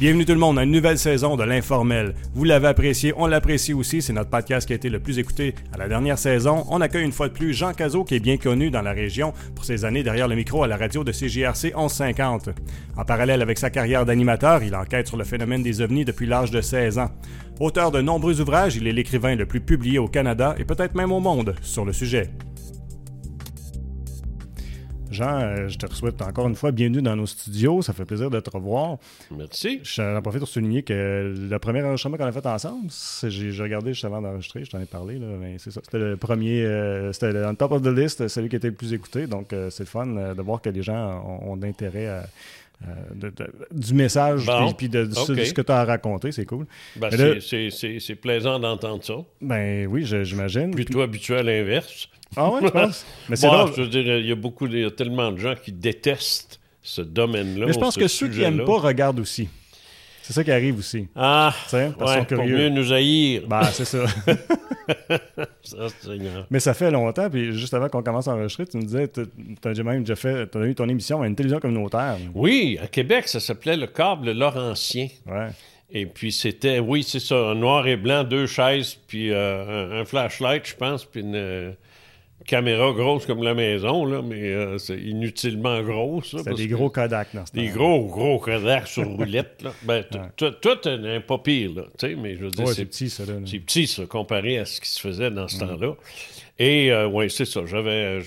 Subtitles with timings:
[0.00, 2.14] Bienvenue tout le monde à une nouvelle saison de l'Informel.
[2.32, 4.00] Vous l'avez apprécié, on l'apprécie aussi.
[4.00, 6.64] C'est notre podcast qui a été le plus écouté à la dernière saison.
[6.70, 9.34] On accueille une fois de plus Jean Cazot, qui est bien connu dans la région
[9.54, 12.48] pour ses années derrière le micro à la radio de CGRC 1150.
[12.96, 16.50] En parallèle avec sa carrière d'animateur, il enquête sur le phénomène des ovnis depuis l'âge
[16.50, 17.10] de 16 ans.
[17.60, 21.12] Auteur de nombreux ouvrages, il est l'écrivain le plus publié au Canada et peut-être même
[21.12, 22.30] au monde sur le sujet.
[25.20, 27.82] Jean, euh, je te souhaite encore une fois bienvenue dans nos studios.
[27.82, 28.96] Ça fait plaisir de te revoir.
[29.30, 29.80] Merci.
[29.82, 32.88] J'en profite pour souligner que le premier enregistrement qu'on a fait ensemble,
[33.28, 35.82] j'ai regardé juste avant d'enregistrer, je t'en ai parlé, mais c'est ça.
[35.84, 38.94] C'était le premier, euh, c'était le top of the list, celui qui était le plus
[38.94, 39.26] écouté.
[39.26, 42.26] Donc, euh, c'est le fun de voir que les gens ont, d'intérêt à.
[43.72, 46.66] Du message et puis de, ce que tu as raconté, c'est cool.
[46.96, 49.16] Ben, c'est plaisant d'entendre ça.
[49.40, 50.70] Ben oui, j'imagine.
[50.70, 51.02] Plutôt puis...
[51.02, 52.08] habitué à l'inverse.
[52.36, 53.04] Ah ouais, tu penses?
[53.28, 55.38] Mais c'est bon, Je veux dire, il y a beaucoup, il y a tellement de
[55.38, 57.66] gens qui détestent ce domaine-là.
[57.66, 59.48] Mais je pense que ceux qui n'aiment pas regardent aussi.
[60.30, 61.08] C'est ça qui arrive aussi.
[61.16, 61.90] Ah, ouais,
[62.24, 63.42] pour mieux nous haïr.
[63.48, 64.04] Ben, c'est ça.
[65.64, 65.88] ça
[66.48, 69.22] Mais ça fait longtemps, puis juste avant qu'on commence à enregistrer, tu me disais, tu
[69.64, 72.16] as même déjà fait, tu as eu ton émission à une télévision communautaire.
[72.32, 75.08] Oui, à Québec, ça s'appelait Le Câble Laurentien.
[75.26, 75.48] Ouais.
[75.90, 80.64] Et puis c'était, oui, c'est ça, noir et blanc, deux chaises, puis euh, un, flashlight,
[80.64, 81.74] je pense, puis une
[82.50, 86.34] caméra grosse comme la maison, là, mais euh, c'est inutilement grosse.
[86.44, 87.44] C'est des gros Kodak, non?
[87.54, 89.62] Des gros, gros Kodak sur roulette.
[89.62, 89.72] Là.
[89.84, 90.04] Ben,
[90.36, 93.22] toi, t'es un pas pire, là, tu sais, mais je veux dire, c'est petit, ça.
[93.46, 95.60] C'est petit, ça, comparé à ce qui se faisait dans ce mm.
[95.60, 95.94] temps-là.
[96.58, 98.20] Et, euh, oui, c'est ça, j'avais...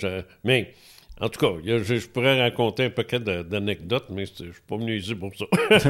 [0.45, 0.73] Mais...
[1.21, 4.97] En tout cas, je, pourrais raconter un paquet d'anecdotes, mais je ne suis pas venu
[4.97, 5.45] ici pour ça.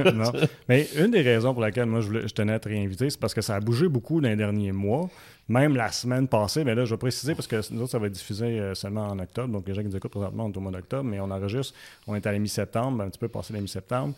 [0.12, 0.32] non.
[0.70, 3.34] Mais une des raisons pour laquelle moi je, je tenais à te réinviter, c'est parce
[3.34, 5.10] que ça a bougé beaucoup dans les derniers mois
[5.50, 8.08] même la semaine passée, mais là, je vais préciser parce que nous autres, ça va
[8.08, 9.50] être diffusé euh, seulement en octobre.
[9.50, 11.74] Donc, les gens qui nous écoutent présentement, on est au mois d'octobre, mais on enregistre,
[12.08, 14.16] on est à la mi-septembre, un petit peu passé la mi-septembre.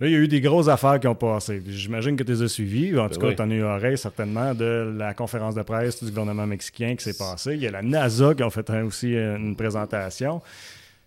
[0.00, 1.62] Là, il y a eu des grosses affaires qui ont passé.
[1.66, 2.98] J'imagine que tu les as suivies.
[2.98, 6.02] En ben tout cas, tu en as eu oreille certainement de la conférence de presse
[6.02, 7.54] du gouvernement mexicain qui s'est passée.
[7.54, 10.40] Il y a la NASA qui a fait aussi euh, une présentation.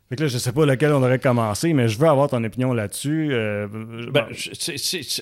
[0.09, 2.43] Fait que là, je sais pas lequel on aurait commencé, mais je veux avoir ton
[2.43, 3.29] opinion là-dessus.
[3.31, 3.67] Euh,
[4.11, 4.27] ben,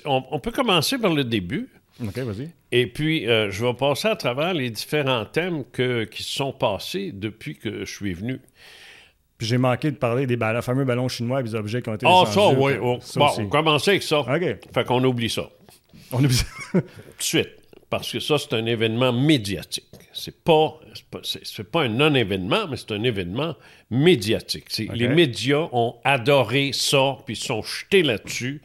[0.03, 1.69] on, peut commencer par le début.
[2.03, 2.49] OK, vas-y.
[2.71, 6.53] Et puis, euh, je vais passer à travers les différents thèmes que, qui se sont
[6.53, 8.39] passés depuis que je suis venu.
[9.37, 12.05] Puis j'ai manqué de parler des fameux ballons chinois et des objets qui ont été
[12.07, 12.73] Ah, ça, oui.
[12.77, 14.19] bon, on commence avec ça.
[14.19, 14.57] OK.
[14.73, 15.49] Fait qu'on oublie ça.
[16.11, 16.45] On oublie ça.
[16.73, 16.83] Tout de
[17.17, 17.49] suite.
[17.89, 19.83] Parce que ça, c'est un événement médiatique.
[20.13, 20.79] C'est pas,
[21.23, 23.55] c'est pas, un non-événement, mais c'est un événement
[23.89, 24.65] médiatique.
[24.93, 28.61] Les médias ont adoré ça, puis sont jetés là-dessus.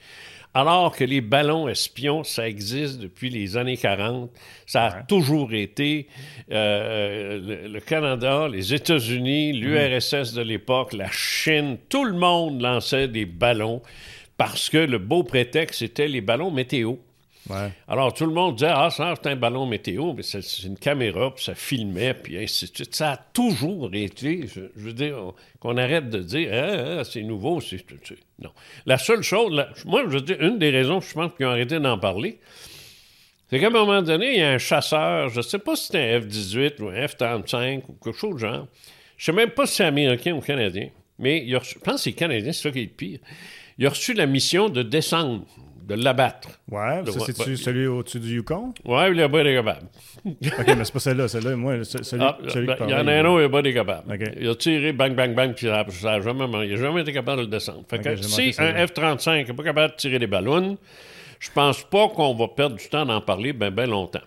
[0.58, 4.30] Alors que les ballons espions, ça existe depuis les années 40.
[4.64, 6.08] Ça a toujours été
[6.50, 13.26] euh, le, Canada, les États-Unis, l'URSS de l'époque, la Chine, tout le monde lançait des
[13.26, 13.82] ballons
[14.38, 16.94] parce que le beau prétexte, c'était les ballons météo.
[17.88, 21.34] Alors, tout le monde disait, ah, ça, c'est un ballon météo, mais c'est une caméra,
[21.34, 22.94] puis ça filmait, puis ainsi de suite.
[22.94, 27.84] Ça a toujours été, je, veux dire, qu'on arrête de dire, ah, c'est nouveau, c'est...
[28.40, 28.50] Non.
[28.84, 31.78] La seule chose, moi, je veux dire, une des raisons, je pense, qu'ils ont arrêté
[31.78, 32.38] d'en parler,
[33.48, 35.86] c'est qu'à un moment donné, il y a un chasseur, je ne sais pas si
[35.86, 38.66] c'était un F-18 ou un F-35 ou quelque chose de genre.
[39.16, 42.12] Je ne sais même pas si c'est américain ou canadien, mais je pense que c'est
[42.12, 43.20] canadien, c'est ça qui est le pire.
[43.78, 45.44] Il a reçu la mission de descendre
[45.86, 46.48] de l'abattre.
[46.68, 48.74] Ouais, ça, c'est celui au-dessus du Yukon?
[48.84, 49.86] Ouais, il a pas des capables.
[50.26, 51.28] OK, mais c'est pas celle-là.
[51.28, 53.62] Celle-là, moi, celui, ah, celui ben, Il y en a un autre, il a pas
[53.62, 54.18] des capables.
[54.40, 57.38] Il a tiré, bang, bang, bang, puis ça n'a jamais, il a jamais été capable
[57.38, 57.84] de le descendre.
[57.88, 60.76] Fait que si un F-35 n'est pas capable de tirer des ballons,
[61.38, 64.20] je pense pas qu'on va perdre du temps d'en parler bien, bien longtemps.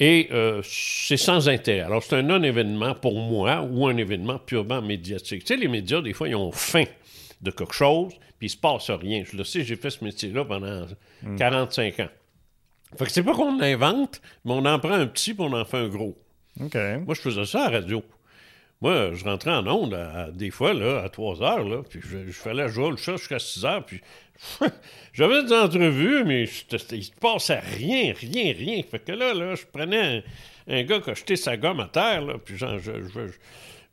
[0.00, 1.80] Et euh, c'est sans intérêt.
[1.80, 5.44] Alors, c'est un non-événement pour moi ou un événement purement médiatique.
[5.44, 6.84] Tu sais, les médias, des fois, ils ont faim
[7.42, 9.24] de quelque chose, puis il se passe rien.
[9.30, 10.86] Je le sais, j'ai fait ce métier-là pendant
[11.36, 12.08] 45 ans.
[12.96, 15.64] Fait que c'est pas qu'on l'invente, mais on en prend un petit puis on en
[15.64, 16.16] fait un gros.
[16.58, 18.02] Moi, je faisais ça à la radio.
[18.80, 22.26] Moi, je rentrais en onde à, des fois, là, à 3 heures, là, puis je,
[22.26, 24.00] je fallait jouer le chat jusqu'à 6 heures, puis
[25.12, 28.82] j'avais des entrevues, mais il se passait rien, rien, rien.
[28.88, 30.22] Fait que là, là je prenais
[30.68, 32.92] un, gars qui a jeté sa gomme à terre, là, puis genre, je,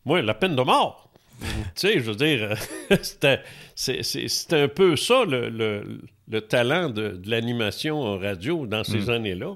[0.05, 1.04] moi, la peine de mort
[1.39, 2.55] tu sais, je veux dire,
[3.75, 9.09] c'était un peu ça le, talent de, l'animation radio dans ces mm.
[9.09, 9.55] années-là.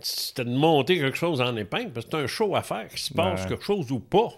[0.00, 2.98] C'était de monter quelque chose en épingle, parce que c'est un show à faire, qu'il
[2.98, 4.28] se passe quelque chose ou pas.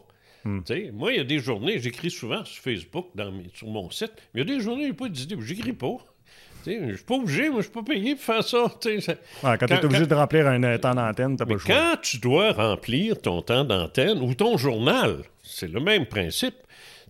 [0.45, 0.61] Mm.
[0.95, 4.41] Moi, il y a des journées, j'écris souvent sur Facebook, dans sur mon site, mais
[4.41, 5.99] il y a des journées, a pas d'idée, j'écris pas.
[6.67, 8.59] Je ne suis pas obligé, moi, je suis pas payé pour faire ça.
[9.43, 11.75] quand, tu es obligé de remplir un temps d'antenne, tu pas le choix.
[11.75, 16.55] Quand tu dois remplir ton temps d'antenne ou ton journal, c'est le même principe.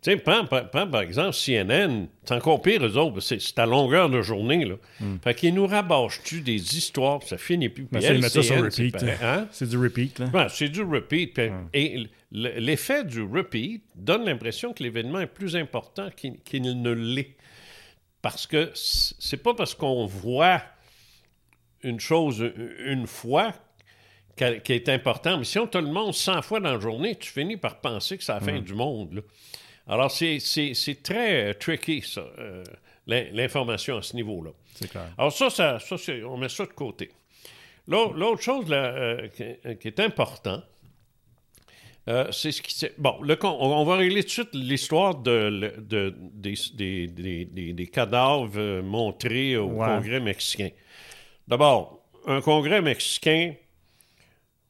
[0.02, 3.58] Tu sais, prends, prends, prends, par exemple CNN, c'est encore pire, eux autres, c'est c'est
[3.58, 4.76] à longueur de journée, là.
[5.22, 7.86] Fait qu'ils nous rabâchent-tu des histoires, puis ça finit plus.
[7.92, 8.92] Ben, Puis ça, sur c'est repeat.
[8.92, 9.46] pareil, hein?
[9.52, 10.18] C'est du repeat.
[10.20, 10.26] Là.
[10.32, 11.34] Ouais, c'est du repeat.
[11.34, 17.36] puis- Et l'effet du repeat donne l'impression que l'événement est plus important qu'il ne l'est.
[18.22, 20.62] Parce que c'est pas parce qu'on voit
[21.82, 22.42] une chose
[22.84, 23.52] une fois
[24.36, 25.38] qui est important.
[25.38, 28.16] Mais si on te le montre 100 fois dans la journée, tu finis par penser
[28.16, 29.14] que c'est la fin du monde.
[29.14, 29.20] là.
[29.86, 30.38] Alors, c'est-
[31.02, 32.62] très euh, tricky, ça, euh,
[33.06, 34.50] l'in- l'information à ce niveau-là.
[34.74, 35.08] C'est clair.
[35.18, 35.78] Alors ça, ça,
[36.26, 37.10] on met ça de côté.
[37.88, 40.62] L'au- L'autre chose là, euh, qui, qui est important,
[42.08, 42.86] euh, c'est ce qui.
[42.98, 45.74] Bon, le on, on va régler tout de suite l'histoire de,
[46.32, 49.86] des, des- des- cadavres montrés au Ouais.
[49.86, 50.70] Congrès mexicain.
[51.48, 53.54] D'abord, un Congrès mexicain,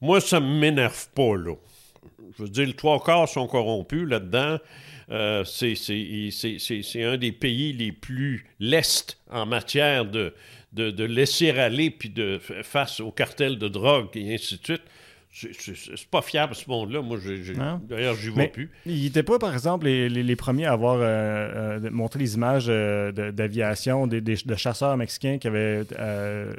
[0.00, 1.54] moi, ça ne m'énerve pas, là.
[2.36, 4.58] Je veux dire, le trois quarts sont corrompus là-dedans.
[5.10, 10.32] Euh, c'est- un des pays les plus lestes en matière de,
[10.72, 14.82] de, de laisser aller puis de face au cartel de drogue et ainsi de suite.
[15.32, 17.02] C'est- pas fiable ce monde-là.
[17.02, 17.18] Moi,
[17.88, 18.68] d'ailleurs, j'y vois plus.
[18.84, 22.34] ils n'étaient pas, par exemple, les, les- les premiers à avoir euh, euh, montré les
[22.34, 25.82] images euh, de- d'aviation, des, des- de chasseurs mexicains qui avaient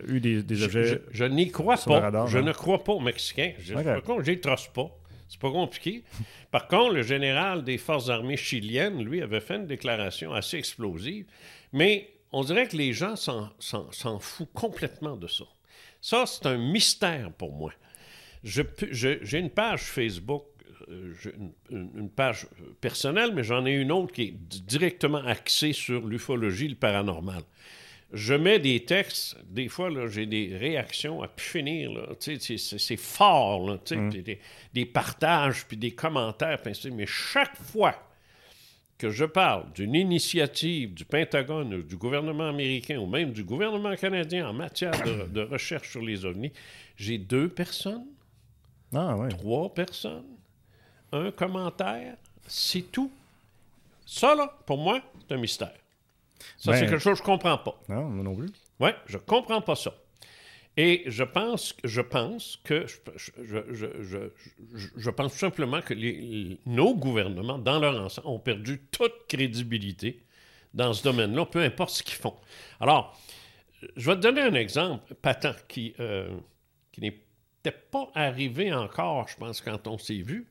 [0.07, 0.85] eu des, des Je, objets.
[0.85, 1.99] je- je n'y crois pas.
[1.99, 2.43] radar, je hein.
[2.43, 3.51] ne crois pas aux Mexicains.
[3.59, 3.83] Je, Ok.
[3.83, 4.89] Par contre, je les trosse pas.
[5.27, 6.03] C'est pas compliqué.
[6.51, 11.25] Par contre, le général des forces armées chiliennes, lui, avait fait une déclaration assez explosive.
[11.73, 15.43] Mais on dirait que les gens s'en foutent complètement de ça.
[16.01, 17.71] Ça, c'est un mystère pour moi.
[18.43, 20.43] Je peux- je- J'ai une page Facebook,
[20.89, 21.13] euh,
[21.69, 22.47] une, une page
[22.79, 27.43] personnelle, mais j'en ai une autre qui est di- directement axée sur l'ufologie, le paranormal.
[28.13, 31.91] Je mets des textes, des fois, j'ai des réactions à pu finir.
[32.19, 32.37] c'est-
[32.97, 33.77] fort, là,
[34.09, 34.39] puis des,
[34.73, 37.95] des partages, puis des commentaires, puis mais chaque fois
[38.97, 43.95] que je parle d'une initiative du Pentagone, ou du gouvernement américain, ou même du gouvernement
[43.95, 46.51] canadien en matière de, de recherche sur les ovnis,
[46.97, 48.05] j'ai deux personnes
[48.93, 50.25] Ah, trois personnes,
[51.11, 52.15] un commentaire,
[52.47, 53.11] c'est tout.
[54.05, 55.73] Ça, là, pour moi, c'est un mystère.
[56.57, 57.79] Ça, Ben- c'est quelque chose que je comprends pas.
[57.87, 58.49] Non, moi non plus.
[58.79, 59.93] Oui, je comprends pas ça.
[60.77, 62.97] Et je pense, je pense que, je,
[63.71, 64.17] je, je,
[64.95, 70.23] je, pense tout simplement que les- nos gouvernements, dans leur ensemble, ont perdu toute crédibilité
[70.73, 72.35] dans ce domaine-là, peu importe ce qu'ils font.
[72.79, 73.17] Alors,
[73.97, 76.29] je vais te donner un exemple patent qui, euh,
[76.93, 77.01] qui
[77.65, 80.47] n'était pas arrivé encore, je pense, quand on s'est vu.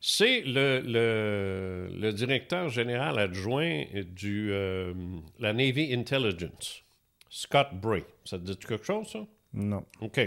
[0.00, 3.84] C'est le, le, le directeur général adjoint
[4.14, 4.92] du euh,
[5.38, 6.82] la Navy Intelligence,
[7.30, 8.04] Scott Bray.
[8.24, 9.20] Ça te dit quelque chose, ça?
[9.54, 9.84] Non.
[10.00, 10.20] OK.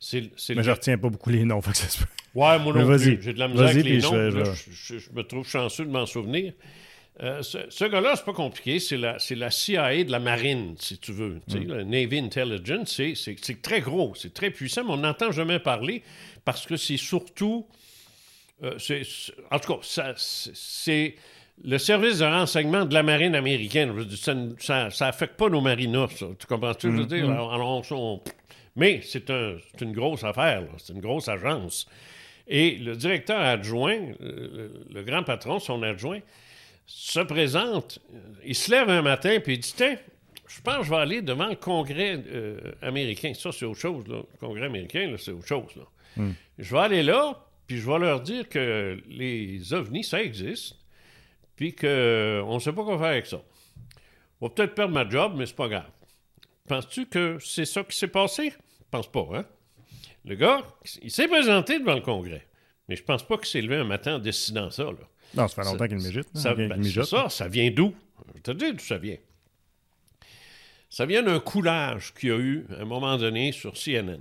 [0.00, 0.20] C'est
[0.50, 1.60] Mais le- je retiens pas beaucoup les noms.
[1.62, 2.02] Fait que ça se.
[2.34, 3.20] Ouais, moi non plus.
[3.22, 4.30] J'ai de la misère avec les noms.
[4.54, 6.52] je me trouve chanceux de m'en souvenir.
[7.20, 8.78] Euh, ce ce gars-là, c'est pas compliqué.
[8.78, 9.18] C'est la,
[9.50, 11.40] CIA de la marine, si tu veux.
[11.48, 11.66] Mm.
[11.66, 16.02] La Navy Intelligence, c'est, très gros, c'est très puissant, mais on n'entend jamais parler
[16.44, 17.66] parce que c'est surtout...
[18.62, 18.78] euh,
[19.50, 21.14] en tout cas, c'est,
[21.64, 23.92] le service de renseignement de la marine américaine.
[24.60, 26.26] Ça affecte pas nos marinas, ça.
[26.38, 26.86] Tu comprends-tu?
[26.92, 27.06] Je veux Mm.
[27.06, 28.22] dire, alors, alors, on- on-
[28.76, 31.88] mais c'est, un, une grosse affaire, c'est une grosse agence.
[32.46, 36.20] Et le directeur adjoint, le, le- le grand patron, son adjoint,
[36.90, 37.98] se présente.
[38.14, 39.96] euh, Il se lève un matin puis il dit Tiens,
[40.48, 43.32] je pense que je vais aller devant le Congrès euh, américain.
[43.34, 44.06] Ça, c'est autre chose.
[44.08, 44.16] Là.
[44.16, 45.76] Le Congrès américain, là, c'est autre chose.
[45.76, 45.82] Là.
[46.58, 50.74] Je vais aller là, puis je vais leur dire que les ovnis, ça existe,
[51.54, 53.40] puis qu'on ne sait pas quoi faire avec ça.
[54.40, 55.90] Je vais peut-être perdre ma job, mais c'est pas grave.
[56.66, 58.50] Penses-tu que c'est ça qui s'est passé?
[58.50, 59.44] Je pense pas, hein?
[60.24, 60.62] Le gars,
[61.02, 62.46] il s'est présenté devant le Congrès,
[62.88, 64.92] mais je pense pas qu'il s'est levé un matin en décidant ça, là.
[65.34, 66.28] Non, ça fait longtemps qu'il m'égite.
[66.34, 67.94] Ça, ben, c'est ça, ça vient d'où?
[68.28, 69.16] Je vais te dire d'où ça vient.
[70.90, 74.20] Ça vient d'un coulage qu'il y a eu à un moment donné sur CNN,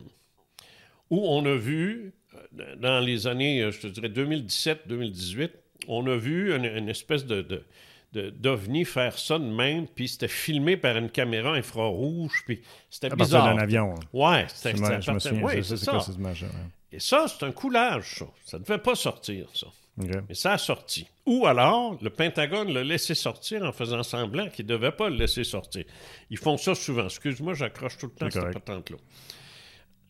[1.09, 2.13] où on a vu,
[2.59, 5.49] euh, dans les années, euh, je te dirais 2017-2018,
[5.87, 7.63] on a vu une, une espèce de,
[8.11, 13.55] d'ovni faire ça de même, puis c'était filmé par une caméra infrarouge, puis c'était bizarre.
[13.55, 13.93] d'un avion.
[13.95, 13.99] hein.
[14.11, 15.91] Ouais, c'était ouais, c'est, ça.
[15.91, 16.51] quoi ouais.
[16.91, 18.25] Et ça, c'est un coulage, ça.
[18.45, 19.67] Ça ne devait pas sortir, ça.
[19.97, 21.07] Mais ça a sorti.
[21.25, 25.15] Ou alors, le Pentagone l'a laissé sortir en faisant semblant qu'il ne devait pas le
[25.15, 25.85] laisser sortir.
[26.29, 27.05] Ils font ça souvent.
[27.05, 28.97] Excuse-moi, j'accroche tout le temps cette patente-là.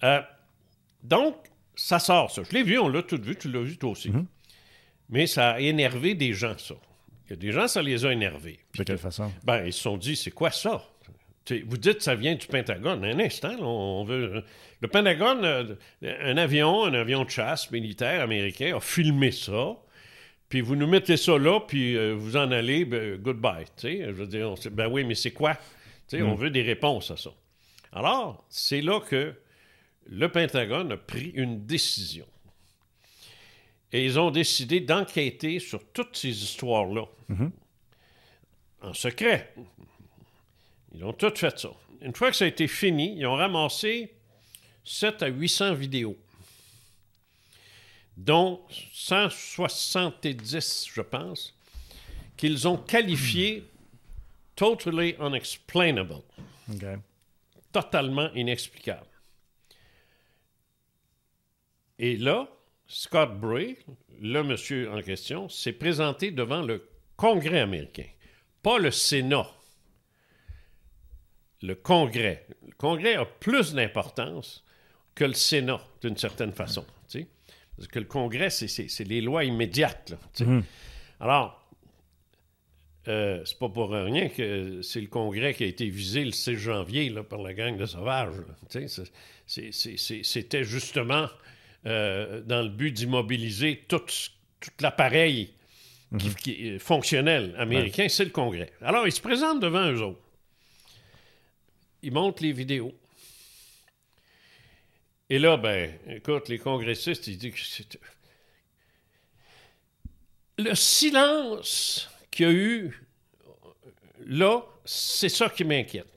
[0.04, 0.22] Euh,
[1.04, 1.36] donc,
[1.76, 2.44] ça sort, ça.
[2.44, 4.10] Je l'ai vu, on l'a tout vu, tu l'as vu toi aussi.
[4.10, 4.26] Mm-hmm.
[5.10, 6.76] Mais ça a énervé des gens, ça.
[7.28, 8.60] Il y a des gens, ça les a énervés.
[8.78, 9.32] De quelle façon?
[9.44, 10.84] Ben, ils se sont dit, c'est quoi ça?
[11.66, 13.04] Vous dites que ça vient du Pentagone.
[13.06, 14.44] Un instant, là, on veut.
[14.82, 19.76] Le Pentagone, euh, un avion, un avion de chasse militaire américain a filmé ça.
[20.50, 23.66] puis vous nous mettez ça là, puis euh, vous en allez, ben, goodbye.
[23.82, 25.58] Je veux dire, on sait, ben oui, mais c'est quoi?
[26.14, 27.32] On veut des réponses à ça.
[27.92, 29.34] Alors, c'est là que
[30.10, 32.26] le Pentagone a pris une décision.
[33.92, 37.06] Et ils ont décidé d'enquêter sur toutes ces histoires-là.
[38.82, 39.54] En secret.
[40.94, 41.70] Ils ont tout fait ça.
[42.02, 44.14] Une fois que ça a été fini, ils ont ramassé
[44.84, 46.18] 7 à 800 vidéos,
[48.16, 48.62] dont
[48.94, 51.54] 170, je pense,
[52.36, 53.64] qu'ils ont qualifiées
[54.56, 56.22] totally unexplainable.
[57.72, 59.08] Totalement inexplicable.
[62.00, 62.48] Et là,
[62.88, 63.78] Scott Bray,
[64.22, 68.08] le monsieur en question, s'est présenté devant le Congrès américain,
[68.62, 69.50] pas le Sénat.
[71.62, 72.46] Le Congrès.
[72.66, 74.64] Le Congrès a plus d'importance
[75.16, 76.86] que le Sénat, d'une certaine façon.
[77.78, 80.16] Parce que le Congrès, c'est les lois immédiates.
[80.40, 80.64] Mhm.
[81.20, 81.64] Alors,
[83.08, 86.56] euh, c'est pas pour rien que c'est le Congrès qui a été visé le 6
[86.56, 88.34] janvier là, par la gang de sauvages.
[89.46, 91.28] C'était justement
[91.86, 94.02] euh, dans le but d'immobiliser tout,
[94.80, 95.54] l'appareil
[96.18, 96.80] qui, mhm.
[96.80, 98.72] fonctionnel américain, c'est le Congrès.
[98.82, 100.22] Alors, ils se présentent devant eux autres.
[102.02, 102.94] Ils montrent les vidéos.
[105.30, 108.00] Et là, ben, écoute, les congressistes, ils disent que c'est...
[110.60, 113.04] Le silence qu'il y a eu
[114.26, 116.08] là, c'est ça qui m'inquiète.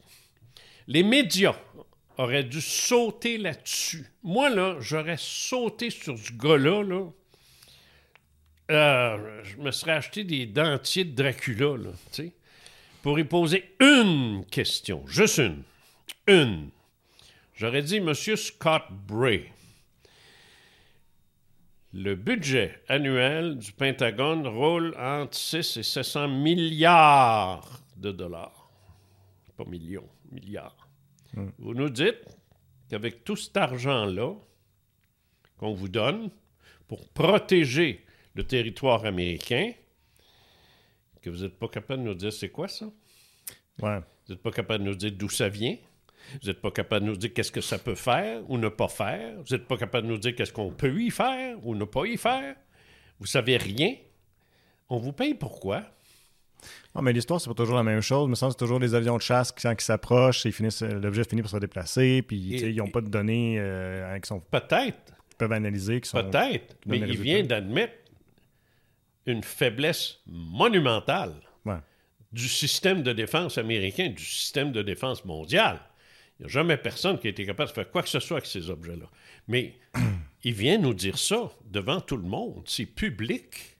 [0.86, 1.56] Les médias
[2.16, 4.06] auraient dû sauter là-dessus.
[4.22, 7.06] Moi, là, j'aurais sauté sur ce gars-là, là.
[8.70, 12.32] Euh, je me serais acheté des dentiers de Dracula, là, tu sais,
[13.02, 15.62] pour y poser une question, juste une.
[16.26, 16.70] Une.
[17.54, 19.50] J'aurais dit, Monsieur Scott Bray,
[21.92, 28.70] le budget annuel du Pentagone roule entre 6 et 700 milliards de dollars.
[29.56, 30.88] Pas millions, milliards.
[31.34, 31.48] Hmm.
[31.58, 32.24] Vous nous dites
[32.88, 34.34] qu'avec tout cet argent-là
[35.58, 36.30] qu'on vous donne
[36.86, 38.04] pour protéger
[38.34, 39.72] le territoire américain,
[41.20, 42.86] que vous n'êtes pas capable de nous dire c'est quoi ça?
[43.82, 43.98] Ouais.
[44.26, 45.76] Vous n'êtes pas capable de nous dire d'où ça vient?
[46.40, 48.88] Vous n'êtes pas capable de nous dire qu'est-ce que ça peut faire ou ne pas
[48.88, 49.36] faire?
[49.36, 52.04] Vous n'êtes pas capable de nous dire qu'est-ce qu'on peut y faire ou ne pas
[52.06, 52.56] y faire?
[53.18, 53.94] Vous savez rien?
[54.88, 55.84] On vous paye pourquoi?
[56.94, 58.26] Non, mais l'histoire, c'est pas toujours la même chose.
[58.26, 61.42] Il me semble que c'est toujours des avions de chasse qui, qui s'approchent, l'objet finit
[61.42, 64.40] par se déplacer, puis ils n'ont pas de données euh, qui sont.
[64.40, 65.14] Peut-être.
[65.38, 66.00] peuvent analyser.
[66.00, 66.76] Peut-être.
[66.86, 67.94] Mais il vient d'admettre
[69.26, 71.34] une faiblesse monumentale
[72.32, 75.80] du système de défense américain, du système de défense mondial.
[76.38, 78.38] Il n'y a jamais personne qui a été capable de faire quoi que ce soit
[78.38, 79.06] avec ces objets-là.
[79.48, 79.78] Mais
[80.44, 82.62] il vient nous dire ça devant tout le monde.
[82.66, 83.76] C'est public.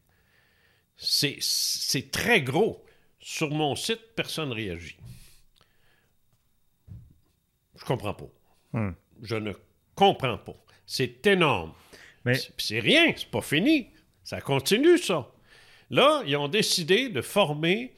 [0.97, 2.85] C'est très gros.
[3.21, 4.97] Sur mon site, personne ne réagit.
[7.77, 8.29] Je comprends pas.
[8.73, 8.93] Hmm.
[9.23, 9.53] Je ne
[9.95, 10.57] comprends pas.
[10.87, 11.73] C'est énorme.
[12.25, 12.39] Mais...
[12.59, 13.91] C'est rien, c'est pas fini.
[14.31, 15.29] Ça continue, ça.
[15.91, 17.93] Là, ils ont décidé de former,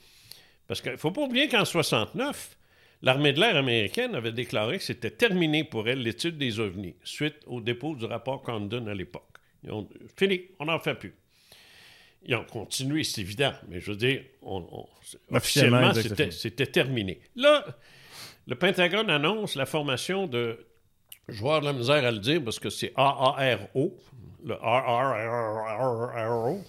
[0.67, 2.57] parce qu'il ne faut pas oublier qu'en 69,
[3.05, 7.35] L'armée de l'air américaine avait déclaré que c'était terminé pour elle l'étude des ovnis, suite
[7.47, 9.29] au dépôt du rapport Condon à l'époque.
[9.65, 11.12] Ils ont fini, on n'en fait plus.
[12.25, 14.23] Ils ont continué, c'est évident, mais je veux dire,
[15.33, 17.21] officiellement, c'était terminé.
[17.35, 17.67] Là,
[18.47, 20.65] le Pentagone annonce la formation de,
[21.29, 23.97] je vais avoir de la misère à le dire parce que c'est AARO,
[24.45, 26.61] le RRRO.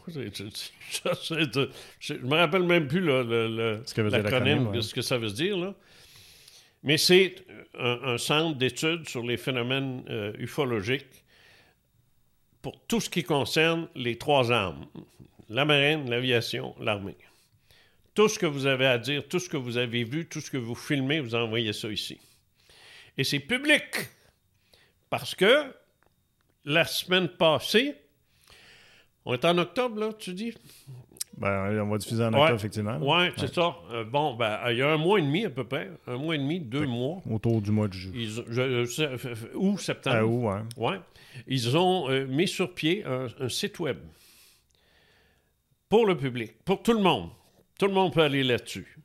[1.99, 5.57] Je me rappelle même plus l'acronyme de ce que ça veut dire.
[5.57, 5.73] Là.
[6.83, 7.35] Mais c'est
[7.79, 11.23] un, centre d'études sur les phénomènes euh, ufologiques
[12.61, 14.85] pour tout ce qui concerne les trois armes,
[15.49, 17.17] la marine, l'aviation, l'armée.
[18.13, 20.51] Tout ce que vous avez à dire, tout ce que vous avez vu, tout ce
[20.51, 22.19] que vous filmez, vous envoyez ça ici.
[23.17, 23.83] Et c'est public.
[25.13, 25.71] Parce que
[26.65, 27.93] la semaine passée,
[29.25, 30.55] on est en octobre, là, tu dis?
[31.37, 32.97] Ben, on va diffuser en octobre, effectivement.
[32.99, 33.75] Oui, c'est ça.
[33.91, 35.91] Euh, bon, ben, il y a un mois et demi à peu près.
[36.07, 37.21] Un mois et demi, deux mois.
[37.29, 38.27] Autour du mois de juillet.
[39.53, 40.17] Ou septembre.
[40.17, 40.69] Ah, août.
[40.77, 40.99] Ouais.
[41.45, 43.97] Ils ont euh, mis sur pied un, site web
[45.89, 47.29] pour le public, pour tout le monde.
[47.77, 48.97] Tout le monde peut aller là-dessus.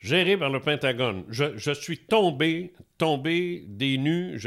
[0.00, 1.22] Géré par le Pentagone.
[1.28, 4.40] Je, suis tombé, tombé des nues.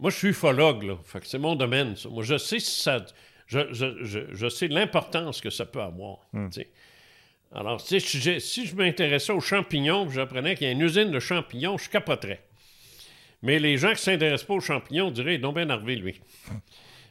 [0.00, 0.98] Moi, je suis ufologue, là.
[1.24, 2.08] c'est mon domaine, ça.
[2.08, 3.04] Moi, je sais si ça
[3.50, 6.18] je, sais l'importance que ça peut avoir.
[6.32, 6.48] Hmm.
[7.52, 11.18] Alors, si je, si je m'intéressais aux champignons, j'apprenais qu'il y a une usine de
[11.18, 12.40] champignons, je capoterais.
[13.42, 16.20] Mais les gens qui ne s'intéressent pas aux champignons diraient, il est bien lui.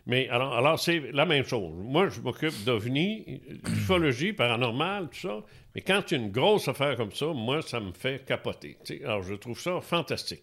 [0.05, 1.71] Mais alors, alors c'est la même chose.
[1.75, 5.43] Moi, je m'occupe d'OVNI, ufologie, paranormal, tout ça.
[5.75, 8.77] Mais quand il y a une grosse affaire comme ça, moi, ça me fait capoter.
[9.03, 10.41] Alors, je trouve ça fantastique.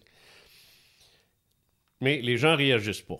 [2.01, 3.17] Mais les gens réagissent pas.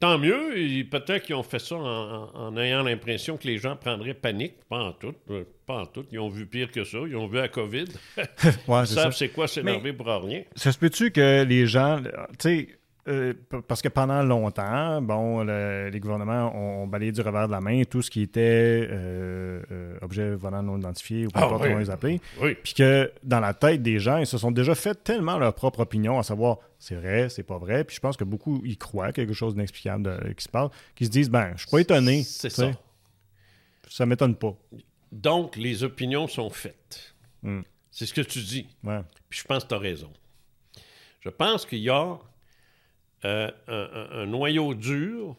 [0.00, 3.74] Tant mieux, peut-être qu'ils ont fait ça en, en- en ayant l'impression que les gens
[3.74, 4.54] prendraient panique.
[4.68, 6.04] Pas en tout, euh, pas en tout.
[6.12, 6.98] Ils ont vu pire que ça.
[7.04, 7.86] Ils ont vu la COVID.
[8.68, 10.44] Ouais, Ils savent c'est quoi s'énerver pour rien.
[10.54, 12.68] Ça se peut-tu que les gens, tu sais,
[13.08, 13.32] euh,
[13.66, 17.82] parce que pendant longtemps, bon, le- les gouvernements ont balayé du revers de la main
[17.84, 21.68] tout ce qui était euh, euh, objet volant non identifié ou peu Ah, importe oui.
[21.68, 22.20] comment les appeler.
[22.40, 22.54] Oui.
[22.62, 25.80] Puis que dans la tête des gens, ils se sont déjà fait tellement leur propre
[25.80, 27.84] opinion, à savoir c'est vrai, c'est pas vrai.
[27.84, 31.10] Puis je pense que beaucoup y croient quelque chose d'inexplicable qui se passe, qui se
[31.10, 32.22] disent ben, je suis pas étonné.
[32.22, 32.70] C'est ça.
[33.88, 34.54] Ça m'étonne pas.
[35.10, 37.14] Donc, les opinions sont faites.
[37.42, 37.62] Hmm.
[37.90, 38.66] C'est ce que tu dis.
[38.84, 39.00] Ouais.
[39.30, 40.10] Puis je pense que tu as raison.
[41.20, 42.16] Je pense qu'il y a
[43.24, 45.36] euh, un, noyau dur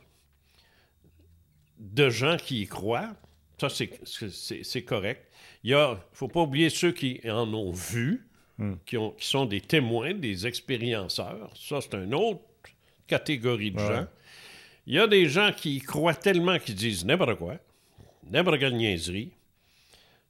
[1.77, 3.15] de gens qui y croient.
[3.59, 5.25] Ça, c'est- correct.
[5.63, 8.25] Il ne faut pas oublier ceux qui en ont vu,
[8.85, 11.51] qui, ont, qui sont des témoins, des expérienceurs.
[11.57, 12.41] Ça, c'est une autre
[13.07, 13.87] catégorie de Ouais.
[13.87, 14.07] gens.
[14.87, 17.57] Il y a des gens qui y croient tellement qu'ils disent n'importe quoi,
[18.29, 19.31] n'importe quelle niaiserie.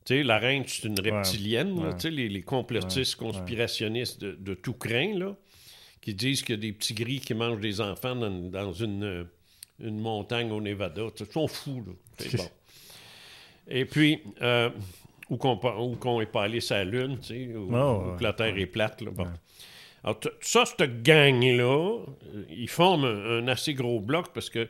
[0.05, 1.75] Tu sais, la reine, c'est une reptilienne.
[1.75, 1.89] là.
[1.89, 1.93] Ouais.
[1.95, 5.35] Tu sais, les, les complotistes conspirationnistes de, de tout craint, là,
[6.01, 9.03] qui disent qu'il y a des petits gris qui mangent des enfants dans, dans une,
[9.03, 9.23] euh,
[9.79, 11.03] une montagne au Nevada.
[11.19, 11.93] Ils sont fous, là.
[12.17, 12.49] C'est bon.
[13.67, 14.69] Et puis, euh,
[15.29, 18.23] ou qu'on qu'on est pas allé sur la Lune, tu sais, ou, Oh, ou que
[18.23, 19.01] la Terre est plate.
[19.01, 19.27] Là, bon.
[20.03, 21.99] Alors, ça, cette gang-là,
[22.33, 24.67] euh, ils forment un, un assez gros bloc parce que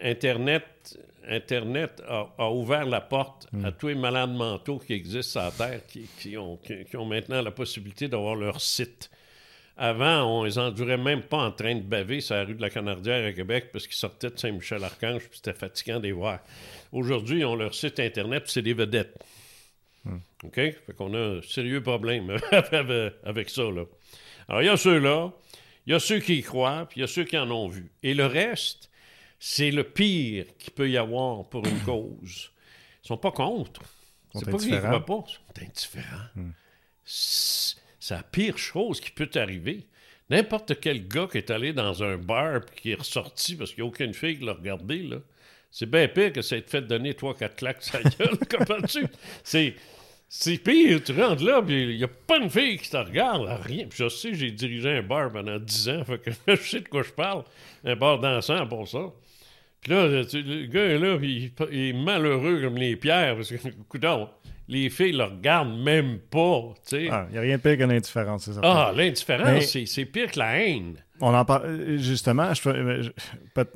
[0.00, 5.66] Internet, Internet a, a ouvert la porte à tous les malades mentaux qui existent sur
[5.66, 9.10] la Terre, qui, qui ont, qui- qui ont maintenant la possibilité d'avoir leur site.
[9.76, 12.70] Avant, on les endurait même pas en train de baver sur la rue de la
[12.70, 16.40] Canardière à Québec parce qu'ils sortaient de Saint-Michel-Archange puis c'était fatigant de les voir.
[16.92, 19.18] Aujourd'hui, ils ont leur site Internet puis c'est des vedettes.
[20.44, 20.54] OK?
[20.56, 22.30] Fait qu'on a un sérieux problème
[23.22, 23.84] avec- ça, là.
[24.48, 25.32] Alors, il y a ceux-là,
[25.86, 27.68] il y a ceux qui y croient, puis il y a ceux qui en ont
[27.68, 27.90] vu.
[28.02, 28.90] Et le reste,
[29.38, 32.50] c'est le pire qu'il peut y avoir pour une cause.
[33.04, 33.80] Ils sont pas contre.
[34.34, 35.00] C'est pas qu'ils indifférents.
[35.00, 36.52] croient pas, ils sont indifférents.
[37.04, 39.86] C'est c'est la pire chose qui peut t'arriver.
[40.28, 43.84] N'importe quel gars qui est allé dans un bar puis qui est ressorti parce qu'il
[43.84, 45.18] n'y a aucune fille qui l'a regardé, là,
[45.70, 48.38] c'est bien pire que ça ait fait donner trois, quatre claques sa gueule.
[48.50, 49.06] Comprends-tu?
[49.44, 49.74] C'est.
[50.34, 53.46] C'est pire, tu rentres là, puis il n'y a pas une fille qui te regarde,
[53.64, 53.86] rien.
[53.86, 56.88] Puis je sais, j'ai dirigé un bar pendant 10 ans, fait que je sais de
[56.88, 57.44] quoi je parle.
[57.84, 59.12] Un bar dansant pour ça.
[59.82, 63.36] Puis là, tu- le gars est là, puis il, il est malheureux comme les pierres,
[63.36, 63.56] parce que,
[63.90, 64.30] coudonc,
[64.68, 66.74] les filles le regardent même pas.
[66.92, 68.60] Il n'y a rien de pire que l'indifférence, c'est ça.
[68.62, 70.96] Ah, l'indifférence, Mais- c'est- pire que la haine.
[71.20, 73.10] On en parle justement, je,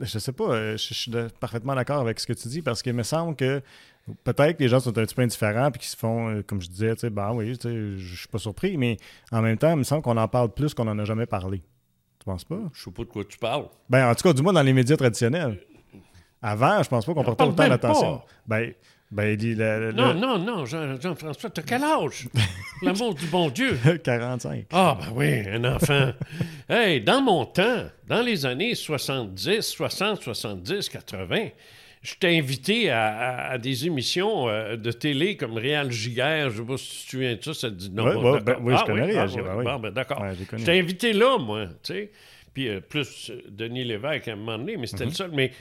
[0.00, 2.62] je, sais pas, euh, je, je suis de- parfaitement d'accord avec ce que tu dis
[2.62, 3.62] parce qu'il me semble que
[4.24, 6.60] peut-être que les gens sont un petit peu indifférents puis qu'ils se font, euh, comme
[6.60, 8.96] je disais, tu sais, ben oui, tu sais, je suis pas surpris, mais
[9.32, 11.58] en même temps, il me semble qu'on en parle plus qu'on en a jamais parlé.
[12.18, 12.58] Tu penses pas?
[12.72, 13.66] Je sais pas de quoi tu parles.
[13.88, 15.60] Ben, en tout cas, du moins dans les médias traditionnels.
[16.42, 18.22] Avant, je pense pas qu'on portait autant d'attention.
[18.46, 18.72] Ben,
[19.10, 19.56] ben, il-
[19.94, 22.28] Non, non, non, Jean- Jean-François, t'as quel âge?
[22.82, 23.78] L'amour du bon Dieu.
[24.04, 24.66] 45.
[24.72, 26.10] Ah, ben oui, un enfant.
[26.68, 31.48] hey, dans mon temps, dans les années 70, 60, 70, 80,
[32.02, 36.50] j'étais invité à, à- à des émissions euh, de télé comme Réal Giguère.
[36.50, 38.04] Je sais pas si tu te souviens de ça, ça te dit non.
[38.04, 38.60] Ouais, bon, ouais, d'accord.
[38.62, 39.42] ben oui, je Ah connais Réal ah oui.
[39.58, 39.64] oui.
[39.64, 40.20] Bon, ben d'accord.
[40.20, 42.10] Ouais, j'étais invité là, moi, tu sais.
[42.52, 45.30] Puis euh, plus euh, Denis Lévesque à un moment donné, mais c'était le seul.
[45.32, 45.54] Mais j-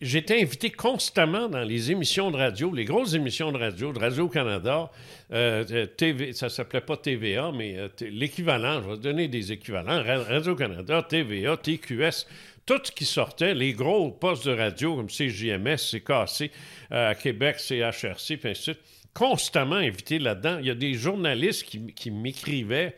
[0.00, 4.90] j'étais invité constamment dans les émissions de radio, les grosses émissions de radio, de Radio-Canada.
[5.32, 10.02] euh, euh, TV, ça s'appelait pas TVA, mais euh, l'équivalent, je vais donner des équivalents.
[10.02, 12.26] Ra- Radio-Canada, TVA, TQS.
[12.66, 16.50] Tout ce qui sortait, les gros postes de radio comme CJMS, CKC,
[16.92, 18.80] euh, Québec, CHRC, puis ainsi de suite,
[19.14, 20.58] constamment invité là-dedans.
[20.60, 22.94] Il y a des journalistes qui, m'écrivaient,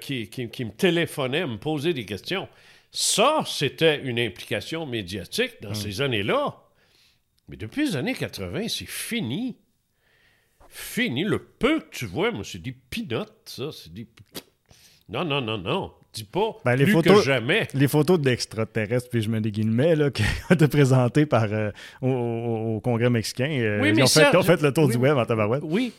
[0.00, 2.48] qui- qui me téléphonaient, me posaient des questions.
[2.98, 6.56] Ça, c'était une implication médiatique dans ces années-là.
[7.46, 9.58] Mais depuis les années 80, c'est fini.
[10.70, 11.22] Fini.
[11.24, 13.68] Le peu que tu vois, moi, c'est des pinottes, ça.
[13.70, 14.06] C'est des...
[15.10, 15.92] Non, non, non, non.
[16.14, 17.68] Dis pas Ben, les photos- que jamais.
[17.74, 21.52] Les photos de l'extraterrestre, puis je me des guillemets, là, qui ont été présentées par,
[21.52, 23.50] euh, au, Congrès mexicain.
[23.60, 24.92] euh, Oui, ils, mais ont fait, ils ont fait le tour oui.
[24.92, 25.62] du web en tabarouette.
[25.66, 25.92] Oui.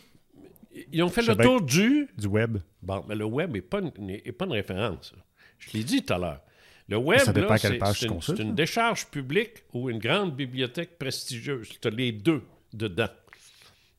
[0.91, 2.09] Ils ont fait le tour du...
[2.17, 2.57] Du web.
[2.81, 5.13] Bon, mais le web n'est pas, une- pas une référence.
[5.59, 6.41] Je l'ai dit tout à l'heure.
[6.89, 11.69] Le web, c'est- une, décharge publique ou une grande bibliothèque prestigieuse.
[11.81, 12.41] Tu as les deux
[12.73, 13.09] dedans.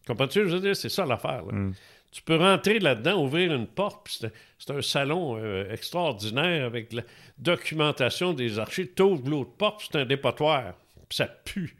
[0.06, 0.48] Comprends-tu?
[0.48, 1.44] Je veux dire, c'est ça l'affaire.
[1.50, 1.72] Hmm.
[2.10, 4.18] Tu peux rentrer là-dedans, ouvrir une porte, puis
[4.58, 7.02] c'est un salon euh, extraordinaire avec la
[7.36, 8.88] documentation des archives.
[8.96, 10.72] Tu ouvres l'autre porte, c'est un dépotoir,
[11.08, 11.76] puis ça pue.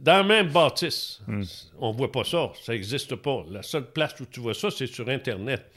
[0.00, 1.44] Dans la même bâtisse, Hmm.
[1.78, 3.44] on voit pas ça, ça n'existe pas.
[3.48, 5.70] La seule place où tu vois ça, c'est sur Internet.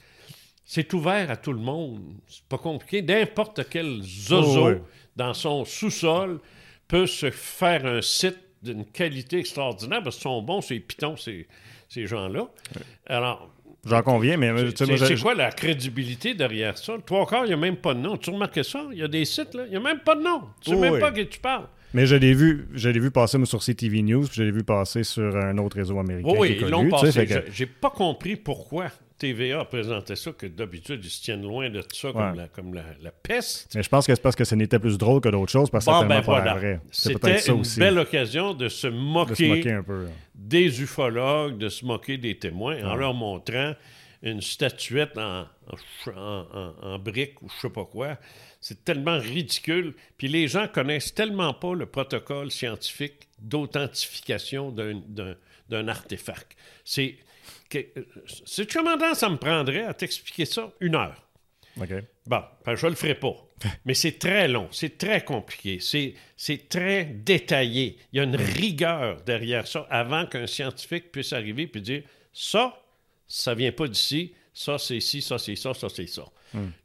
[0.73, 1.99] C'est ouvert à tout le monde.
[2.29, 3.01] C'est pas compliqué.
[3.01, 4.85] N'importe quel zozo Oh,
[5.17, 6.39] dans son sous-sol
[6.87, 11.45] peut se faire un site d'une qualité extraordinaire parce qu'ils sont bons, ces pitons, ces,
[11.89, 12.47] ces gens-là.
[13.05, 13.49] Alors,
[13.85, 16.95] J'en conviens, mais sais, c'est c'est quoi la crédibilité derrière ça?
[16.95, 18.15] Le trois quarts, il n'y a même pas de nom.
[18.15, 18.85] Tu remarques ça?
[18.93, 20.41] Il y a des sites, là, il n'y a même pas de nom.
[20.61, 20.99] Tu sais Oh, même oui.
[21.01, 21.67] pas de qui tu parles.
[21.93, 24.63] mais je l'ai vu, je l'ai vu passer sur CTV News, puis je l'ai vu
[24.63, 26.29] passer sur un autre réseau américain.
[26.31, 27.25] Oui, oui, qui est ils l'ont passé.
[27.27, 28.87] que- Je- J'ai pas compris pourquoi
[29.21, 32.73] TVA présentait ça, que d'habitude, ils se tiennent loin de tout ça comme, la, comme
[32.73, 33.73] la, la peste.
[33.75, 35.85] Mais je pense que c'est parce que ce n'était plus drôle que d'autres choses, parce
[35.85, 36.55] que Bon, c'était ben voilà.
[36.55, 36.79] vrai.
[36.91, 37.79] C'était une aussi.
[37.79, 40.07] belle occasion de se de se moquer, un peu.
[40.35, 43.73] des ufologues, de se moquer des témoins en leur montrant
[44.23, 45.41] une statuette en,
[46.07, 48.17] en, en- en- en brique ou je sais pas quoi.
[48.59, 49.95] C'est tellement ridicule.
[50.17, 54.71] Puis les gens connaissent tellement pas le protocole scientifique d'authentification
[55.69, 56.55] d'un artefact.
[56.83, 57.15] C'est...
[58.45, 60.71] C'est comment temps ça me prendrait à t'expliquer ça?
[60.79, 61.27] Une heure.
[61.79, 61.89] OK.
[62.25, 63.35] Bon, ben, je le ferai pas.
[63.85, 67.97] Mais c'est très long, c'est très compliqué, c'est, c'est très détaillé.
[68.11, 72.03] Il y a une rigueur derrière ça avant qu'un scientifique puisse arriver et dire
[72.33, 72.81] ça,
[73.27, 76.23] ça vient pas d'ici, ça c'est ici, ça c'est ça, ça c'est ça.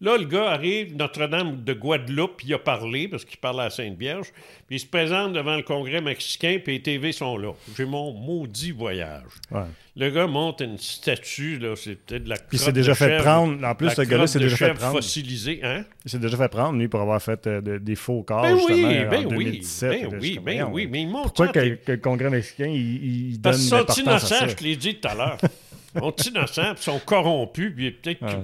[0.00, 4.28] Là, le gars arrive, Notre-Dame de Guadeloupe, il a parlé, parce qu'il parle à Sainte-Vierge,
[4.68, 7.50] puis il se présente devant le Congrès mexicain, puis les TV sont là.
[7.76, 9.24] J'ai mon maudit voyage.
[9.50, 9.62] Ouais.
[9.96, 12.92] Le gars monte une statue, là, c'est peut-être de la Puis il s'est crotte déjà
[12.92, 13.66] de fait chèvre, prendre.
[13.66, 14.92] En plus, ce gars-là s'est déjà fait prendre.
[14.92, 15.84] fossilisée, hein?
[16.04, 18.56] Il s'est déjà fait prendre, lui, pour avoir fait euh, de- des faux corps, Ben
[18.56, 19.90] justement, oui, en ben oui, 2017.
[19.90, 22.68] ben que oui, ben voyons, oui, mais il monte Pourquoi que, que le Congrès mexicain,
[22.68, 24.00] il, il donne Parce à ça?
[24.00, 25.38] innocents, je te l'ai dit tout à l'heure.
[25.96, 28.20] Ils sont innocents, puis ils sont corrompus, puis peut-être...
[28.20, 28.42] que- Ouais.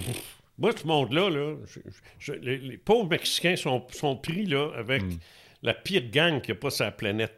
[0.59, 1.81] Moi, ce monde-là, là, je-
[2.19, 5.17] je- les, les pauvres Mexicains sont, sont pris là, avec Hmm.
[5.63, 7.33] la pire gang qu'il n'y a pas sur la planète.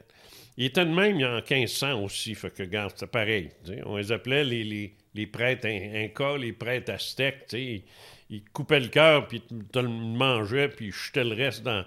[0.56, 3.50] Ils étaient de même il y a en 1500 aussi, fait que, regarde, c'est pareil.
[3.86, 7.46] On les appelait les, les, les prêtres in- incas, les prêtres aztèques.
[7.52, 7.82] Ils,
[8.30, 11.84] ils coupaient le cœur, puis ils te le mangeaient, puis ils jetaient le reste dans...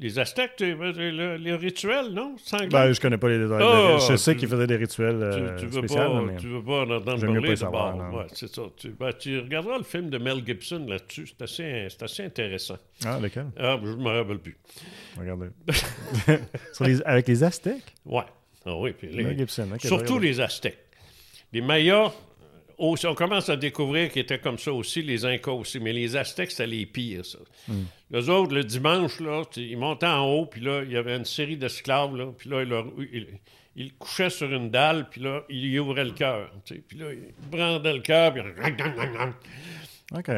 [0.00, 2.34] Les aztèques, tu le, les rituels, non?
[2.38, 2.68] Sanglant?
[2.68, 3.62] Ben, je connais pas les détails.
[3.62, 6.36] Ah, je sais tu- qu'ils faisaient des rituels tu, euh, tu veux spéciaux, pas, mais...
[6.36, 8.18] tu veux pas en entendre parler pas de savoir, non.
[8.18, 8.62] Ouais, c'est ça.
[8.76, 11.28] Tu, ben, tu regarderas le film de Mel Gibson là-dessus.
[11.28, 12.76] C'est assez, c'est assez intéressant.
[13.04, 13.46] Ah, lequel?
[13.56, 14.56] Ah, je me rappelle plus.
[15.16, 15.46] Regardez.
[16.80, 17.94] Les- Avec les Aztèques?
[18.04, 18.24] Ouais.
[18.66, 20.78] Ah oui, puis les- Mel Gibson, surtout les Aztèques.
[21.52, 22.12] Les Mayas,
[22.78, 26.50] on commence à découvrir qu'ils étaient comme ça aussi, les Incas aussi, mais les Aztèques,
[26.50, 27.38] c'était les pires, ça.
[27.68, 27.84] Hmm.
[28.10, 31.24] Les autres, le dimanche, là, ils montaient en haut, puis là, il y avait une
[31.24, 33.26] série d'esclaves, là, puis là, ils, leur- ils-
[33.76, 37.92] ils couchaient sur une dalle, puis là, ils ouvraient le cœur, puis là, ils brandaient
[37.94, 38.42] le cœur, puis.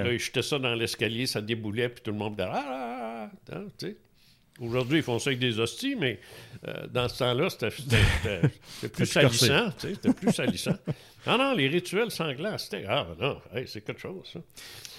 [0.05, 3.31] Là, ils jetaient ça dans l'escalier, ça déboulait, puis tout le monde disait Ah, ah,
[3.53, 3.87] ah, ah.
[4.61, 6.19] Aujourd'hui, ils font ça avec des hosties, mais
[6.67, 7.69] euh, dans ce temps-là, c'était
[8.89, 9.69] plus salissant.
[9.77, 10.77] C'était plus salissant.
[11.27, 12.85] Non, non, les rituels sanglants, c'était.
[12.89, 14.41] Ah, non, hey, c'est quelque chose, ça.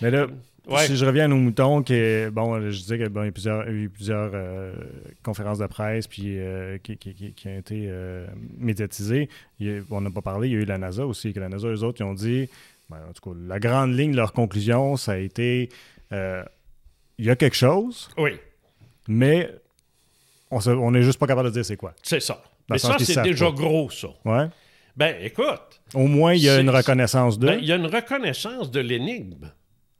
[0.02, 0.28] Mais là,
[0.68, 0.86] Ouais.
[0.86, 3.68] si je reviens à nos moutons, que, bon, je disais qu'il bon, y a plusieurs,
[3.70, 4.74] eu plusieurs euh,
[5.24, 7.90] conférences de presse puis, euh, qui, qui, qui- qui ont été
[8.58, 9.30] médiatisées.
[9.62, 11.68] A- on n'a pas parlé, il y a eu la NASA aussi, que la NASA,
[11.70, 12.50] eux autres, ils ont dit,
[12.90, 15.70] ben, en tout cas, la grande ligne de leur conclusion, ça a été,
[16.12, 18.32] il y a quelque chose, Oui,
[19.08, 19.54] mais
[20.52, 21.94] on se- on n'est juste pas capable de dire c'est quoi.
[22.04, 22.42] c'est ça.
[22.68, 23.52] Dans Mais ça, c'est déjà pas.
[23.54, 24.10] gros, ça.
[24.26, 24.48] Ouais.
[24.96, 27.48] Ben, écoute, Au moins, il y a une reconnaissance de.
[27.48, 29.52] ben, il y a une reconnaissance de l'énigme.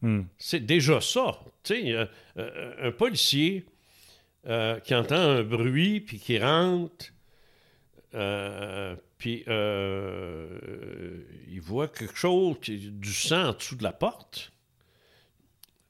[0.02, 0.24] Hmm.
[0.38, 1.40] C'est déjà ça.
[1.64, 2.06] Tu sais, euh,
[2.38, 3.66] euh, un policier
[4.48, 7.08] euh, qui entend un bruit, puis qui rentre,
[8.16, 9.44] euh, puis
[11.50, 14.52] il voit quelque chose, qui- du sang en dessous de la porte.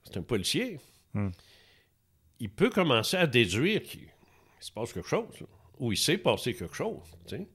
[0.05, 0.79] C'est un policier.
[1.13, 1.29] Hmm.
[2.39, 4.07] Il peut commencer à déduire qu'il
[4.59, 5.25] se passe quelque chose,
[5.79, 7.01] ou il s'est passé quelque chose.
[7.27, 7.47] tu sais.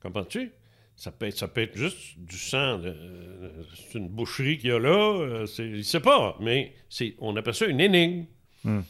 [0.00, 0.52] Comprends-tu?
[0.96, 2.78] Ça peut, être, ça peut être juste du sang.
[2.78, 4.90] de- euh, c'est une boucherie qu'il y a là.
[5.20, 8.26] euh, c'est- il ne sait pas, mais c'est, on appelle ça une énigme.
[8.64, 8.82] Hmm.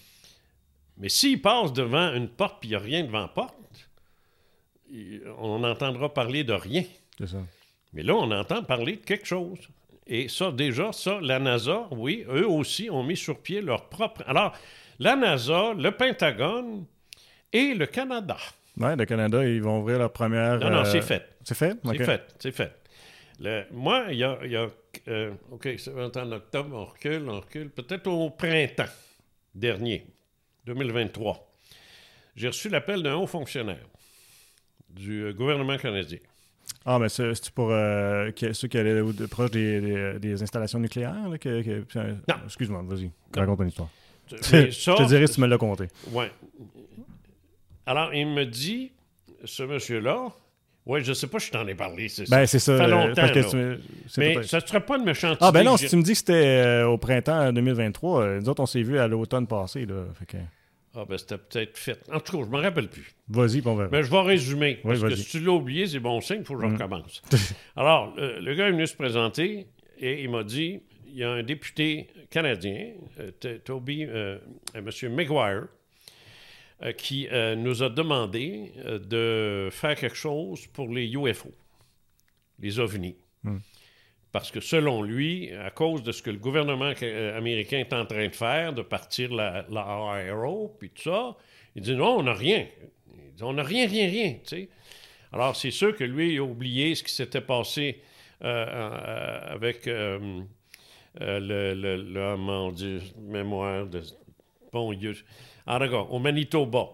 [0.99, 3.89] Mais s'il passe devant une porte puis il n'y a rien devant la porte,
[4.91, 6.85] il- on entendra parler de rien.
[7.19, 7.43] C'est ça.
[7.93, 9.59] Mais là, on entend parler de quelque chose.
[10.07, 14.23] Et ça, déjà, ça, la NASA, oui, eux aussi ont mis sur pied leur propre.
[14.27, 14.53] Alors,
[14.99, 16.85] la NASA, le Pentagone
[17.53, 18.37] et le Canada.
[18.79, 20.59] Ouais, le Canada, ils vont ouvrir leur première.
[20.59, 21.29] Non, non, euh, c'est fait.
[21.45, 21.77] C'est fait?
[21.85, 22.05] C'est Ok.
[22.05, 22.73] fait, c'est fait.
[23.41, 24.69] Le- moi, il y a, il y a,
[25.09, 28.85] euh, OK, c'est en octobre, on recule, on recule, peut-être au printemps
[29.55, 30.07] dernier,
[30.67, 31.53] 2023.
[32.37, 33.85] J'ai reçu l'appel d'un haut fonctionnaire
[34.89, 36.19] du euh, gouvernement canadien.
[36.85, 41.29] Ah, mais c'est c'est pour euh, ceux qui allaient proche des, des- des installations nucléaires?
[41.29, 41.85] là, que, que-
[42.29, 42.37] Non.
[42.45, 43.11] Excuse-moi, vas-y.
[43.37, 43.89] Raconte une histoire.
[44.53, 45.89] Mais ça, Je te dirai si tu me l'as compté.
[46.13, 46.31] Ouais.
[47.87, 48.93] Alors, il me dit,
[49.45, 50.29] ce monsieur-là,
[50.87, 52.37] ouais, je sais pas si je t'en ai parlé, c'est ça.
[52.37, 52.79] Ben, c'est ça.
[52.79, 53.79] Ça fait euh, longtemps, parce que
[54.19, 56.19] Mais ça ne serait pas une méchante Ah, ben non, si tu me dis que
[56.19, 56.33] c'était
[56.65, 59.85] euh, au printemps 2023, euh, nous autres, on s'est vu à l'automne passé.
[59.85, 60.37] Là, fait que,
[60.95, 61.99] Ah, ben c'était peut-être fait.
[62.13, 63.13] En tout cas, je me rappelle plus.
[63.29, 63.89] vas-y, on verra.
[63.91, 64.79] Mais je vais résumer.
[64.85, 66.75] Oui, parce que si tu l'as oublié, c'est bon signe, il faut que je Mm.
[66.75, 67.23] recommence.
[67.77, 69.67] Alors, le, le gars est venu se présenter
[69.99, 74.39] et il m'a dit il y a un député canadien, euh, Toby, euh,
[74.75, 75.15] euh, M.
[75.15, 75.69] Maguire,
[76.83, 81.53] euh, qui euh, nous a demandé euh, de faire quelque chose pour les UFO,
[82.59, 83.17] les ovnis.
[83.43, 83.59] Mm.
[84.33, 88.07] Parce que selon lui, à cause de ce que le gouvernement euh, américain est en
[88.07, 91.37] train de faire, de partir la, la puis tout ça,
[91.77, 92.67] il dit non, on n'a rien.
[93.15, 94.33] Il dit, on n'a rien, rien, rien.
[94.43, 94.69] tu sais.
[95.33, 98.01] Alors, c'est sûr que lui, il a oublié ce qui s'était passé
[98.43, 100.43] euh, euh, avec euh,
[101.21, 104.03] euh, le, le, le- mon Dieu, mémoire de.
[104.73, 105.15] Bon Dieu.
[105.67, 106.87] En cas, au Manitoba,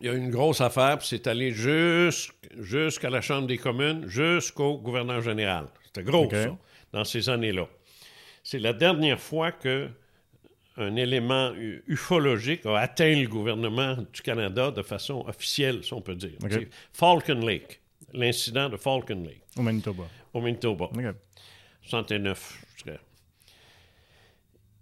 [0.00, 3.58] il y a eu une grosse affaire, puis c'est allé jusqu'- jusqu'à la Chambre des
[3.58, 5.66] communes, jusqu'au gouverneur général.
[5.86, 6.32] C'était gros, OK.
[6.34, 6.56] ça,
[6.92, 7.66] dans ces années-là.
[8.42, 9.88] C'est la dernière fois que
[10.76, 11.52] un élément
[11.86, 16.32] ufologique a atteint le gouvernement du Canada de façon officielle, si on peut dire.
[16.42, 16.48] OK.
[16.50, 17.80] C'est Falcon Lake,
[18.14, 20.04] l'incident de Falcon Lake, Au Manitoba.
[20.32, 20.86] au Manitoba.
[20.86, 21.14] OK.
[21.82, 22.69] 69, je dirais.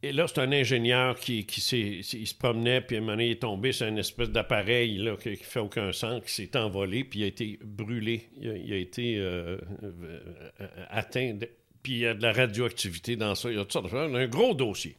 [0.02, 3.26] Et là, c'est un ingénieur qui, qui il se promenait, puis à un moment donné,
[3.26, 6.56] il est tombé sur une espèce d'appareil là, qui, qui fait aucun sens, qui s'est
[6.56, 8.28] envolé, puis il a été brûlé.
[8.40, 10.20] Il a, il a été euh, euh,
[10.60, 11.34] euh, atteint.
[11.34, 11.50] de-
[11.82, 13.50] puis il y a de la radioactivité dans ça.
[13.50, 13.92] Il y a de choses.
[13.92, 14.96] Un gros dossier.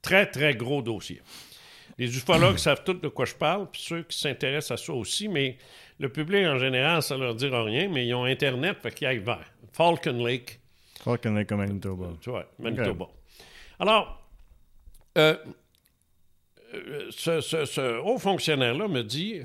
[0.00, 1.20] Très, très gros dossier.
[1.98, 5.28] Les ufologues savent tous de quoi je parle, puis ceux qui s'intéressent à ça aussi,
[5.28, 5.58] mais
[5.98, 9.18] le public en général, ça leur dira rien, mais ils ont Internet, fait qu'ils aillent
[9.18, 10.60] vers Falcon Lake,
[11.04, 12.06] Falcon Lake au Manitoba.
[12.22, 13.06] tu vois, Manitoba.
[13.78, 14.19] Alors,
[15.18, 15.36] euh,
[16.74, 19.40] euh, ce, ce- ce haut fonctionnaire-là me dit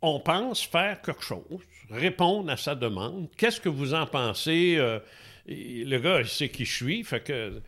[0.00, 1.60] on pense faire quelque chose,
[1.90, 3.28] répondre à sa demande.
[3.36, 4.74] Qu'est-ce que vous en pensez?
[4.76, 4.98] Euh,
[5.46, 7.60] Le gars, il sait qui je suis, fait que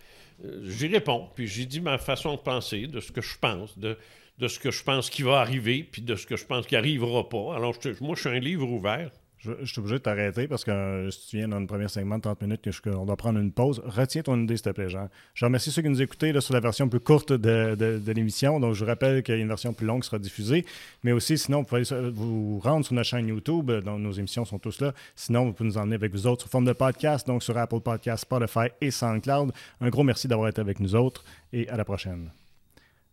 [0.65, 1.29] j'y réponds.
[1.35, 3.97] Puis j'ai dit ma façon de penser, de ce que je pense, de,
[4.39, 6.75] de ce que je pense qui va arriver, puis de ce que je pense qui
[6.75, 7.55] n'arrivera pas.
[7.55, 9.11] Alors, moi, je suis un livre ouvert.
[9.45, 12.17] Je, suis obligé de t'arrêter parce que euh, si tu viens dans le premier segment
[12.17, 14.89] de 30 minutes que qu'on doit prendre une pause, retiens ton idée, s'il te plaît,
[14.89, 15.09] Jean.
[15.35, 18.59] Je remercie ceux qui nous écoutaient sur la version plus courte de, l'émission.
[18.59, 20.65] Donc, je vous rappelle qu'il y a une version plus longue qui sera diffusée.
[21.03, 23.71] Mais aussi, sinon, vous pouvez vous rendre sur notre chaîne YouTube.
[23.71, 24.95] euh, dont nos émissions sont tous là.
[25.15, 27.81] Sinon, vous pouvez nous emmener avec vous autres sous forme de podcast, donc sur Apple
[27.81, 29.53] Podcast, Spotify et SoundCloud.
[29.81, 32.31] Un gros merci d'avoir été avec nous autres et à la prochaine.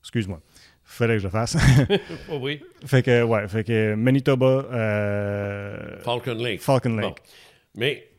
[0.01, 0.39] Excuse-moi.
[0.91, 1.55] Fallait que je le fasse.
[2.29, 6.61] Oh oui, fait que, ouais, fait que Manitoba, euh, Falcon Lake.
[6.61, 7.03] Falcon Lake.
[7.03, 7.15] Bon.
[7.75, 8.09] Mais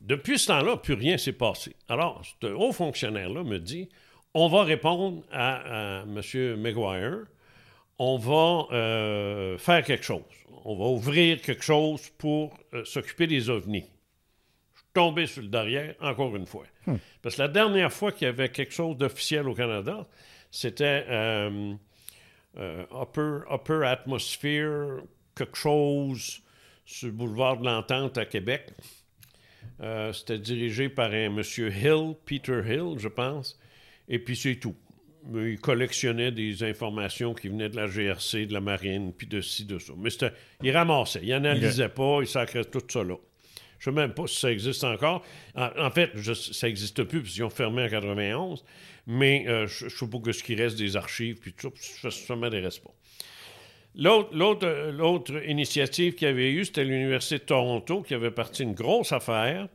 [0.00, 1.76] depuis ce temps-là, plus rien s'est passé.
[1.88, 3.88] Alors, ce haut fonctionnaire-là me dit
[4.32, 6.56] on va répondre à, à M.
[6.56, 7.24] Maguire,
[7.98, 10.22] on va euh, faire quelque chose.
[10.64, 13.84] On va ouvrir quelque chose pour euh, s'occuper des ovnis.
[14.74, 16.64] Je suis tombé sur le derrière, encore une fois.
[17.22, 20.06] Parce que la dernière fois qu'il y avait quelque chose d'officiel au Canada,
[20.50, 21.74] c'était euh,
[22.58, 25.02] euh, upper, upper Atmosphere,
[25.34, 26.40] quelque chose
[26.84, 28.70] sur le boulevard de l'Entente à Québec.
[29.82, 33.58] Euh, C'était dirigé par un monsieur Hill, Peter Hill, je pense.
[34.08, 34.74] Et puis c'est tout.
[35.28, 39.40] Mais Il collectionnait des informations qui venaient de la GRC, de la marine, puis de
[39.40, 39.92] ci, de ça.
[39.98, 43.16] Mais c'était- il ramassait, il analysait pas, il sacrait tout ça là.
[43.78, 45.22] Je ne sais même pas si ça existe encore.
[45.54, 48.64] En, en fait, je- ça n'existe plus, parce qu'ils ont fermé en 91.
[49.06, 52.10] Mais euh, je ne sais pas que ce qui reste des archives, puis tout ça,
[52.10, 52.90] ça m'intéresse pas.
[54.04, 58.74] Euh, l'autre initiative qu'il y avait eu, c'était l'Université de Toronto qui avait parti une
[58.74, 59.68] grosse affaire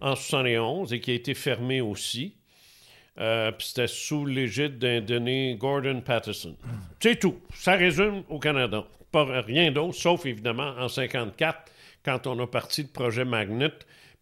[0.00, 2.34] en 71 et qui a été fermée aussi.
[3.18, 6.56] Euh, c'était sous l'égide d'un donné Gordon Patterson.
[6.98, 7.38] C'est tout.
[7.54, 8.84] Ça résume au Canada.
[9.12, 11.70] Pas rien d'autre, sauf évidemment en 54,
[12.02, 13.72] quand on a parti le projet Magnet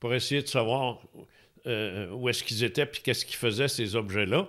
[0.00, 0.98] pour essayer de savoir
[1.66, 4.49] euh, où est-ce qu'ils étaient puis qu'est-ce qu'ils faisaient, ces objets-là.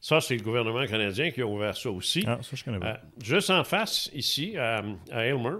[0.00, 2.24] Ça, c'est le gouvernement canadien qui a ouvert ça aussi.
[2.26, 2.86] Ah, ça, je connais pas.
[2.92, 5.56] Euh, juste en face, ici, à, à Aylmer,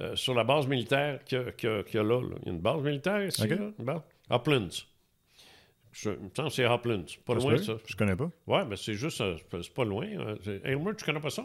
[0.00, 2.36] euh, sur la base militaire qu'il y a, y y là, là.
[2.42, 3.50] Il y a une base militaire ici, OK.
[3.50, 4.00] là, une base.
[4.30, 4.68] Uplands.
[5.90, 7.04] Je, me semble que c'est Uplands.
[7.24, 7.72] Pas Ça loin, ça.
[7.84, 8.30] Je connais pas.
[8.46, 10.06] Ouais, mais c'est juste, c'est pas- loin.
[10.44, 11.44] c'est- Aylmer, tu connais pas ça?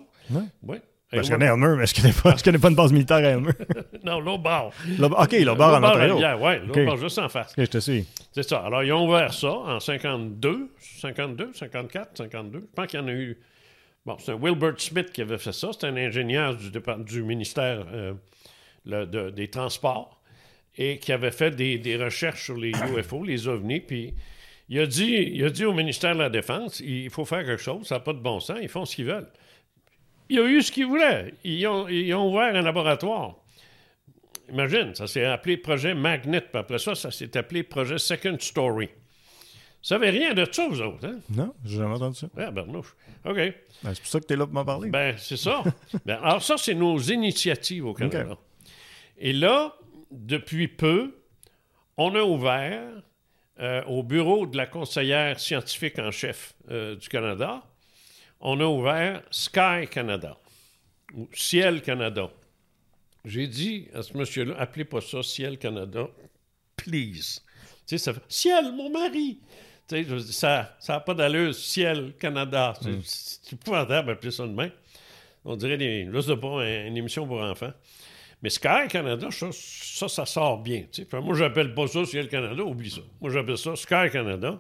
[0.62, 0.78] Oui.
[1.13, 3.21] Ben, je connais Elmer, mais je connais pas, je connais pas une base militaire à
[3.21, 3.52] Elmer.
[4.04, 4.73] Non, l'autre bord.
[4.99, 6.15] OK, bar en L'autre Ontario.
[6.17, 7.52] ouais, l'autre bord, juste en face.
[7.58, 8.06] OK, je te suis.
[8.34, 8.60] C'est ça.
[8.60, 12.60] Alors, ils ont ouvert ça en 52, 52, 54, 52.
[12.60, 13.38] Je pense qu'il y en a eu.
[14.06, 15.69] Bon, c'est Wilbert Smith qui avait fait ça.
[15.71, 16.56] C'est un ingénieur
[17.06, 18.13] du, ministère euh,
[18.86, 20.19] le- de- des Transports.
[20.78, 24.13] et qui avait fait des, des recherches sur les UFO, les ovnis, puis
[24.69, 27.62] il a, dit, il a dit au ministère de la Défense, il faut faire quelque
[27.62, 29.30] chose, ça n'a pas de bon sens, ils font ce qu'ils veulent.
[30.30, 31.34] Il a eu ce qu'il voulait.
[31.44, 33.36] Ils ont, ils ont ouvert un laboratoire.
[34.50, 38.88] Imagine, ça s'est appelé projet Magnet, puis après ça, ça s'est appelé projet Second Story.
[39.84, 41.20] Vous savez rien de ça, vous autres, hein?
[41.30, 42.28] Non, j'ai jamais entendu ça.
[42.38, 42.96] Ah, Bernouche.
[43.26, 43.36] OK.
[43.36, 44.90] Ben, c'est pour ça que tu es là pour m'en parler.
[44.90, 45.62] Ben, c'est ça.
[46.06, 48.38] Ben, alors, ça, c'est nos initiatives au Canada.
[49.18, 49.76] Et là,
[50.12, 51.14] depuis peu,
[51.98, 53.04] on a ouvert
[53.60, 57.64] euh, au bureau de la conseillère scientifique en chef euh, du Canada,
[58.43, 60.38] on a ouvert Sky Canada,
[61.15, 62.29] ou Ciel Canada.
[63.25, 66.08] J'ai dit à ce monsieur-là, appelez pas ça Ciel Canada,
[66.75, 67.39] please.
[67.88, 69.39] Tu sais, ça fait Ciel, mon mari!
[69.88, 72.73] Tu sais, ça n'a pas d'allure, Ciel Canada.
[72.82, 74.71] C'est c'est épouvantable d'appeler ça de même.
[75.45, 77.73] On dirait des, je sais pas, un- une émission pour enfants.
[78.41, 80.82] Mais Sky Canada, ça, ça, ça sort bien.
[80.91, 81.06] tu sais.
[81.10, 83.01] Fait, moi, j'appelle pas ça Ciel Canada, oublie ça.
[83.21, 84.60] Moi, j'appelle ça Sky Canada.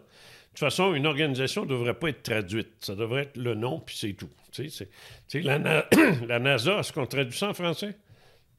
[0.53, 2.73] De toute façon, une organisation ne devrait pas être traduite.
[2.81, 4.29] Ça devrait être le nom, puis c'est tout.
[4.51, 5.85] C'est- la, Na-
[6.27, 7.95] la NASA, est-ce qu'on traduit ça en français?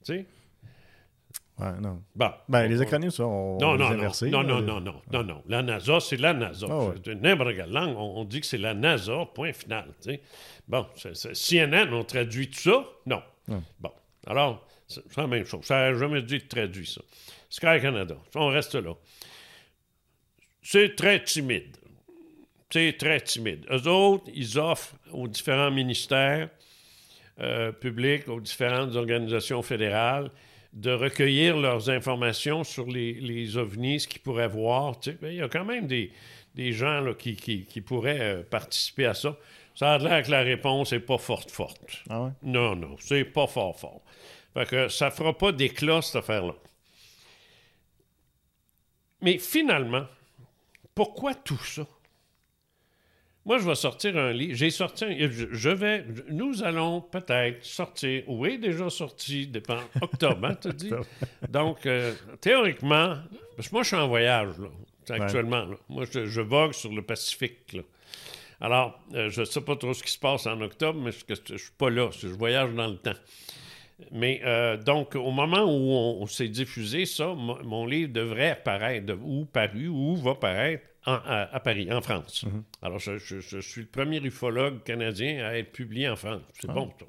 [0.04, 0.26] Tu sais?
[1.56, 2.02] Ouais, non.
[2.16, 2.30] Bon.
[2.48, 5.00] Ben, les On- acronymes, ça, on non, on non, les inversés, non, non, non, non,
[5.12, 5.42] non, non.
[5.46, 6.66] La NASA, c'est la NASA.
[6.68, 7.14] Ah ouais.
[7.14, 9.86] N'importe quelle langue, on, on dit que c'est la NASA, point final.
[10.66, 12.84] Bon, c'est- c'est- CNN, on traduit tout ça?
[13.06, 13.22] Non.
[13.78, 13.92] Bon,
[14.26, 15.64] alors, c'est c'est la même chose.
[15.64, 17.02] Ça n'a jamais dû être traduit, ça.
[17.48, 18.94] Sky Canada, on reste là.
[20.60, 21.76] C'est très timide.
[22.74, 23.64] C'est très timide.
[23.70, 26.48] Eux autres, ils offrent aux différents ministères
[27.38, 30.28] euh, publics, aux différentes organisations fédérales,
[30.72, 34.96] de recueillir leurs informations sur les, les ovnis, ce qu'ils pourraient voir.
[35.22, 36.10] Ben, Il y a quand même des,
[36.56, 39.36] des gens là, qui, qui- qui pourraient euh, participer à ça.
[39.76, 42.02] Ça a l'air que la réponse n'est pas forte, forte.
[42.10, 42.30] Ah ouais?
[42.42, 44.02] Non, non, c'est pas fort, fort.
[44.52, 46.54] Fait que ça fera pas d'éclat, cette affaire-là.
[49.20, 50.06] Mais finalement,
[50.92, 51.86] pourquoi tout ça?
[53.46, 54.54] Moi, je vais sortir un livre.
[54.54, 55.16] J'ai sorti un...
[55.18, 56.04] Je, vais...
[56.30, 58.22] Nous allons peut-être sortir...
[58.26, 59.80] Oui, déjà sorti, dépend...
[60.00, 60.90] Octobre, hein, t'as dit?
[61.50, 63.16] Donc, euh, théoriquement...
[63.56, 64.68] Parce que moi, je suis en voyage, là,
[65.14, 65.64] actuellement.
[65.66, 65.76] là.
[65.88, 67.82] Moi, je, je vogue sur le Pacifique, là.
[68.60, 71.52] Alors, euh, je ne sais pas trop ce qui se passe en octobre, mais je
[71.52, 72.08] ne suis pas là.
[72.18, 73.12] Je voyage dans le temps.
[74.10, 78.50] Mais euh, donc, au moment où on, on s'est diffusé ça, mo- mon livre devrait
[78.52, 82.44] apparaître, ou paru, ou va paraître en- à, à Paris, en France.
[82.82, 86.42] Alors, je, je- je suis le premier ufologue canadien à être publié en France.
[86.60, 87.06] C'est bon, ça.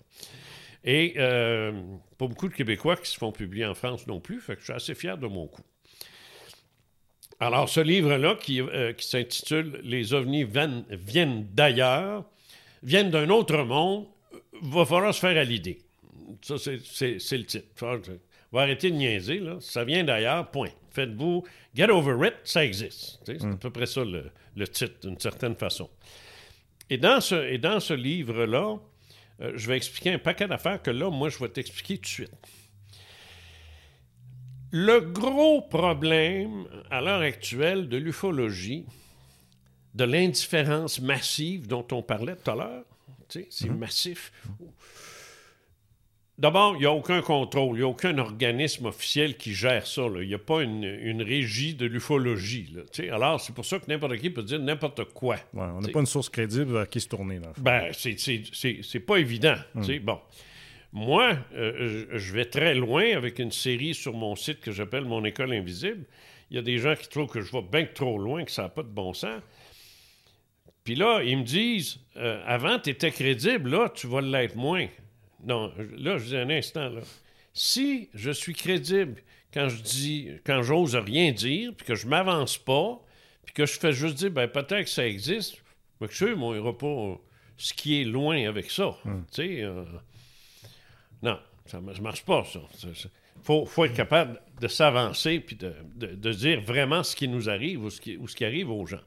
[0.83, 1.71] Et euh,
[2.17, 4.65] pas beaucoup de Québécois qui se font publier en France non plus, fait que je
[4.65, 5.63] suis assez fier de mon coup.
[7.39, 12.23] Alors, ce livre-là, qui, euh, qui s'intitule Les ovnis viennent, d'ailleurs,
[12.83, 14.05] viennent d'un autre monde,
[14.61, 15.79] va falloir se faire à l'idée.
[16.41, 16.77] Ça, c'est-
[17.37, 17.65] le titre.
[17.81, 19.57] On va arrêter de niaiser, là.
[19.59, 20.69] Ça vient d'ailleurs, point.
[20.95, 21.43] Faites-vous,
[21.75, 23.19] get over it, ça existe.
[23.25, 25.89] C'est à peu près ça le, le titre, d'une certaine façon.
[26.89, 28.77] Et dans ce, et dans ce livre-là,
[29.41, 32.07] euh, je vais expliquer un paquet d'affaires que là, moi, je vais t'expliquer tout de
[32.07, 32.31] suite.
[34.71, 38.85] Le gros problème à l'heure actuelle de l'ufologie,
[39.93, 42.85] de l'indifférence massive dont on parlait tout à l'heure,
[43.27, 44.31] c'est massif.
[46.37, 50.01] D'abord, il n'y a aucun contrôle, il n'y a aucun organisme officiel qui gère ça.
[50.01, 50.21] là.
[50.21, 52.73] Il n'y a pas une, une régie de l'ufologie.
[52.75, 52.81] là.
[53.15, 55.35] Alors, c'est pour ça que n'importe qui peut dire n'importe quoi.
[55.53, 57.39] Ouais, on n'a pas une source crédible vers qui se tourner.
[57.39, 57.53] Là.
[57.57, 59.55] Ben, c'est- c'est c'est- c'est pas évident.
[59.83, 59.99] sais.
[59.99, 60.19] Bon.
[60.91, 65.23] Moi, euh, je vais très loin avec une série sur mon site que j'appelle Mon
[65.23, 66.03] École Invisible.
[66.51, 68.63] Il y a des gens qui trouvent que je vais bien trop loin, que ça
[68.63, 69.41] n'a pas de bon sens.
[70.83, 74.87] Puis là, ils me disent euh, Avant, tu étais crédible, là, tu vas l'être moins.
[75.43, 77.01] Non, là, je dis un instant, là.
[77.53, 79.21] Si je suis crédible
[79.53, 82.99] quand je dis, quand j'ose rien dire, puis que je m'avance pas,
[83.45, 85.57] puis que je fais juste dire, ben peut-être que ça existe,
[86.01, 87.17] mais que je sais, n'ira pas
[87.57, 88.97] ce qui est loin avec ça.
[89.05, 89.85] Tu sais, euh,
[91.21, 92.59] non, ça ne marche pas, ça.
[92.83, 97.27] Il faut, faut être capable de s'avancer puis de, de- de dire vraiment ce qui
[97.29, 99.01] nous arrive ou ce qui, ou ce qui arrive aux gens.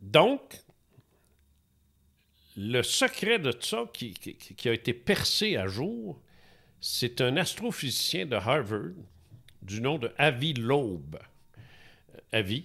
[0.00, 0.40] Donc,
[2.56, 6.20] le secret de ça qui, qui- qui a été percé à jour,
[6.80, 8.90] c'est un astrophysicien de Harvard
[9.62, 11.16] du nom de Avi Loeb.
[11.16, 12.64] Euh, Avi,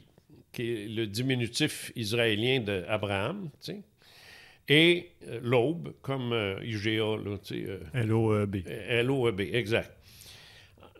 [0.51, 3.81] qui est le diminutif israélien d'Abraham, tu sais.
[4.71, 8.57] Et euh, Loeb, comme euh, IGA, là, tu sais, euh, L-O-E-B.
[8.67, 9.91] L-O-E-B, exact.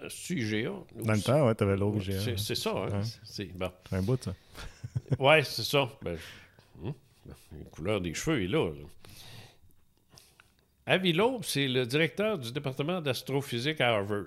[0.02, 0.72] Euh, C'est IGA?
[1.04, 2.20] Dans le temps, ouais, t'avais l'autre GA.
[2.38, 2.88] C'est ça, hein?
[3.02, 3.08] Ouais.
[3.24, 3.70] C'est bon.
[3.92, 4.34] Un bout, ça.
[5.20, 5.88] Ouais, c'est ça.
[6.02, 6.18] Ben,
[7.52, 8.70] la couleur des cheveux est là.
[8.70, 8.88] là.
[10.86, 14.26] Avi c'est le directeur du département d'astrophysique à Harvard.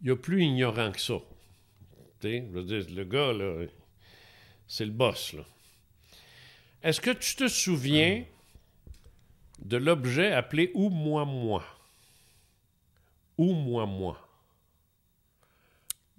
[0.00, 1.14] il y a plus ignorant que ça.
[2.22, 3.66] Je veux dire, le gars, là,
[4.66, 5.36] c'est le boss.
[6.82, 8.24] Est-ce que tu te souviens
[9.60, 11.64] de l'objet appelé ou moi moi
[13.38, 14.31] ou moi moi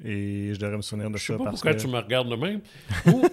[0.03, 1.81] Et je devrais me souvenir de Je sais ça pas parce pourquoi que...
[1.81, 2.61] tu me regardes de même.
[3.07, 3.23] ou,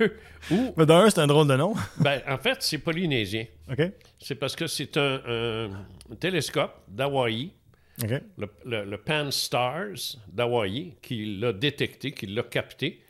[0.54, 1.74] ou- Mais d'un, c'est un drôle de nom.
[1.98, 3.46] ben, en fait, c'est polynésien.
[3.70, 3.80] OK?
[4.18, 5.70] C'est parce que c'est un, un-
[6.10, 7.50] un télescope d'Hawaï,
[8.38, 13.02] le, le- le Pan Stars d'Hawaï, qui l'a détecté, qui l'a capté.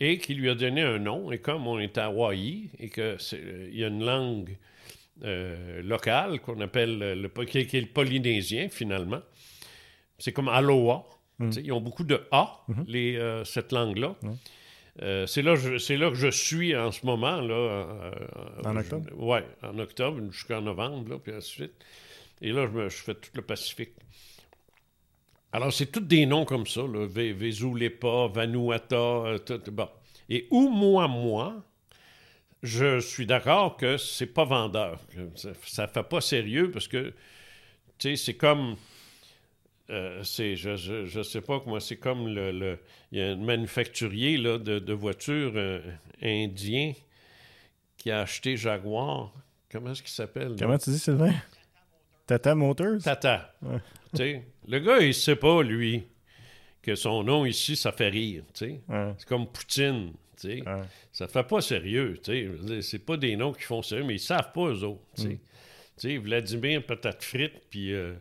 [0.00, 1.30] Et qui lui a donné un nom.
[1.30, 4.56] Et comme on est à Hawaï et qu'il y a une langue
[5.24, 9.20] euh, locale qu'on appelle le, le- qui, est- qui est le polynésien finalement,
[10.18, 11.04] c'est comme Aloha.
[11.50, 14.14] Sais, Ils ont beaucoup de A, les, euh, cette langue-là.
[15.00, 17.40] Euh, c'est là, je- c'est là que je suis en ce moment.
[17.40, 18.12] Là, euh,
[18.64, 19.08] En octobre?
[19.16, 21.84] ouais, en octobre jusqu'en novembre, là, puis ainsi de suite.
[22.42, 23.92] Et là, je, me, je fais tout le Pacifique.
[25.52, 27.06] Alors, c'est tous des noms comme ça, là.
[27.06, 29.88] Ve- Vezulepa, Vanuata, tout, bon.
[30.28, 31.62] Et ou moi, moi,
[32.62, 34.98] je suis d'accord que c'est pas vendeur.
[35.34, 37.12] Ça, ça fait pas sérieux parce que,
[37.98, 38.76] tu sais, c'est comme.
[39.92, 42.50] Euh, c'est, je, je, je sais pas comment, c'est comme le.
[42.50, 42.78] le-
[43.12, 45.80] Il y a un manufacturier là, de, de voitures euh,
[46.22, 46.92] indien
[47.98, 49.32] qui a acheté Jaguar.
[49.70, 50.48] Comment est-ce qu'il s'appelle?
[50.48, 50.56] là?
[50.58, 51.34] Comment tu dis, Sylvain?
[52.26, 53.02] Tata Motors?
[53.02, 53.54] Tata.
[53.62, 56.04] Tu sais, le gars, il sait pas, lui,
[56.82, 58.44] que son nom ici, ça fait rire.
[58.60, 59.14] Ouais.
[59.18, 60.12] C'est comme Poutine.
[60.44, 60.62] Ouais.
[61.12, 62.18] Ça fait pas sérieux.
[62.80, 65.02] C'est pas des noms qui font sérieux, mais ils savent pas, eux autres.
[65.16, 65.28] tu sais.
[65.98, 68.14] Tu sais, Vladimir Patate Frite, puis euh,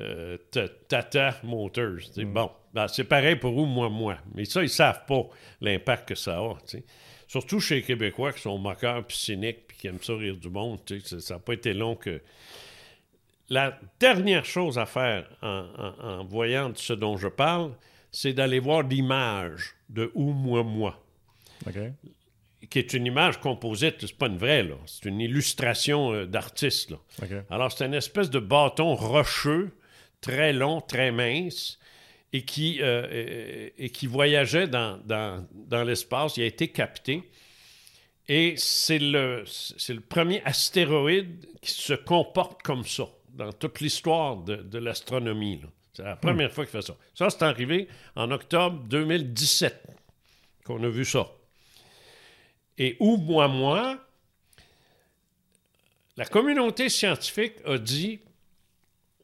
[0.00, 2.00] euh, Ta- Tata Motors.
[2.12, 2.24] sais.
[2.24, 4.18] Bon, ben, c'est pareil pour eux, moi, moi.
[4.34, 5.22] Mais ça, ils savent pas
[5.60, 6.54] l'impact que ça a.
[7.26, 10.48] Surtout chez les Québécois qui sont moqueurs, puis cyniques, puis qui aiment ça rire du
[10.48, 10.78] monde.
[11.04, 12.20] Ça- n'a pas été long que
[13.50, 17.72] la dernière chose à faire en, en- en voyant de ce dont je parle,
[18.12, 21.02] c'est d'aller voir l'image de Ou moi moi,
[22.70, 24.74] qui est une image composite, c'est pas une vraie, là.
[24.86, 26.96] C'est une illustration euh, d'artiste, là.
[27.50, 29.70] Alors, c'est une espèce de bâton rocheux,
[30.20, 31.78] très long, très mince,
[32.32, 36.36] et qui, euh, et, et qui voyageait dans, dans, dans l'espace.
[36.36, 37.22] Il a été capté.
[38.28, 39.44] Et c'est le,
[39.88, 45.62] le premier astéroïde qui se comporte comme ça dans toute l'histoire de, de l'astronomie.
[45.94, 46.96] C'est la première fois qu'il fait ça.
[47.14, 49.86] Ça, c'est arrivé en octobre 2017
[50.64, 51.26] qu'on a vu ça.
[52.76, 53.98] Et où, moi, moi,
[56.16, 58.20] la communauté scientifique a dit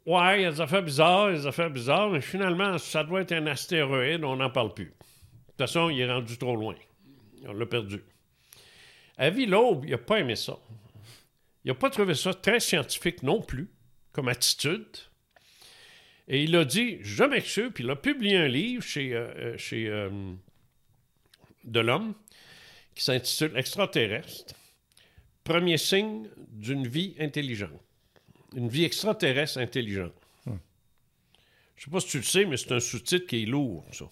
[0.06, 2.76] Ouais, il y a des affaires bizarres, il y a des affaires bizarres, mais finalement,
[2.76, 4.86] ça doit être un astéroïde, on n'en parle plus.
[4.86, 6.74] De toute façon, il est rendu trop loin.
[7.46, 8.02] On l'a perdu.
[9.16, 10.58] Avis Loeb, il n'a pas aimé ça.
[11.64, 13.70] Il n'a pas trouvé ça très scientifique non plus,
[14.12, 14.86] comme attitude.
[16.28, 19.58] Et il a dit Je m'excuse, puis il a publié un livre chez, euh, euh,
[19.58, 20.10] chez euh,
[22.94, 24.54] qui s'intitule Extraterrestre.
[25.42, 27.80] Premier signe d'une vie intelligente.
[28.54, 30.12] Une vie extraterrestre intelligente.
[30.46, 30.56] Je ne
[31.76, 34.04] sais pas si tu le sais, mais c'est un sous-titre qui est lourd, ça.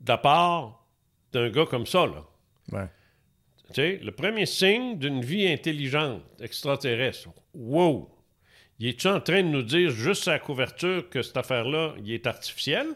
[0.00, 0.86] De part
[1.32, 2.24] d'un gars comme ça, là.
[2.70, 2.88] Ouais.
[3.68, 7.28] Tu sais, le premier signe d'une vie intelligente, extraterrestre.
[7.52, 8.14] Wow!
[8.78, 12.12] Il est-tu en train de nous dire juste à la couverture que cette affaire-là, il
[12.12, 12.86] est artificiel?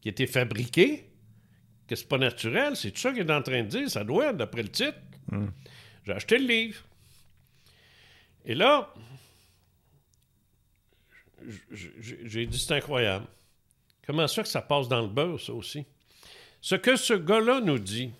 [0.00, 1.08] Qu'il a été fabriqué?
[1.88, 2.76] Que c'est pas naturel?
[2.76, 3.90] C'est tout ça qu'il est en train de dire?
[3.90, 4.98] Ça doit, d'après le titre.
[6.04, 6.82] J'ai acheté le livre.
[8.44, 8.92] Et là,
[11.70, 13.26] j'ai dit c'est incroyable.
[14.06, 15.84] Comment ça que ça passe dans le beurre, ça aussi?
[16.60, 18.10] Ce que ce gars-là nous dit,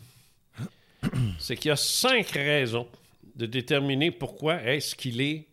[1.38, 2.88] c'est qu'il y a cinq raisons
[3.34, 5.48] de déterminer pourquoi est-ce qu'il est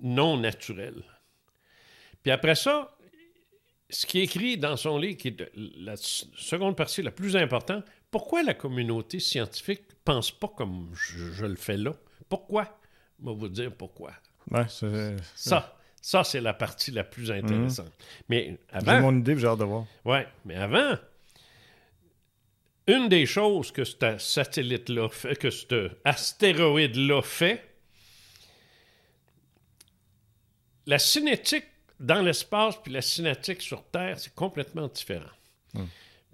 [0.00, 1.02] non naturel.
[2.22, 2.96] Puis après ça,
[3.90, 7.84] ce qui est écrit dans son livre, qui est la seconde partie la plus importante,
[8.10, 11.94] pourquoi la communauté scientifique pense pas comme je, je le fais là?
[12.28, 12.78] Pourquoi?
[13.20, 14.12] Je vais vous dire pourquoi.
[14.50, 14.66] Ouais.
[15.34, 17.92] Ça, ça c'est la partie la plus intéressante.
[18.28, 19.86] Mais J'ai avant, mon idée, j'ai hâte de voir.
[20.04, 20.96] Ouais, mais avant,
[22.88, 25.74] une des choses que ce satellite-là fait, que cet
[26.04, 27.64] astéroïde-là fait,
[30.86, 31.66] la cinétique
[32.00, 35.30] dans l'espace puis la cinétique sur Terre, c'est complètement différent.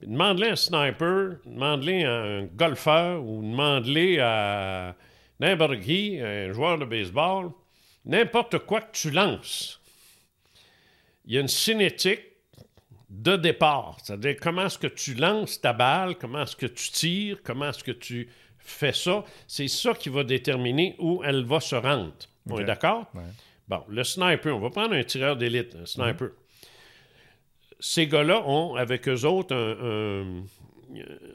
[0.01, 4.95] Demande-le à un sniper, demande-le à un golfeur ou demande-le à
[5.41, 7.51] n'importe qui, un joueur de baseball,
[8.09, 9.81] n'importe quoi que tu lances.
[11.27, 12.23] Il y a une cinétique
[13.09, 13.99] de départ.
[14.03, 17.85] C'est-à-dire comment est-ce que tu lances ta balle, comment est-ce que tu tires, comment est-ce
[17.85, 18.29] que tu
[18.59, 19.25] fais ça?
[19.47, 22.15] C'est ça qui va déterminer où elle va se rendre.
[22.51, 23.07] On est d'accord?
[23.15, 23.23] Ouais.
[23.69, 26.31] Bon, le sniper, on va prendre un tireur d'élite, un sniper.
[27.79, 30.45] ces gars-là ont, avec eux autres, un,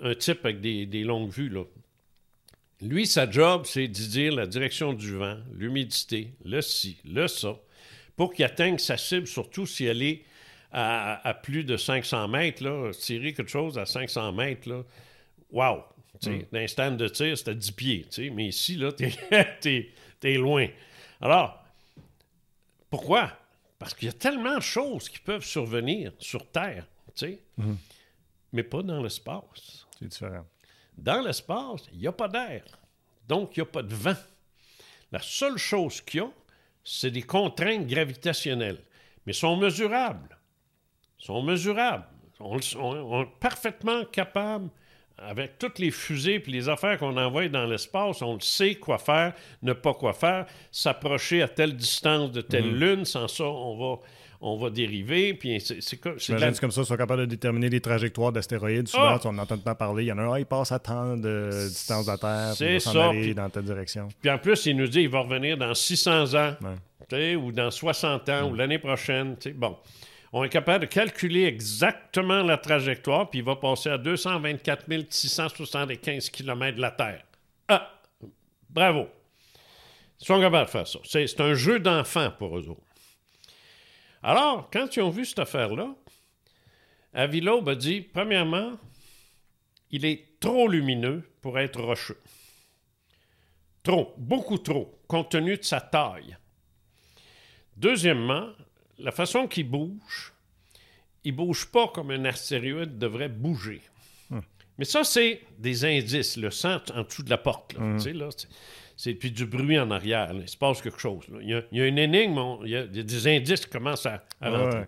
[0.02, 1.50] un, type avec des, des, longues vues.
[1.50, 1.64] Là.
[2.84, 7.56] Lui, sa job, c'est de dire la direction du vent, l'humidité, le ci, le ça,
[8.18, 10.26] pour qu'il atteigne sa cible, surtout si elle est
[10.74, 12.62] à, plus de 500 mètres.
[12.62, 14.84] Là, tirer quelque chose à 500 mètres, là,
[15.52, 15.84] wow!
[16.26, 16.40] Mm.
[16.52, 18.06] D'un stand de tir, c'est à 10 pieds.
[18.34, 18.92] Mais ici, là,
[19.62, 20.68] t'es es, loin.
[21.22, 21.64] Alors,
[22.90, 23.32] pourquoi?
[23.80, 27.76] Parce qu'il y a tellement de choses qui peuvent survenir sur Terre, tu sais, mm-hmm.
[28.54, 29.86] mais pas dans l'espace.
[30.00, 30.46] C'est différent.
[30.98, 32.64] Dans l'espace, il n'y a pas d'air.
[33.28, 34.16] Donc, il n'y a pas de vent.
[35.12, 36.30] La seule chose qu'il y a,
[36.84, 38.82] c'est des contraintes gravitationnelles.
[39.26, 40.38] Mais sont mesurables.
[41.18, 42.08] sont mesurables.
[42.40, 44.70] On, est parfaitement capable
[45.18, 49.34] avec toutes les fusées et les affaires qu'on envoie dans l'espace, on sait quoi faire,
[49.62, 52.80] ne pas quoi faire, s'approcher à telle distance de telle mm.
[52.80, 54.02] lune, sans ça, on va,
[54.44, 55.34] on va dériver.
[55.34, 58.88] Puis c'est, c'est, c'est comme ça, ils sont capables de déterminer les trajectoires d'astéroïdes.
[58.88, 59.22] Souvent, ah!
[59.24, 60.04] on entend pas parler.
[60.04, 62.66] Il y en a un, il passe à tant de distance de la Terre, c'est
[62.66, 64.10] il va s'en aller dans telle direction.
[64.22, 66.56] Puis en plus, il nous dit qu'il va revenir dans 600 ans,
[67.42, 69.36] ou dans 60 ans, ou l'année prochaine.
[69.56, 69.78] Bon
[70.36, 76.32] on est capable de calculer exactement la trajectoire, puis il va passer à 224 675
[76.32, 77.24] km de la Terre.
[77.68, 77.94] Ah!
[78.68, 79.08] Bravo!
[80.20, 81.00] Ils sont capables de faire ça.
[81.04, 82.82] C'est un jeu d'enfant pour eux autres.
[84.24, 85.94] Alors, quand ils ont vu cette affaire-là,
[87.14, 88.78] Avilo a dit, premièrement,
[89.92, 92.20] il est trop lumineux pour être rocheux.
[93.84, 96.38] Trop, beaucoup trop, compte tenu de sa taille.
[97.76, 98.48] Deuxièmement,
[98.98, 100.34] la façon qu'il bouge,
[101.26, 103.82] il bouge pas comme un astéroïde devrait bouger.
[104.30, 104.40] Hmm.
[104.78, 107.78] Mais ça, c'est des indices, le sang en dessous de la porte.
[107.78, 108.00] Hmm.
[108.96, 110.32] C'est puis du bruit en arrière.
[110.34, 111.26] Il se passe quelque chose.
[111.42, 114.86] Il, y a, une énigme, il y a, des indices qui commencent à, rentrer.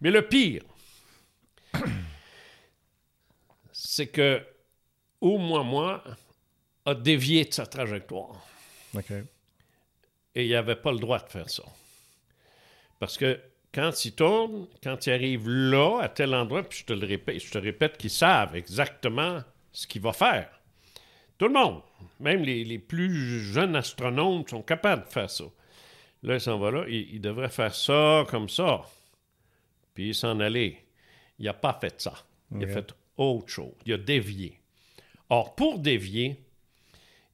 [0.00, 0.62] Mais le pire,
[3.72, 4.42] c'est que
[5.20, 6.04] moi
[6.84, 8.46] a dévié de sa trajectoire.
[10.34, 11.64] Et il n'avait pas le droit de faire ça.
[12.98, 13.40] Parce que
[13.72, 17.40] quand ils tournent, quand ils arrivent là, à tel endroit, puis je te le répète,
[17.40, 20.48] je te répète qu'ils savent exactement ce qu'il va faire.
[21.38, 21.82] Tout le monde,
[22.20, 25.44] même les, plus jeunes astronomes, sont capables de faire ça.
[26.22, 28.82] Là, il s'en va là, il, devrait faire ça comme ça,
[29.94, 30.78] puis s'en aller.
[31.38, 32.14] Il n'a pas fait ça.
[32.54, 33.74] Il a fait autre chose.
[33.84, 34.60] Il a dévié.
[35.28, 36.38] Or, pour dévier,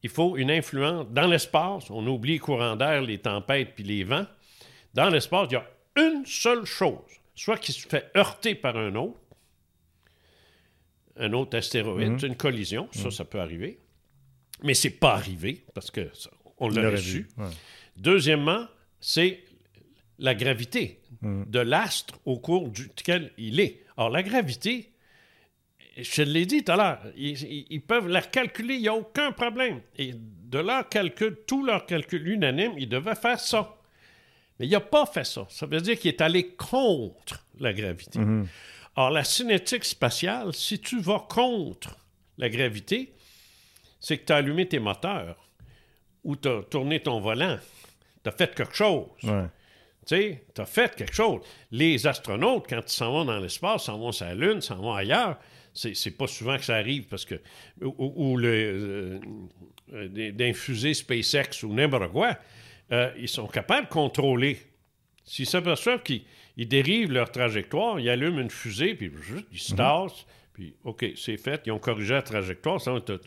[0.02, 1.90] il faut une influence dans l'espace.
[1.90, 4.26] On oublie les courants d'air, les tempêtes puis les vents.
[4.94, 6.98] Dans l'espace, il y a une seule chose,
[7.34, 9.18] soit qu'il se fait heurter par un autre,
[11.16, 12.30] un autre astéroïde, mhm.
[12.30, 13.10] une collision, ça, mhm.
[13.10, 13.78] ça peut arriver,
[14.62, 16.10] mais c'est pas arrivé parce que
[16.58, 17.28] on l'a su.
[17.96, 18.66] Deuxièmement,
[19.00, 19.44] c'est
[20.18, 21.46] la gravité mhm.
[21.48, 23.82] de l'astre au cours duquel il est.
[23.96, 24.92] Or, la gravité,
[25.96, 29.80] je l'ai dit tout à l'heure, ils, peuvent la calculer, il n'y a aucun problème.
[29.96, 33.76] Et de leur calcul, tout leur calcul unanime, ils devaient faire ça.
[34.58, 35.46] Mais il n'a pas fait ça.
[35.48, 38.18] Ça veut dire qu'il est allé contre la gravité.
[38.18, 38.46] Mhm.
[38.96, 41.96] Or, la cinétique spatiale, si tu vas contre
[42.36, 43.12] la gravité,
[44.00, 45.36] c'est que tu as allumé tes moteurs
[46.24, 47.58] ou tu as tourné ton volant.
[48.22, 49.06] Tu as fait quelque chose.
[49.22, 49.28] Tu
[50.06, 51.40] sais, tu as fait quelque chose.
[51.70, 54.94] Les astronautes, quand ils s'en vont dans l'espace, s'en vont sur la Lune, s'en vont
[54.94, 55.38] ailleurs,
[55.72, 57.36] c'est pas souvent que ça arrive parce que.
[57.80, 59.20] Ou, le.
[59.92, 62.36] Euh, d'infuser SpaceX ou n'importe quoi.
[62.92, 64.58] Euh, ils sont capables de contrôler.
[65.24, 66.24] S'ils s'aperçoivent qu'ils
[66.56, 69.12] dérivent leur trajectoire, ils allument une fusée, puis
[69.52, 70.26] ils se tassent,
[70.60, 72.78] puis OK, c'est fait, ils ont corrigé la trajectoire.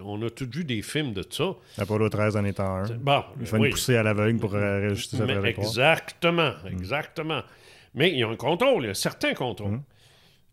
[0.01, 1.55] on, a, tous vu des films de ça.
[1.79, 2.83] Apollo 13 en étant un.
[2.97, 5.67] Bon, Il faut une poussée à l'aveugle pour euh, réajuster sa trajectoire.
[5.67, 6.71] Exactement, mhm.
[6.71, 7.41] exactement.
[7.95, 9.71] Mais ils ont un contrôle, il y a un certain contrôle.
[9.71, 9.83] Mhm.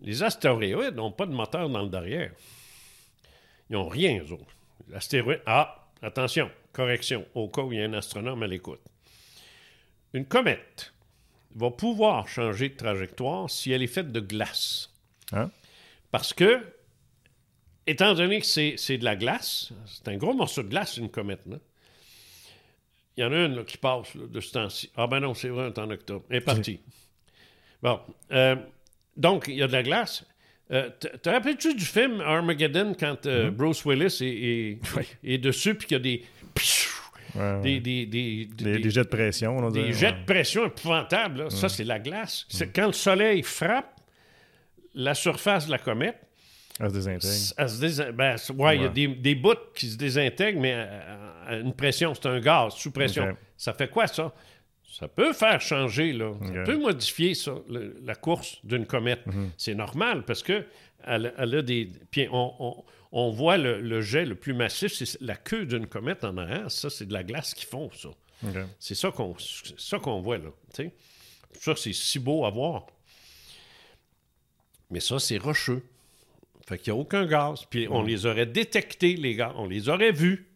[0.02, 2.30] Les astéroïdes n'ont pas de moteur dans le derrière.
[3.68, 4.56] Ils n'ont rien, eux autres.
[4.88, 8.80] L'astéroïde, ah, attention, correction, au cas où il y a un astronome à l'écoute
[10.12, 10.92] une comète
[11.54, 14.90] va pouvoir changer de trajectoire si elle est faite de glace.
[15.32, 15.50] Hein?
[16.10, 16.60] Parce que,
[17.86, 21.42] étant donné que c'est de la glace, c'est un gros morceau de glace, une comète,
[23.16, 24.90] Il y en a une qui passe de ce temps-ci.
[24.96, 26.24] Ah ben non, c'est vrai, on est en octobre.
[26.30, 26.80] Elle est partie.
[27.82, 28.00] Bon.
[28.32, 28.56] Euh,
[29.16, 30.24] donc, il y a de la glace.
[30.72, 33.54] Euh, te rappelles-tu du film Armageddon quand euh, mm-hmm.
[33.54, 34.78] Bruce Willis est,
[35.24, 36.24] est dessus puis qu'il y a des
[37.34, 38.06] des, des,
[38.46, 39.56] des, jets de pression.
[39.56, 41.50] On des jets de pression épouvantables.
[41.50, 42.46] Ça, c'est la glace.
[42.48, 43.99] C'est quand le soleil frappe
[44.94, 46.16] la surface de la comète.
[46.78, 47.54] Elle se désintègre.
[47.58, 51.74] Elle se ben, ouais, il y a des, bouts qui se désintègrent, mais à, une
[51.74, 53.36] pression, c'est un gaz sous pression.
[53.56, 54.32] Ça fait quoi, ça?
[54.90, 56.32] Ça peut faire changer, là.
[56.40, 59.26] Ça peut modifier ça, la course d'une comète.
[59.26, 59.50] Mhm.
[59.56, 60.64] C'est normal parce que
[61.04, 61.90] elle, a des.
[62.10, 66.70] Puis on, voit le, jet le plus massif, c'est la queue d'une comète en arrière.
[66.70, 68.08] Ça, c'est de la glace qui fond, ça.
[68.78, 70.50] C'est ça qu'on ça qu'on voit, là.
[71.52, 72.86] Ça, c'est si beau à voir.
[74.90, 75.82] Mais ça, c'est rocheux.
[76.68, 77.64] Fait qu'il n'y a aucun gaz.
[77.68, 79.52] Puis on les aurait détectés, les gars.
[79.56, 80.46] On les aurait vus.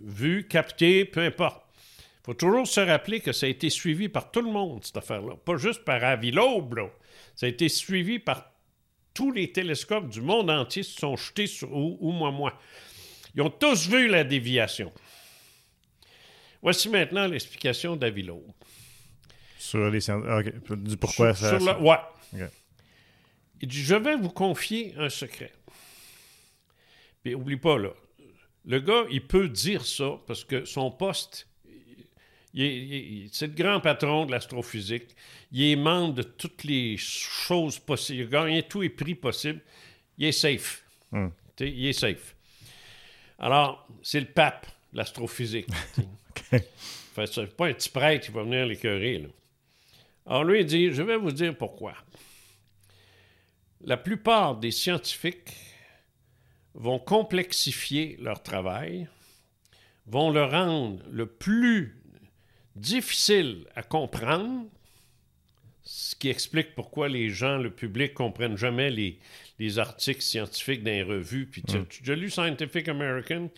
[0.00, 1.62] Vus, captés, peu importe.
[1.98, 4.96] Il faut toujours se rappeler que ça a été suivi par tout le monde, cette
[4.96, 5.34] affaire-là.
[5.44, 6.88] Pas juste par Avilobe, là.
[7.34, 8.50] Ça a été suivi par
[9.12, 12.58] tous les télescopes du monde entier se sont jetés sur ou, moi, moi.
[13.34, 14.92] Ils ont tous vu la déviation.
[16.62, 18.52] Voici maintenant l'explication d'Avilobe.
[19.58, 20.72] Sur les scientifiques.
[20.72, 21.58] Du pourquoi ça.
[21.58, 21.96] Sur Ouais.
[23.64, 25.50] Il dit Je vais vous confier un secret.
[27.22, 27.94] Puis oublie pas, là.
[28.66, 31.48] Le gars, il peut dire ça parce que son poste,
[32.54, 35.16] c'est le grand patron de l'astrophysique.
[35.50, 38.20] Il est membre de toutes les choses possibles.
[38.20, 39.62] Il a gagné tous les prix possibles.
[40.18, 40.84] Il est safe.
[41.10, 41.28] Hmm.
[41.58, 42.36] Il est safe.
[43.38, 45.68] Alors, c'est le pape, l'astrophysique.
[46.50, 46.66] okay.
[47.16, 49.26] c'est pas un petit prêtre qui va venir l'écœurer.
[50.26, 51.94] Alors, lui, il dit Je vais vous dire pourquoi.
[53.84, 55.54] La plupart des scientifiques
[56.74, 59.08] vont complexifier leur travail,
[60.06, 61.96] vont le rendre le plus
[62.76, 64.66] difficile à comprendre,
[65.82, 69.18] ce qui explique pourquoi les gens, le public, ne comprennent jamais les,
[69.58, 71.46] les, articles scientifiques dans les revues.
[71.46, 73.50] Puis, tu, as déjà lu Scientific American?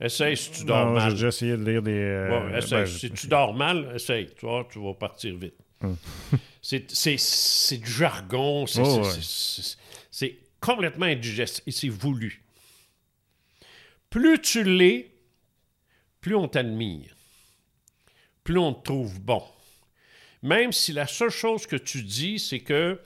[0.00, 1.10] Essaye si tu dors mal.
[1.10, 1.92] J'ai déjà essayé de lire des.
[1.92, 2.80] Euh, essaye.
[2.80, 4.26] Ben, si tu dors mal, essaye.
[4.34, 5.54] Tu vois, tu vas partir vite.
[6.62, 6.78] Hum.
[6.88, 8.66] c'est du jargon.
[8.66, 12.42] C'est complètement indigeste et c'est voulu.
[14.10, 15.10] Plus tu l'es,
[16.20, 17.16] plus on t'admire
[18.44, 19.42] plus on te trouve bon.
[20.42, 22.98] Même si la seule chose que tu dis, c'est que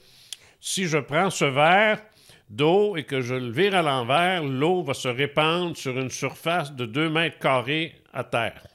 [0.61, 2.03] si je prends ce verre
[2.49, 6.73] d'eau et que je le vire à l'envers, l'eau va se répandre sur une surface
[6.73, 8.67] de 2 mètres carrés à terre.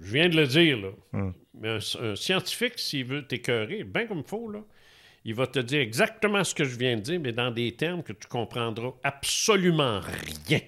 [0.00, 0.90] Je viens de le dire, là.
[1.12, 1.34] Hum.
[1.54, 4.60] Mais un, scientifique, s'il veut t'écœurer, bien comme il faut, là,
[5.24, 8.02] il va te dire exactement ce que je viens de dire, mais dans des termes
[8.02, 10.60] que tu comprendras absolument rien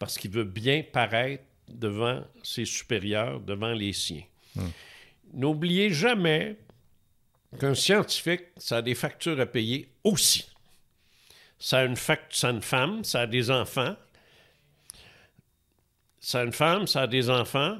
[0.00, 4.24] parce qu'il veut bien paraître devant ses supérieurs, devant les siens.
[5.32, 6.56] N'oubliez jamais
[7.60, 10.46] qu'un scientifique, ça a des factures à payer aussi.
[11.58, 13.94] Ça a une, ça a une femme, ça a des enfants.
[16.20, 17.78] Ça a une femme, ça a des enfants.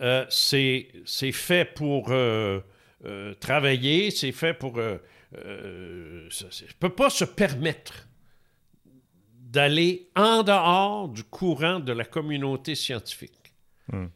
[0.00, 2.60] Euh, c'est fait pour euh,
[3.04, 4.76] euh, travailler, c'est fait pour...
[4.76, 4.86] ça
[5.32, 8.06] ne peut pas se permettre
[9.34, 13.54] d'aller en dehors du courant de la communauté scientifique.
[13.90, 14.08] Hmm.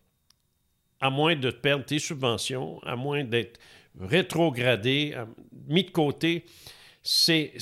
[1.01, 3.59] À moins de perdre tes subventions, à moins d'être
[3.99, 5.17] rétrogradé,
[5.67, 6.45] mis de côté.
[7.03, 7.55] C'est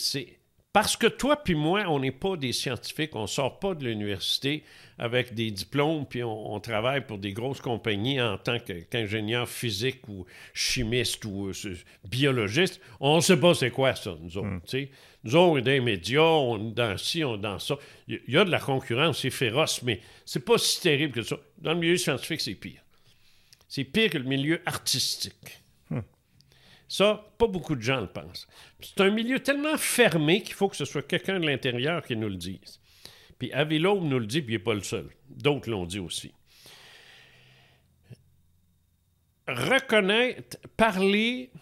[0.72, 3.84] parce que toi puis moi, on n'est pas des scientifiques, on ne sort pas de
[3.84, 4.62] l'université
[4.98, 10.26] avec des diplômes, puis on, travaille pour des grosses compagnies en tant qu'ingénieur physique ou
[10.52, 12.80] chimiste ou euh, biologiste.
[13.00, 14.46] On ne sait pas c'est quoi ça, nous autres.
[14.46, 14.86] Hmm.
[15.24, 17.76] Nous autres, on est dans les médias, on est dans ci, on est dans ça.
[18.08, 21.36] Il y a de la concurrence, c'est féroce, mais c'est pas si terrible que ça.
[21.58, 22.82] Dans le milieu scientifique, c'est pire.
[23.68, 25.59] C'est pire que le milieu artistique.
[26.90, 28.48] Ça, pas beaucoup de gens le pensent.
[28.80, 32.28] C'est un milieu tellement fermé qu'il faut que ce soit quelqu'un de l'intérieur qui nous
[32.28, 32.80] le dise.
[33.38, 35.08] Puis Avilov nous le dit, puis il n'est pas le seul.
[35.28, 36.32] D'autres l'ont dit aussi.
[39.46, 41.52] Reconnaître, parler,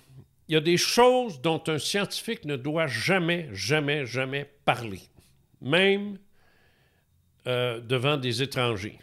[0.49, 5.03] il y a des choses dont un scientifique ne doit jamais, jamais, jamais parler.
[5.61, 6.17] Même
[7.47, 8.99] euh, devant des étrangers.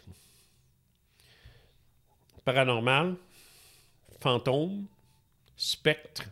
[2.44, 3.14] Paranormal,
[4.20, 4.88] fantôme,
[5.56, 6.24] spectre,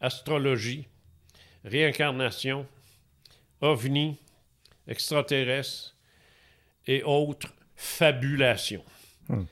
[0.00, 0.88] astrologie,
[1.64, 2.66] réincarnation,
[3.60, 4.18] ovni,
[4.86, 5.96] extraterrestre
[6.86, 8.84] et autres fabulations.
[9.28, 9.44] Hmm.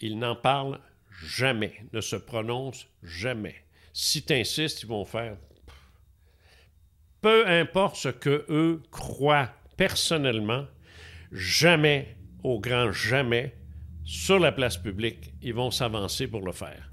[0.00, 0.80] Ils n'en parlent
[1.22, 3.56] jamais, ne se prononcent jamais.
[3.92, 5.36] Si tu insistes, ils vont faire.
[7.22, 10.66] Peu importe ce que eux croient personnellement,
[11.32, 13.56] jamais, au grand jamais,
[14.04, 16.90] sur la place publique, ils vont s'avancer pour le faire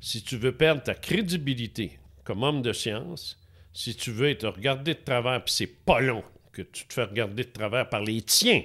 [0.00, 3.40] si tu veux perdre ta crédibilité comme homme de science,
[3.72, 7.04] si tu veux être regardé de travers, puis c'est pas long que tu te fais
[7.04, 8.62] regarder de travers par les tiens,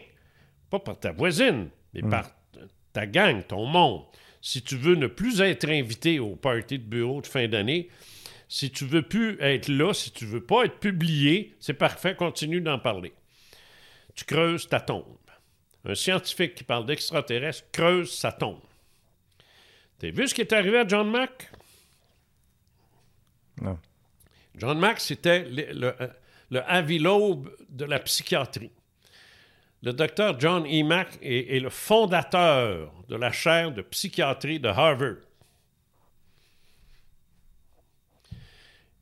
[0.70, 2.32] pas par ta voisine, mais par
[2.94, 4.04] ta gang, ton monde.
[4.42, 7.90] Si tu veux ne plus être invité au party de bureau de fin d'année,
[8.48, 12.62] si tu veux plus être là, si tu veux pas être publié, c'est parfait, continue
[12.62, 13.14] d'en parler.
[14.16, 15.06] Tu creuses ta tombe.
[15.86, 18.60] un scientifique qui parle d'extraterrestres creuse sa tombe.
[20.02, 21.52] T'as vu ce qui est arrivé à John Mack?
[23.62, 23.78] Non.
[24.56, 26.08] John Mack, c'était le, le, euh,
[26.50, 28.72] le avilobe de la psychiatrie.
[29.84, 30.84] Le docteur John E.
[30.84, 35.18] Mack est, est le fondateur de la chaire de psychiatrie de Harvard.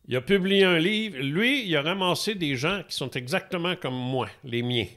[0.09, 1.17] Il a publié un livre.
[1.19, 4.87] Lui, il a ramassé des gens qui sont exactement comme moi, les miens.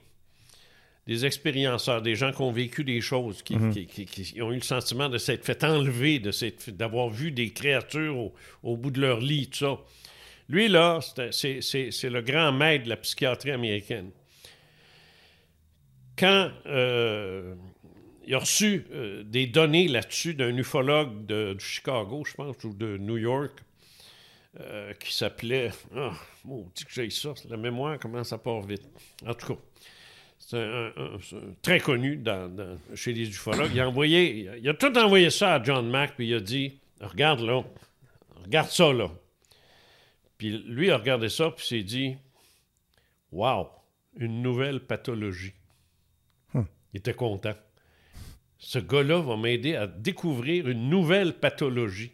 [1.06, 4.56] Des expérienceurs, des gens qui ont vécu des choses, qui, qui- qui- qui ont eu
[4.56, 6.30] le sentiment de s'être fait enlever, de
[6.70, 8.32] d'avoir vu des créatures au,
[8.62, 9.78] au bout de leur lit, tout ça.
[10.48, 11.00] Lui, là,
[11.32, 11.60] c'est-
[12.08, 14.10] le grand maître de la psychiatrie américaine.
[16.16, 17.54] Quand euh,
[18.24, 22.74] il a reçu euh, des données là-dessus d'un ufologue de, de Chicago, je pense, ou
[22.74, 23.58] de New York,
[24.60, 25.70] euh, qui s'appelait.
[25.96, 26.12] Ah,
[26.44, 27.32] maudit que j'ai ça.
[27.48, 28.82] La mémoire commence à part vite.
[29.26, 29.60] En tout cas,
[30.44, 33.70] c'est un, un- c'est très connu dans- dans- chez les ufologues.
[33.74, 36.78] Il a, envoyé, il a- tout envoyé ça à John Mack, puis il a dit
[37.00, 37.62] Regarde là,
[38.44, 39.08] regarde ça là.
[40.38, 42.16] Puis lui a regardé ça, puis s'est dit
[43.30, 43.68] Wow,
[44.16, 45.52] une nouvelle pathologie.
[46.54, 47.54] Il était content.
[48.58, 52.12] Ce gars-là va m'aider à découvrir une nouvelle pathologie.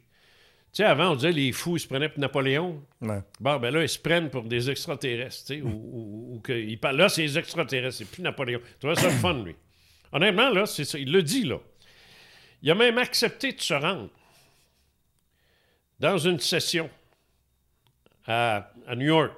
[0.78, 2.80] Tu sais, avant, on disait les fous, ils se prenaient pour Napoléon.
[3.00, 3.20] Ouais.
[3.40, 6.40] Bon, ben là, ils se prennent pour des extraterrestres, tu sais, ou,
[6.80, 8.60] parlent, là, c'est les extraterrestres, c'est plus Napoléon.
[8.78, 9.56] Tu vois ça le fun, lui.
[10.12, 11.58] Honnêtement, là, c'est ça, il le dit, là.
[12.62, 14.08] Il a même accepté de se rendre
[15.98, 16.88] dans une session
[18.28, 19.32] à, à New York.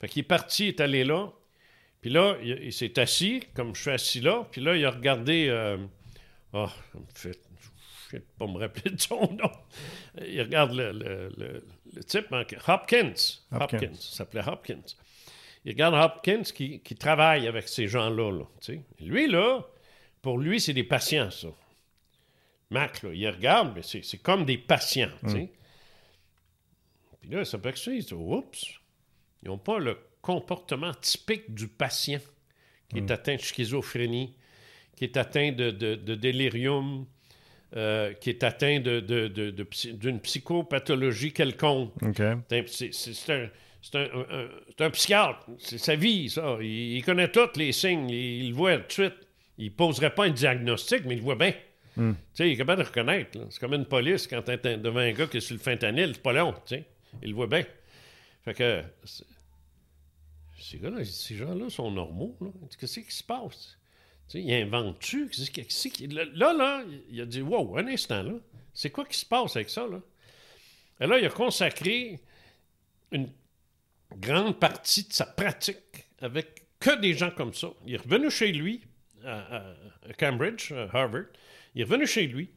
[0.00, 1.30] Fait qu'il est parti, il est allé là,
[2.00, 4.90] puis là, il, il s'est assis, comme je suis assis là, puis là, il a
[4.90, 5.46] regardé...
[5.48, 5.76] euh,
[6.52, 7.38] ça me fait...
[8.10, 9.50] Je ne sais pas me rappeler de son nom.
[10.26, 13.12] Il regarde le, le- le- le type, hein, Hopkins.
[13.52, 13.76] Hopkins.
[13.76, 13.90] Hopkins.
[13.92, 14.82] Il s'appelait Hopkins.
[15.64, 18.32] Il regarde Hopkins qui, qui travaille avec ces gens-là.
[18.32, 18.44] Là.
[19.00, 19.60] Lui, là,
[20.22, 21.48] pour lui, c'est des patients, ça.
[22.70, 25.10] Mac, là, il regarde, mais c'est c'est comme des patients.
[25.30, 25.52] sais.
[27.20, 28.64] Puis là, il s'aperçoit, il dit Oups,
[29.42, 32.20] ils n'ont pas le comportement typique du patient
[32.88, 34.34] qui est atteint de schizophrénie,
[34.96, 37.06] qui est atteint de, de- de délirium,
[37.76, 41.92] euh, qui est atteint de- de- de- de psy- d'une psychopathologie quelconque.
[43.82, 44.48] C'est un- un,
[44.86, 45.46] un- psychiatre.
[45.58, 46.58] C'est sa vie, ça.
[46.60, 48.10] Il, il connaît tous les signes.
[48.10, 49.14] Il, il le voit tout de suite.
[49.58, 51.52] Il ne poserait pas un diagnostic, mais il le voit bien.
[52.34, 53.38] Sais, il est capable de reconnaître.
[53.50, 56.12] C'est comme une police quand tu es devant un gars qui est sur le fentanyl.
[56.14, 56.54] C'est pas long.
[57.22, 57.64] Il le voit bien.
[58.44, 58.82] Fait que.
[60.58, 62.36] Ces ces gens-là sont normaux.
[62.78, 63.76] Qu'est-ce qui se passe?
[64.30, 65.28] Tu sais, ils inventent-tu?
[65.28, 68.34] Qu'est-ce qui- qu'est-ce qui- Là, là, il a dit Wow, un instant, là.
[68.72, 70.00] C'est quoi qui se passe avec ça, là?
[71.00, 72.20] Et là, il a consacré
[73.10, 73.28] une
[74.16, 77.70] grande partie de sa pratique avec que des gens comme ça.
[77.84, 78.82] Il est revenu chez lui,
[79.24, 79.74] à-
[80.08, 81.24] à Cambridge, à Harvard.
[81.74, 82.50] Il est revenu chez lui.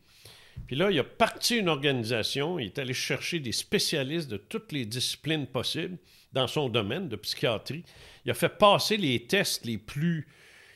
[0.67, 2.59] Puis là, il a parti une organisation.
[2.59, 5.97] Il est allé chercher des spécialistes de toutes les disciplines possibles
[6.32, 7.84] dans son domaine de psychiatrie.
[8.26, 10.28] Il a fait passer les tests les plus.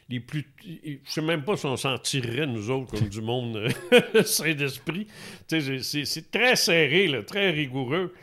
[0.10, 3.22] Les plus je ne sais même pas si on s'en tirerait, nous autres, comme du
[3.22, 5.08] monde euh, sain d'esprit.
[5.47, 8.14] C'est très serré, là, très rigoureux.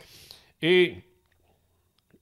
[0.63, 0.95] Et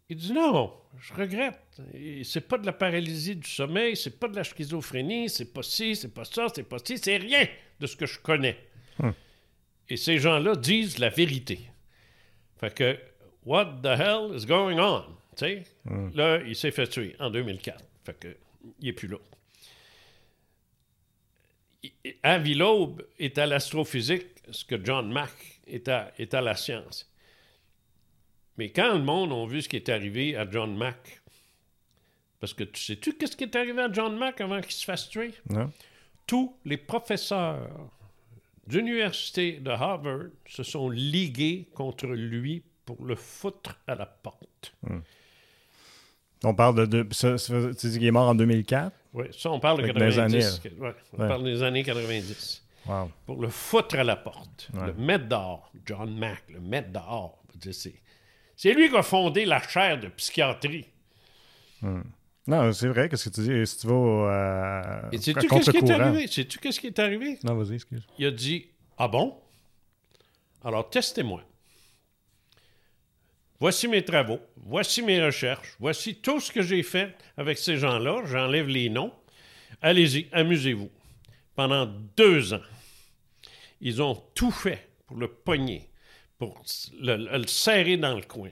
[0.09, 1.59] il dit non, je regrette.
[1.93, 5.63] Et C'est pas de la paralysie du sommeil, c'est pas de la schizophrénie, c'est pas
[5.63, 7.47] ci, c'est pas ça, c'est pas ci, c'est rien
[7.79, 8.57] de ce que je connais.
[9.89, 11.59] Et ces gens-là disent la vérité.
[12.59, 12.97] Fait que,
[13.45, 15.03] what the hell is going on?
[15.35, 15.63] Sais,
[16.13, 17.83] là, il s'est fait tuer en 2004.
[18.05, 18.37] Fait que,
[18.79, 19.17] il est plus là.
[22.23, 27.09] Avi Loeb est à l'astrophysique ce que John Mack est à, est à la science.
[28.57, 31.21] Mais quand le monde a vu ce qui est arrivé à John Mack,
[32.39, 35.09] parce que tu sais-tu qu'est-ce qui est arrivé à John Mack avant qu'il se fasse
[35.09, 35.33] tuer?
[35.49, 35.71] Non?
[36.27, 37.69] Tous les professeurs
[38.67, 44.75] d'université de Harvard se sont ligués contre lui pour le foutre à la porte.
[46.43, 47.03] On parle de.
[47.03, 48.95] de qu'il est mort en 2004?
[49.13, 50.61] Oui, ça, on parle de Fait que dans les 90.
[50.65, 51.27] années, Ouais, on Ouais.
[51.27, 52.63] parle des années 90.
[52.85, 53.11] Wow.
[53.25, 54.69] Pour le foutre à la porte.
[54.73, 54.87] Ouais.
[54.87, 57.41] Le maître dehors, John Mack, le maître dehors.
[58.55, 60.87] C'est lui qui a fondé la chaire de psychiatrie.
[62.45, 63.67] Non, c'est vrai, qu'est-ce que tu dis?
[63.67, 66.27] Si tu vas euh, Et sais-tu qu'est-ce qui est arrivé?
[66.27, 67.39] Sais-tu qu'est-ce qui est arrivé?
[67.43, 68.05] Non, vas-y, excuse.
[68.17, 69.37] Il a dit Ah bon?
[70.65, 71.41] Alors testez-moi.
[73.59, 78.23] Voici mes travaux, voici mes recherches, voici tout ce que j'ai fait avec ces gens-là.
[78.25, 79.13] J'enlève les noms.
[79.81, 80.89] Allez-y, amusez-vous.
[81.55, 81.85] Pendant
[82.17, 82.61] deux ans,
[83.79, 85.87] ils ont tout fait pour le pogner,
[86.37, 86.61] pour
[86.99, 88.49] le, le serrer dans le coin.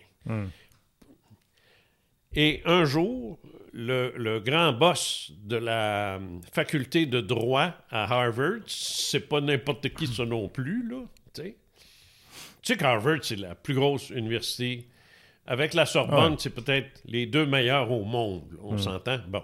[2.34, 3.40] Et un jour,
[3.74, 6.20] le, le grand boss de la
[6.54, 11.02] faculté de droit à Harvard, c'est pas n'importe qui ça non plus, là,
[11.34, 11.56] tu sais.
[12.62, 14.88] Tu sais qu'Harvard, c'est la plus grosse université.
[15.48, 16.38] Avec la Sorbonne, Ouais.
[16.40, 19.20] c'est peut-être les deux meilleurs au monde, on s'entend?
[19.28, 19.44] Bon.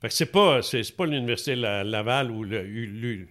[0.00, 3.26] Fait que c'est pas, c'est, c'est pas l'université La- Laval ou le-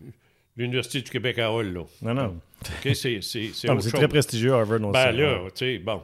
[0.56, 1.84] l'université du Québec à Hull, là.
[2.02, 2.40] Non, non.
[2.62, 2.96] OK?
[2.96, 4.80] C'est, c'est, c'est Non, très prestigieux, Harvard.
[4.84, 6.02] on Ben là, tu sais, bon.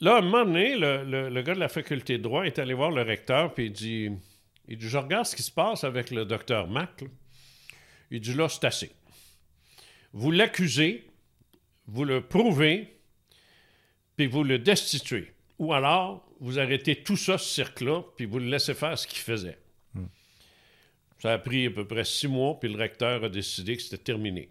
[0.00, 2.58] Là, à un moment donné, le, le- le gars de la faculté de droit est
[2.58, 4.10] allé voir le recteur, puis il dit,
[4.68, 7.02] il dit, je regarde ce qui se passe avec le docteur Mac.
[7.02, 7.08] là.
[8.10, 8.90] Il dit, là, c'est assez.
[10.14, 11.06] Vous l'accusez,
[11.86, 12.96] vous le prouvez,
[14.20, 15.32] puis vous le destituez.
[15.58, 19.20] Ou alors, vous arrêtez tout ça, ce cirque-là, puis vous le laissez faire ce qu'il
[19.20, 19.56] faisait.
[21.20, 23.96] Ça a pris à peu près six mois, puis le recteur a décidé que c'était
[23.96, 24.50] terminé.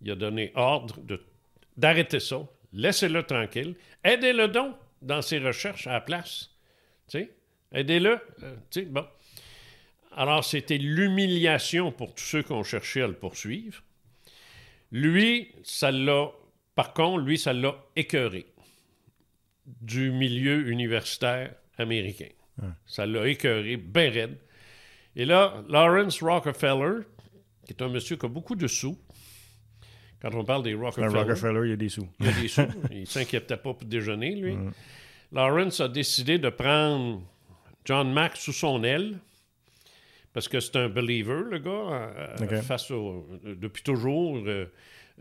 [0.00, 1.00] Il a donné ordre
[1.76, 3.74] d'arrêter ça, laissez-le tranquille,
[4.04, 6.50] aidez-le donc dans ses recherches à la place.
[7.72, 8.20] Aidez-le.
[8.44, 9.06] euh, bon.
[10.12, 13.82] Alors, c'était l'humiliation pour tous ceux qui ont cherché à le poursuivre.
[14.92, 16.30] Lui, ça l'a,
[16.76, 18.46] par contre, lui, ça l'a écœuré
[19.66, 22.28] du milieu universitaire américain.
[22.86, 24.36] Ça l'a écœuré bien raide.
[25.16, 27.00] Et là, Lawrence Rockefeller,
[27.66, 28.96] qui est un monsieur qui a beaucoup de sous,
[30.20, 32.08] quand on parle des Rockefeller, Rockefeller, il y a des sous.
[32.20, 34.56] il y a des sous, il ne s'inquiétait pas pour déjeuner, lui.
[35.32, 37.22] Lawrence a décidé de prendre
[37.84, 39.18] John Mack sous son aile,
[40.32, 41.70] parce que c'est un believer, le gars,
[42.40, 44.36] euh, face au, euh, depuis toujours.
[44.46, 44.66] euh,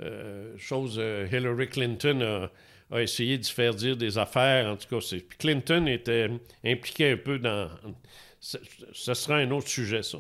[0.02, 2.52] euh, chose, euh, Hillary Clinton a,
[2.94, 4.68] a essayé de se faire dire des affaires.
[4.72, 6.30] En tout cas, c'est- Clinton était
[6.64, 7.70] impliqué un peu dans.
[8.40, 10.20] Ce, sera un autre sujet, ça.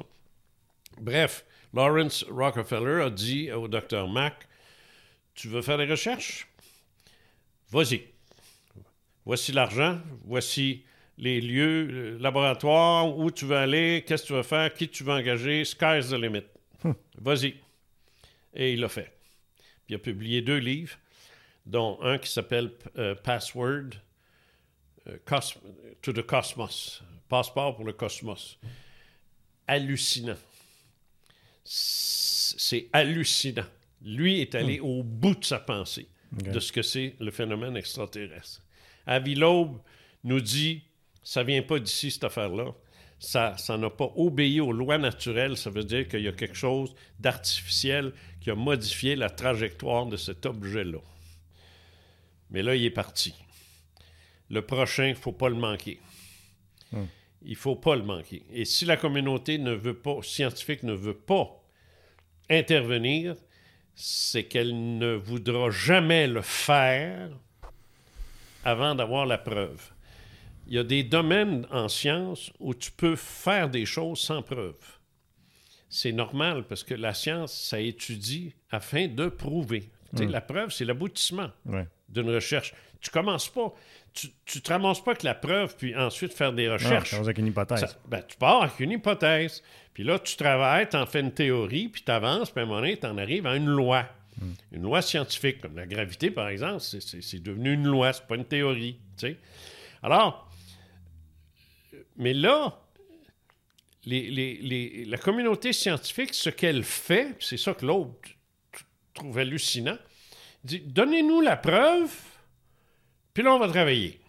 [0.99, 4.47] Bref, Lawrence Rockefeller a dit au docteur Mack
[5.35, 6.47] Tu veux faire des recherches?
[7.69, 8.03] Vas-y.
[9.25, 10.83] Voici l'argent, voici
[11.17, 15.03] les lieux, le laboratoire, où tu veux aller, qu'est-ce que tu veux faire, qui tu
[15.03, 16.43] veux engager, sky's the limit.
[17.17, 17.55] Vas-y.
[18.53, 19.11] Et il l'a fait.
[19.85, 20.97] Puis il a publié deux livres,
[21.65, 23.91] dont un qui s'appelle euh, Password
[25.07, 25.17] euh,
[26.01, 28.59] to the Cosmos, Passeport pour le cosmos.
[29.67, 30.37] Hallucinant.
[31.63, 33.65] C'est hallucinant.
[34.03, 38.61] Lui est allé au bout de sa pensée de ce que c'est le phénomène extraterrestre.
[39.05, 39.77] Avi Loeb
[40.23, 40.83] nous dit
[41.23, 42.73] ça vient pas d'ici, cette affaire-là.
[43.17, 45.55] Ça ça n'a pas obéi aux lois naturelles.
[45.57, 48.11] Ça veut dire qu'il y a quelque chose d'artificiel
[48.41, 50.99] qui a modifié la trajectoire de cet objet-là.
[52.53, 53.33] Mais là, il est parti.
[54.49, 55.99] Le prochain, il ne faut pas le manquer.
[57.41, 58.43] Il ne faut pas le manquer.
[58.53, 61.61] Et si la communauté ne veut pas, scientifique ne veut pas
[62.49, 63.35] intervenir,
[63.95, 67.29] c'est qu'elle ne voudra jamais le faire
[68.63, 69.91] avant d'avoir la preuve.
[70.67, 74.77] Il y a des domaines en science où tu peux faire des choses sans preuve.
[75.89, 79.91] C'est normal parce que la science, ça étudie afin de prouver.
[80.15, 81.87] Tu sais, La preuve, c'est l'aboutissement Ouais.
[82.09, 82.73] d'une recherche.
[83.01, 83.73] Tu commences pas,
[84.13, 87.09] tu ne te ramasses pas avec la preuve, puis ensuite faire des Non, recherches.
[87.11, 87.79] ça avec une hypothèse.
[87.81, 89.63] Ça- ben, tu pars avec une hypothèse.
[89.93, 92.67] Puis là, tu travailles, tu en fais une théorie, puis tu avances, puis à un
[92.67, 94.07] moment donné, tu en arrives à une loi.
[94.71, 98.45] Une loi scientifique, comme la gravité, par exemple, c'est- devenu une loi, c'est pas une
[98.45, 98.97] théorie.
[99.17, 99.37] tu.
[100.01, 100.49] Alors,
[102.17, 102.79] mais là,
[104.05, 108.29] les- les- les- la communauté scientifique, ce qu'elle fait, c'est ça que l'autre
[109.13, 109.97] trouve hallucinant,
[110.63, 112.11] dit donnez-nous la preuve,
[113.33, 114.19] puis là, on va travailler.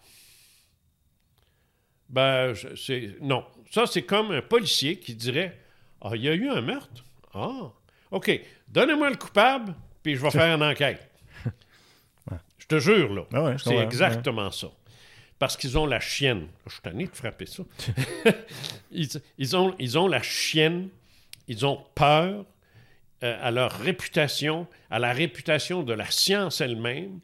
[2.09, 3.15] Ben, c'est.
[3.21, 3.45] Non.
[3.71, 5.57] Ça, c'est comme un policier qui dirait
[6.01, 7.03] Ah, il y a eu un meurtre?
[7.33, 7.71] Ah,
[8.11, 8.39] OK.
[8.67, 11.09] Donnez-moi le coupable, puis je vais faire une enquête.
[12.57, 13.23] Je te jure, là.
[13.33, 14.67] Ah ouais, c'est exactement ça.
[15.37, 16.47] Parce qu'ils ont la chienne.
[16.65, 17.63] Je suis tanné de frapper ça.
[18.91, 20.89] ils, ils ont, ils ont la chienne.
[21.47, 22.45] Ils ont peur
[23.23, 27.19] euh, à leur réputation, à la réputation de la science elle-même,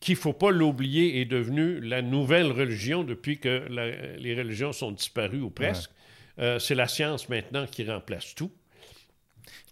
[0.00, 4.72] qui, ne faut pas l'oublier, est devenue la nouvelle religion depuis que la- les religions
[4.72, 5.90] sont disparues ou presque.
[6.38, 8.50] Euh, c'est la science maintenant qui remplace tout.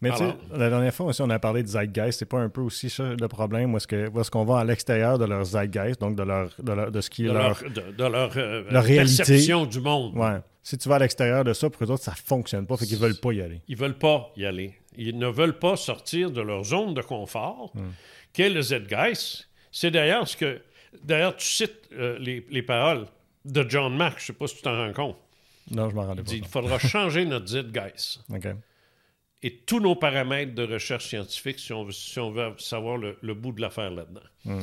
[0.02, 2.18] Mais tu sais, la dernière fois aussi, on a parlé de zeitgeist.
[2.20, 3.74] C'est pas un peu aussi ça le problème?
[3.74, 6.50] Où est-ce que- où est-ce qu'on va à l'extérieur de leur zeitgeist, donc de, leur,
[6.62, 7.60] de, leur- de ce qui est De leur.
[7.62, 9.16] leur, de, de leur, euh, leur réalité.
[9.18, 10.16] perception du monde.
[10.16, 10.38] Ouais.
[10.62, 12.76] Si tu vas à l'extérieur de ça, pour eux autres, ça fonctionne pas.
[12.78, 13.60] Fait qu'ils veulent pas y aller.
[13.68, 14.74] Ils veulent pas y aller.
[14.96, 17.72] Ils ne veulent pas sortir de leur zone de confort,
[18.32, 19.48] qu'est le Zeitgeist.
[19.72, 20.60] C'est d'ailleurs ce que...
[21.04, 23.06] D'ailleurs, tu cites euh, les, les paroles
[23.44, 25.16] de John Mack, je ne sais pas si tu t'en rends compte.
[25.70, 26.32] Non, je m'en rendais pas.
[26.32, 28.48] il faudra changer notre Zeitgeist OK.
[29.42, 33.16] et tous nos paramètres de recherche scientifique si on veut, si on veut savoir le,
[33.22, 34.58] le bout de l'affaire là-dedans.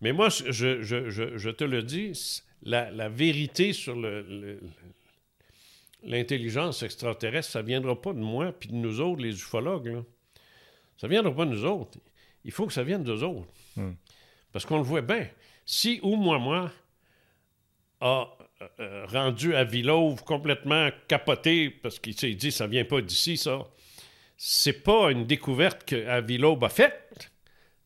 [0.00, 2.12] Mais moi, je, je- je- je te le dis,
[2.62, 4.60] la, la vérité sur le- le-
[6.06, 9.86] l'intelligence extraterrestre, ça ne viendra pas de moi puis de nous autres, les ufologues.
[9.86, 10.02] Là.
[10.96, 11.98] Ça ne viendra pas de nous autres.
[12.44, 13.48] Il faut que ça vienne d'eux autres.
[13.76, 13.92] Hmm.
[14.52, 15.26] Parce qu'on le voit bien.
[15.66, 16.70] Si ou moi, moi,
[18.00, 18.28] a
[18.60, 23.36] euh, euh, rendu à Villauve complètement capoté parce qu'il s'est dit ça vient pas d'ici,
[23.36, 23.66] ça,
[24.36, 27.30] c'est pas une découverte que Avilauve a faite.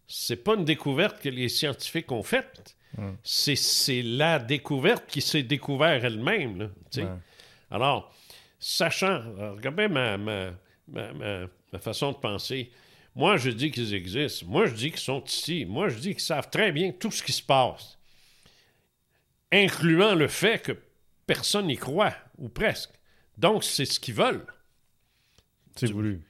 [0.06, 2.76] C'est pas une découverte que les scientifiques ont faite.
[2.96, 3.12] Hmm.
[3.22, 6.70] C'est, la découverte qui s'est découvert elle-même.
[6.96, 7.04] Ouais.
[7.70, 8.14] Alors,
[8.58, 10.50] sachant, alors, regardez ma, ma,
[10.88, 12.70] ma, ma- façon de penser.
[13.14, 14.46] Moi, je dis qu'ils existent.
[14.46, 15.64] Moi, je dis qu'ils sont ici.
[15.64, 17.98] Moi, je dis qu'ils savent très bien tout ce qui se passe,
[19.52, 20.72] incluant le fait que
[21.26, 22.90] personne n'y croit, ou presque.
[23.36, 24.46] Donc, c'est ce qu'ils veulent.
[25.76, 26.20] C'est voulu.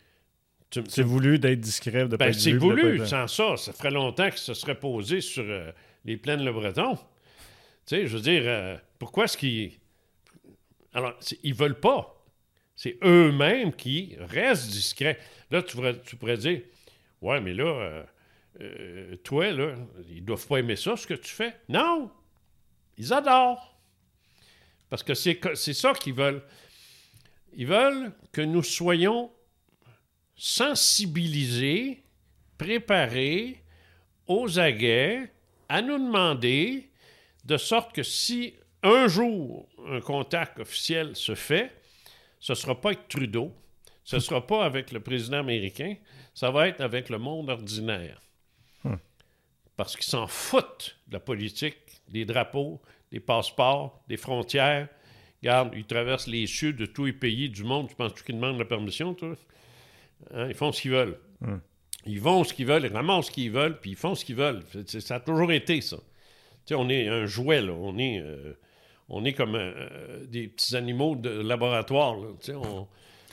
[0.88, 3.06] C'est voulu d'être discret, de pas Ben, être c'est pas voulu.
[3.06, 5.72] Sans ça, ça ferait longtemps que ce serait posé sur euh,
[6.04, 6.96] les plaines Le Breton.
[6.96, 9.72] Tu sais, je veux dire, euh, pourquoi est-ce qu'ils.
[10.98, 12.26] Alors, ils veulent pas.
[12.74, 15.16] C'est eux-mêmes qui restent discrets.
[15.52, 15.76] Là, tu
[16.16, 16.62] pourrais, dire
[17.20, 18.04] Ouais, mais là, euh,
[18.60, 19.76] euh, toi, là,
[20.08, 21.54] ils doivent pas aimer ça, ce que tu fais.
[21.68, 22.10] Non!
[22.96, 23.78] Ils adorent.
[24.90, 26.42] Parce que- c'est ça qu'ils veulent.
[27.52, 29.30] Ils veulent que nous soyons
[30.34, 32.02] sensibilisés,
[32.58, 33.62] préparés,
[34.26, 35.32] aux aguets,
[35.68, 36.90] à nous demander,
[37.44, 41.72] de sorte que si un jour un contact officiel se fait,
[42.40, 43.54] ce ne sera pas avec Trudeau,
[44.04, 45.96] ce ne sera pas avec le président américain,
[46.34, 48.20] ça va être avec le monde ordinaire.
[49.76, 51.76] Parce qu'ils s'en foutent de la politique,
[52.08, 52.80] des drapeaux,
[53.12, 54.88] des passeports, des frontières.
[55.40, 57.88] Regarde, ils traversent les cieux de tous les pays du monde.
[57.88, 59.36] Tu penses qu'ils demandent la permission, toi?
[60.34, 61.16] Hein, Ils font ce qu'ils veulent.
[62.06, 64.34] Ils vont ce qu'ils veulent, ils ramassent ce qu'ils veulent, puis ils font ce qu'ils
[64.34, 64.64] veulent.
[64.86, 65.96] Ça a toujours été ça.
[65.96, 66.02] Tu
[66.66, 67.72] sais, on est un jouet, là.
[67.72, 68.58] On est, euh,
[69.08, 72.28] on est comme euh, des petits animaux de laboratoire, là.
[72.56, 72.86] On-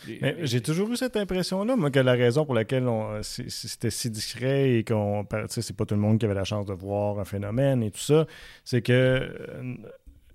[0.44, 2.86] j'ai toujours eu cette impression-là, moi, que la raison pour laquelle
[3.24, 5.26] c'est- c'était si discret et qu'on.
[5.50, 8.00] C'est pas tout le monde qui avait la chance de voir un phénomène et tout
[8.02, 8.28] ça,
[8.64, 8.92] c'est que.
[8.94, 9.74] euh,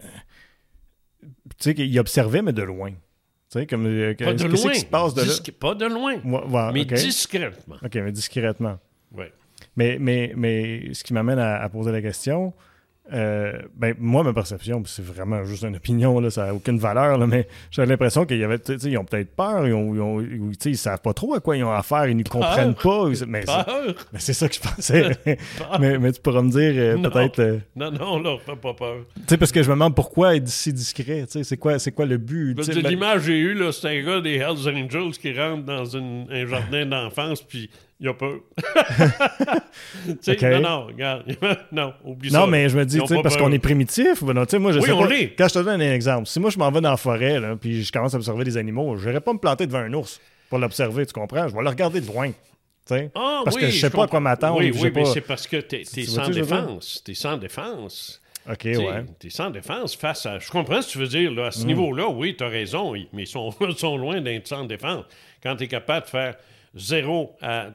[0.02, 0.08] tu
[1.58, 2.90] sais, qu'il observait, mais de loin.
[2.90, 2.96] Tu
[3.60, 3.86] sais, comme.
[3.86, 4.72] euh, pas de loin.
[4.72, 5.26] qui se passe de là?
[5.26, 7.76] Disc- Pas de loin, Ouais, ouais, mais discrètement.
[7.84, 8.78] OK, mais discrètement.
[9.76, 12.52] Mais, mais, mais ce qui m'amène à, à poser la question,
[13.12, 17.18] euh, ben, moi, ma perception, c'est vraiment juste une opinion, là, ça n'a aucune valeur,
[17.18, 21.00] là, mais j'ai l'impression qu'ils avaient, ils ont peut-être peur, ils, ont, ils, ont- savent
[21.00, 23.06] pas trop à quoi ils ont affaire, ils ne comprennent pas.
[23.26, 23.94] Mais c'est, Peur?
[24.12, 25.10] mais c'est ça que je pensais.
[25.80, 27.38] mais, mais tu pourras me dire euh, peut-être.
[27.40, 28.98] euh, Non, non, là, fais pas peur.
[29.28, 31.24] sais, parce que je me demande pourquoi être si discret.
[31.28, 32.58] C'est quoi, quoi le but?
[32.68, 36.46] L'image que j'ai eue, c'est un gars des Hells Angels qui rentre dans une- un
[36.46, 37.70] jardin d'enfance, puis
[38.00, 38.40] il a peur.
[40.42, 41.24] non, non, regarde.
[41.72, 42.38] non, oublie ça.
[42.40, 44.22] Non, mais je me dis, parce qu'on est primitif.
[44.24, 45.14] ben non, tu sais, moi, je Oui, sais on pas.
[45.38, 47.56] Quand je te donne un exemple, si moi, je m'en vais dans la forêt, là,
[47.60, 50.20] puis je commence à observer des animaux, je n'irai pas me planter devant un ours
[50.48, 51.48] pour l'observer, tu comprends?
[51.48, 52.30] Je vais le regarder de loin.
[53.14, 54.58] Ah, parce oui, que je sais pas à quoi m'attendre.
[54.58, 57.02] Oui, oui, mais pas- c'est parce que t'es es sans défense.
[57.04, 58.20] T'es sans défense.
[58.50, 59.04] OK, Tu sais, ouais.
[59.18, 60.38] T'es sans défense face à.
[60.40, 61.30] Je comprends ce que tu veux dire.
[61.30, 61.46] Là.
[61.46, 64.64] À ce niveau-là, oui, tu as raison, mais ils sont, ils sont loin d'être sans
[64.64, 65.04] défense.
[65.42, 66.34] Quand tu es capable de faire
[66.74, 67.66] zéro à.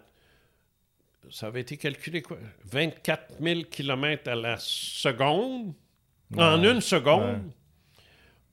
[1.36, 2.38] Ça avait été calculé quoi?
[2.72, 5.74] 24 000 km à la seconde?
[6.38, 7.42] En une seconde,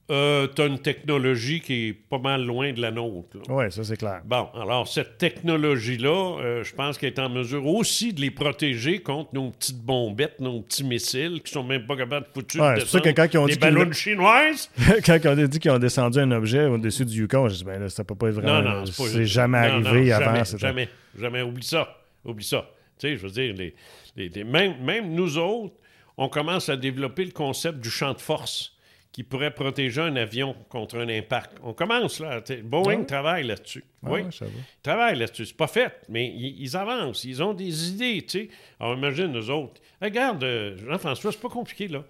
[0.08, 3.38] tu as une technologie qui est pas mal loin de la nôtre.
[3.48, 4.22] Ouais, ça, c'est clair.
[4.24, 8.98] Bon, alors cette technologie-là, euh, je pense qu'elle est en mesure aussi de les protéger
[8.98, 12.74] contre nos petites bombettes, nos petits missiles qui sont même pas capables de foutre Ouais,
[12.78, 14.68] c'est pour ça que quand ils ont des dit ballons chinoises?
[15.06, 17.80] Quand ils ont dit qu'ils ont descendu un objet au-dessus du Yukon, je dis, ben
[17.80, 18.60] là, ça peut pas être vraiment.
[18.60, 20.44] Non, non, c'est jamais non, arrivé non, avant.
[20.44, 21.42] Jamais, jamais, jamais.
[21.42, 22.01] Oublie ça.
[22.24, 22.70] Oublie ça.
[22.98, 23.74] Tu sais, je veux dire, les,
[24.16, 25.74] les- les- même, même nous autres,
[26.16, 28.76] on commence à développer le concept du champ de force
[29.12, 31.58] qui pourrait protéger un avion contre un impact.
[31.62, 32.42] On commence là.
[32.64, 33.04] Boeing Ouais.
[33.06, 33.84] travaille là-dessus.
[34.02, 34.20] Ah oui.
[34.22, 34.50] ouais, je savais.
[34.52, 35.46] Ils travaillent là-dessus.
[35.46, 37.24] C'est pas fait, mais ils, ils avancent.
[37.24, 38.48] Ils ont des idées, tu sais.
[38.80, 39.80] Alors, imagine, nous autres.
[40.00, 42.04] Regarde, euh, Jean-François, c'est pas compliqué, là.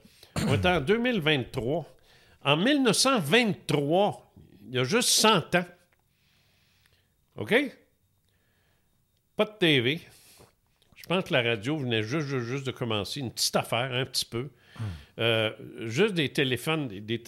[0.47, 1.87] On est en 2023.
[2.45, 4.33] En 1923,
[4.69, 5.65] il y a juste 100 ans.
[7.37, 7.55] OK?
[9.37, 10.01] Pas de TV.
[10.97, 13.21] Je pense que la radio venait juste, juste, juste de commencer.
[13.21, 14.49] Une petite affaire, un petit peu.
[15.19, 17.23] Euh, juste des téléphones, des, des,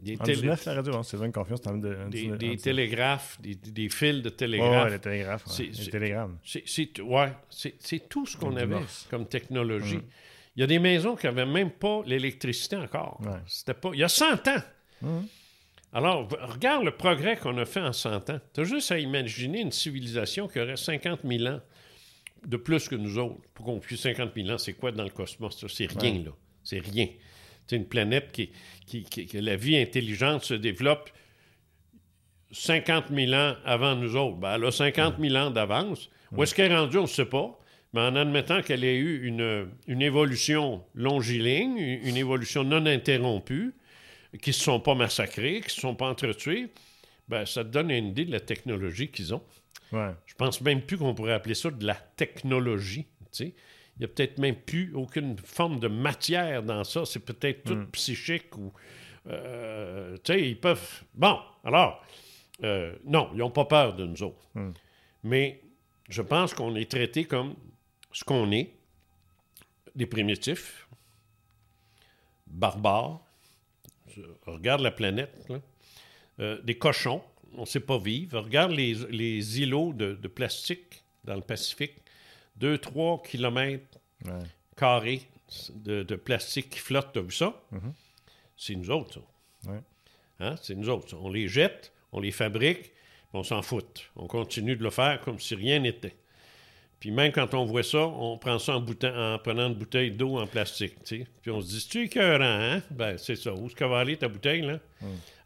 [0.00, 0.92] des En télé- 19, la radio,
[1.24, 1.60] une confiance.
[1.66, 2.62] en de, en des, 19, des en 19.
[2.62, 4.84] télégraphes, des, des fils de Ouais, télégraphe.
[4.84, 5.46] ouais, les télégraphes.
[5.58, 6.38] ouais, Les télégrammes.
[6.44, 7.32] C'est, ouais,
[8.08, 8.76] tout ce qu'on avait
[9.10, 10.00] comme technologie.
[10.56, 13.20] Il y a des maisons qui n'avaient même pas l'électricité encore.
[13.20, 13.38] Ouais.
[13.46, 14.62] C'était pas, il y a 100 ans.
[15.92, 18.40] Alors, regarde le progrès qu'on a fait en 100 ans.
[18.52, 21.60] Tu as juste à imaginer une civilisation qui aurait 50 000 ans
[22.46, 23.40] de plus que nous autres.
[23.54, 25.66] Pour qu'on puisse 50 000 ans, c'est quoi dans le cosmos?
[25.66, 26.30] C'est rien, là.
[26.62, 27.08] C'est rien.
[27.66, 28.50] C'est une planète qui,
[28.86, 31.10] qui, que la vie intelligente se développe
[32.50, 34.36] 50 000 ans avant nous autres.
[34.36, 36.10] Ben, elle a 50 000 ans d'avance.
[36.32, 37.58] Où est-ce qu'elle est rendue, on ne sait pas.
[37.94, 43.74] Mais en admettant qu'elle ait eu une, une, évolution longiligne, une évolution non interrompue,
[44.42, 46.68] qui ne se sont pas massacrés, qui ne se sont pas entretués,
[47.28, 49.42] ben, ça te donne une idée de la technologie qu'ils ont.
[49.92, 50.10] Ouais.
[50.26, 53.06] Je pense même plus qu'on pourrait appeler ça de la technologie.
[53.40, 53.52] Il
[54.00, 57.04] n'y a peut-être même plus aucune forme de matière dans ça.
[57.04, 57.90] C'est peut-être tout Mm.
[57.92, 58.72] psychique ou.
[59.26, 61.02] euh, tu sais, ils peuvent.
[61.14, 62.02] Bon, alors,
[62.64, 64.48] euh, non, ils n'ont pas peur de nous autres.
[64.54, 64.70] Mm.
[65.24, 65.60] Mais
[66.08, 67.54] je pense qu'on est traité comme
[68.12, 68.72] ce qu'on est
[69.94, 70.88] des primitifs,
[72.46, 73.20] barbares.
[74.46, 75.60] Regarde la planète, là.
[76.40, 77.22] Euh, des cochons,
[77.56, 78.40] on ne sait pas vivre.
[78.40, 81.94] Regarde les, les îlots de, de plastique dans le Pacifique.
[82.60, 84.32] 2-3 kilomètres Ouais.
[84.76, 85.22] carrés
[85.74, 87.10] de, de plastique qui flotte.
[87.12, 87.60] T'as vu ça?
[87.70, 87.92] Mhm.
[88.56, 89.20] C'est nous autres,
[89.64, 89.70] ça.
[89.70, 89.80] Ouais.
[90.40, 90.56] Hein?
[90.62, 91.10] C'est nous autres.
[91.10, 91.16] ça.
[91.18, 92.90] On les jette, on les fabrique,
[93.32, 94.10] on s'en fout.
[94.16, 96.16] On continue de le faire comme si rien n'était.
[97.00, 100.36] Puis même quand on voit ça, on prend ça en, en prenant une bouteille d'eau
[100.38, 100.94] en plastique.
[101.04, 101.24] tu.
[101.42, 102.82] Puis on se dit, c'est écœurant, hein?
[102.90, 103.54] Ben, c'est ça.
[103.54, 104.80] Où est-ce qu'elle va aller, ta bouteille, là?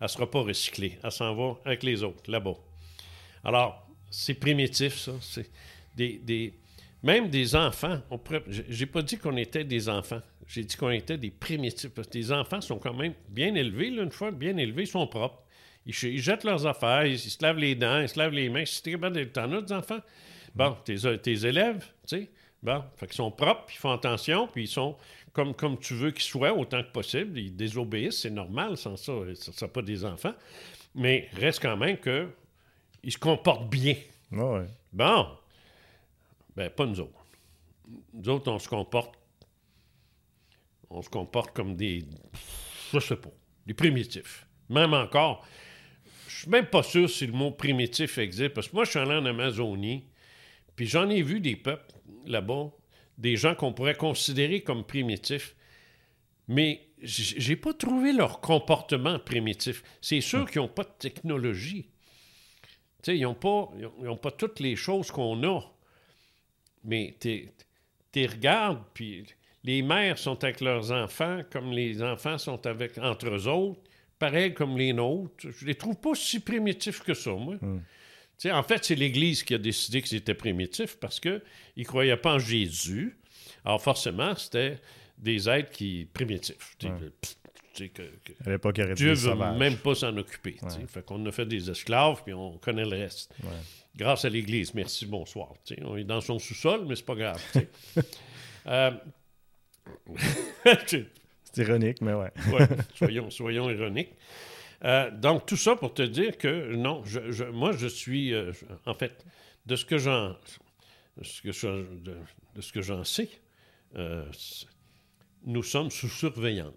[0.01, 0.99] Elle sera pas recyclée.
[1.05, 2.55] Elle s'en va avec les autres, là-bas.
[3.45, 5.13] Alors, c'est primitif, ça.
[5.21, 5.51] C'est
[5.95, 6.55] des, des-
[7.03, 8.01] Même des enfants.
[8.11, 8.43] On pourrait...
[8.49, 10.21] j'ai- pas dit qu'on était des enfants.
[10.47, 11.91] J'ai dit qu'on était des primitifs.
[11.91, 14.87] Parce que les enfants sont quand même bien élevés, là, une fois bien élevés, ils
[14.87, 15.43] sont propres.
[15.85, 18.65] Ils, jettent leurs affaires, ils, ils se lavent les dents, ils se lavent les mains.
[18.65, 20.01] Si t'es capable as des enfants?
[20.55, 22.31] Bon, tes, tes élèves, tu sais,
[22.63, 24.97] bon, fait qu'ils sont propres, ils font attention, puis ils sont
[25.33, 27.39] comme, comme tu veux qu'ils soient autant que possible.
[27.39, 30.35] Ils désobéissent, c'est normal, sans ça, ça ne pas des enfants.
[30.95, 32.29] Mais reste quand même que
[33.03, 33.97] ils se comportent bien.
[34.31, 34.67] Ouais, ouais.
[34.93, 35.27] Bon,
[36.55, 37.25] ben pas nous autres.
[38.13, 39.15] Nous autres, on se comporte,
[40.91, 42.05] on se comporte comme des,
[42.93, 43.31] je sais pas,
[43.67, 44.47] des primitifs.
[44.69, 45.47] Même encore,
[46.29, 48.99] je suis même pas sûr si le mot primitif existe, parce que moi, je suis
[48.99, 50.05] allé en Amazonie,
[50.77, 51.93] puis j'en ai vu des peuples
[52.27, 52.71] là-bas,
[53.19, 55.55] des gens qu'on pourrait considérer comme primitifs,
[56.49, 59.83] mais j'ai pas trouvé leur comportement primitif.
[60.01, 61.89] C'est sûr qu'ils n'ont pas de technologie.
[63.07, 63.71] Ils n'ont pas,
[64.01, 65.61] ils ont- pas toutes les choses qu'on a.
[66.85, 67.49] Mais tu
[68.27, 69.25] regardes, puis
[69.65, 73.81] les mères sont avec leurs enfants comme les enfants sont avec entre eux autres,
[74.19, 75.49] pareil comme les nôtres.
[75.51, 77.57] Je les trouve pas si primitifs que ça, moi.
[77.59, 77.67] Tu
[78.51, 81.43] en fait, c'est l'Église qui a décidé que c'était primitif parce qu'ils
[81.77, 83.17] ne croyaient pas en Jésus.
[83.65, 84.79] Alors forcément, c'était
[85.19, 86.77] des êtres qui primitifs.
[86.81, 86.89] Que-
[88.95, 90.57] Dieu des veut même pas s'en occuper.
[90.89, 93.33] Fait qu'on a fait des esclaves, puis on connaît le reste.
[93.43, 93.49] Ouais.
[93.97, 94.75] Grâce à l'Église.
[94.75, 95.55] Merci, bonsoir.
[95.83, 97.43] On est dans son sous-sol, mais c'est pas grave.
[98.65, 98.93] Euh,
[100.85, 101.07] C'est
[101.59, 102.31] ironique, mais ouais.
[102.53, 104.13] ouais, soyons, soyons ironiques.
[104.85, 108.53] Euh, donc, tout ça pour te dire que, non, je, je- moi, je suis, euh,
[108.87, 109.25] en fait,
[109.67, 110.31] de ce que j'en,
[111.17, 112.17] de ce que je- de,
[112.57, 113.29] de ce que j'en sais,
[113.97, 114.25] euh,
[115.45, 116.75] nous sommes sous surveillance.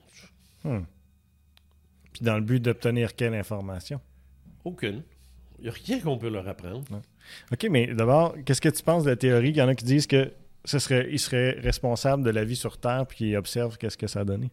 [0.63, 3.99] Puis dans le but d'obtenir quelle information?
[4.63, 5.03] Aucune.
[5.59, 7.01] Il n'y a rien qu'on peut leur apprendre.
[7.51, 9.49] OK, mais d'abord, qu'est-ce que tu penses de la théorie?
[9.49, 10.31] Il y en a qui disent que
[10.63, 14.07] ce serait, il serait responsable de la vie sur Terre puis qu'ils observent qu'est-ce que
[14.07, 14.49] ça a donné.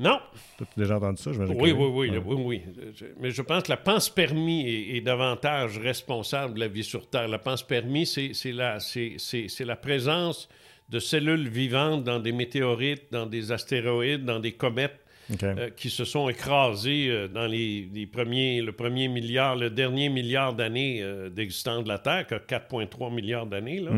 [0.00, 0.18] Non,
[0.56, 1.30] Tu as déjà entendu ça?
[1.30, 2.18] que Oui, oui, oui, Ouais.
[2.24, 2.62] oui, oui.
[2.96, 7.08] Je- Mais je pense que la pense-permis est, est davantage responsable de la vie sur
[7.08, 7.28] Terre.
[7.28, 10.48] La pense-permis, c'est c'est la, présence
[10.88, 14.98] de cellules vivantes dans des météorites, dans des astéroïdes, dans des comètes
[15.44, 20.08] euh, qui se sont écrasées euh, dans les, les premiers, le premier milliard, le dernier
[20.08, 23.78] milliard d'années euh, d'existence de la Terre, qui a 4,3 milliards d'années.
[23.80, 23.90] là.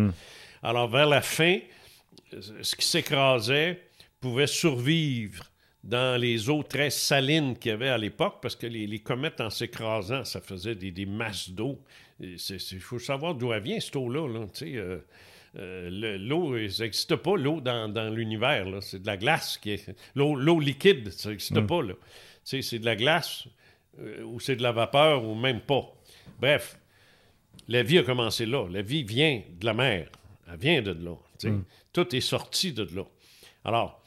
[0.65, 1.59] Alors, vers la fin,
[2.61, 3.81] ce qui s'écrasait
[4.21, 5.45] pouvait survivre
[5.85, 9.41] dans les eaux très salines qu'il y avait à l'époque, parce que les, les comètes,
[9.41, 11.81] en s'écrasant, ça faisait des, des masses d'eau.
[12.21, 12.39] Il
[12.81, 14.29] faut savoir d'où elle vient, cette eau-là.
[14.29, 14.99] là, euh,
[15.59, 18.67] euh, le- l'eau, ça n'existe pas, l'eau dans, dans l'univers.
[18.81, 19.59] C'est de la glace.
[19.59, 21.81] qui est L'eau liquide, ça n'existe pas.
[21.83, 21.95] Tu
[22.45, 23.49] sais, C'est de la glace,
[23.99, 25.83] euh, ou c'est de la vapeur, ou même pas.
[26.41, 26.79] Bref,
[27.69, 28.69] la vie a commencé là.
[28.71, 30.09] La vie vient de la mer.
[30.49, 31.17] Elle vient de là.
[31.39, 31.51] sais.
[31.93, 33.03] Tout est sorti de là.
[33.65, 34.02] Alors,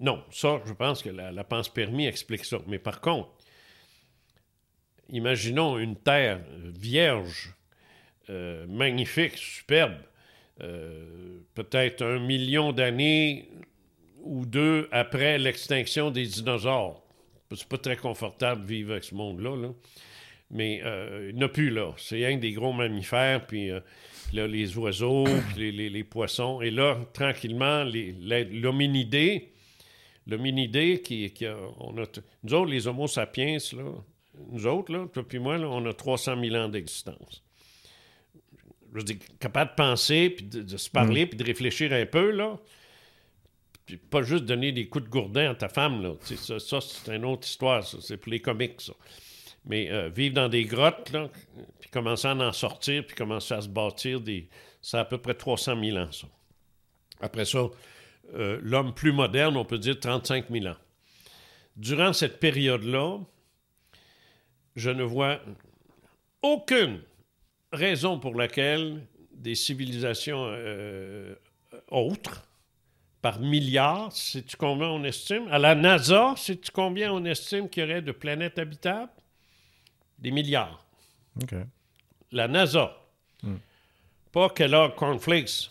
[0.00, 2.58] non, ça, je pense que la, la pense-permis explique ça.
[2.66, 3.30] Mais par contre,
[5.12, 7.54] imaginons une terre vierge,
[8.28, 9.96] euh, magnifique, superbe,
[10.60, 13.48] euh, peut-être un million d'années
[14.22, 17.02] ou deux après l'extinction des dinosaures.
[17.54, 19.68] C'est pas très confortable vivre avec ce monde-là, là.
[20.50, 21.92] mais euh, il n'y a plus là.
[21.96, 23.70] C'est que des gros mammifères, puis
[24.32, 26.60] là, les oiseaux, les, poissons.
[26.60, 29.50] Et là, tranquillement, l'hominidé,
[30.30, 32.04] l'hominidé qui, qui a, on a,
[32.42, 33.84] nous autres, les Homo sapiens, là,
[34.48, 37.42] nous autres, là, toi puis moi, là, on a 300 000 ans d'existence.
[38.92, 42.30] Je veux dire, capable de penser, puis de, se parler, puis de réfléchir un peu,
[42.30, 42.58] là.
[43.86, 46.14] Puis pas juste donner des coups de gourdin à ta femme, là.
[46.22, 47.98] Ça, ça c'est une autre histoire, ça.
[48.00, 48.92] C'est pour les comiques, ça.
[49.66, 51.28] Mais euh, vivre dans des grottes, là,
[51.78, 54.48] puis commencer à en sortir, puis commencer à se bâtir, des...
[54.80, 56.26] c'est à peu près 300 000 ans, ça.
[57.20, 57.68] Après ça,
[58.34, 60.76] euh, l'homme plus moderne, on peut dire 35 000 ans.
[61.76, 63.18] Durant cette période-là,
[64.76, 65.40] je ne vois
[66.42, 67.00] aucune
[67.72, 71.34] raison pour laquelle des civilisations euh,
[71.88, 72.46] autres,
[73.22, 75.46] par milliards, sais-tu combien on estime?
[75.50, 79.12] À la NASA, sais-tu combien on estime qu'il y aurait de planètes habitables?
[80.18, 80.84] Des milliards.
[82.32, 82.96] La NASA.
[83.42, 83.56] Hmm.
[84.32, 85.70] Pas Kellogg Cornflakes.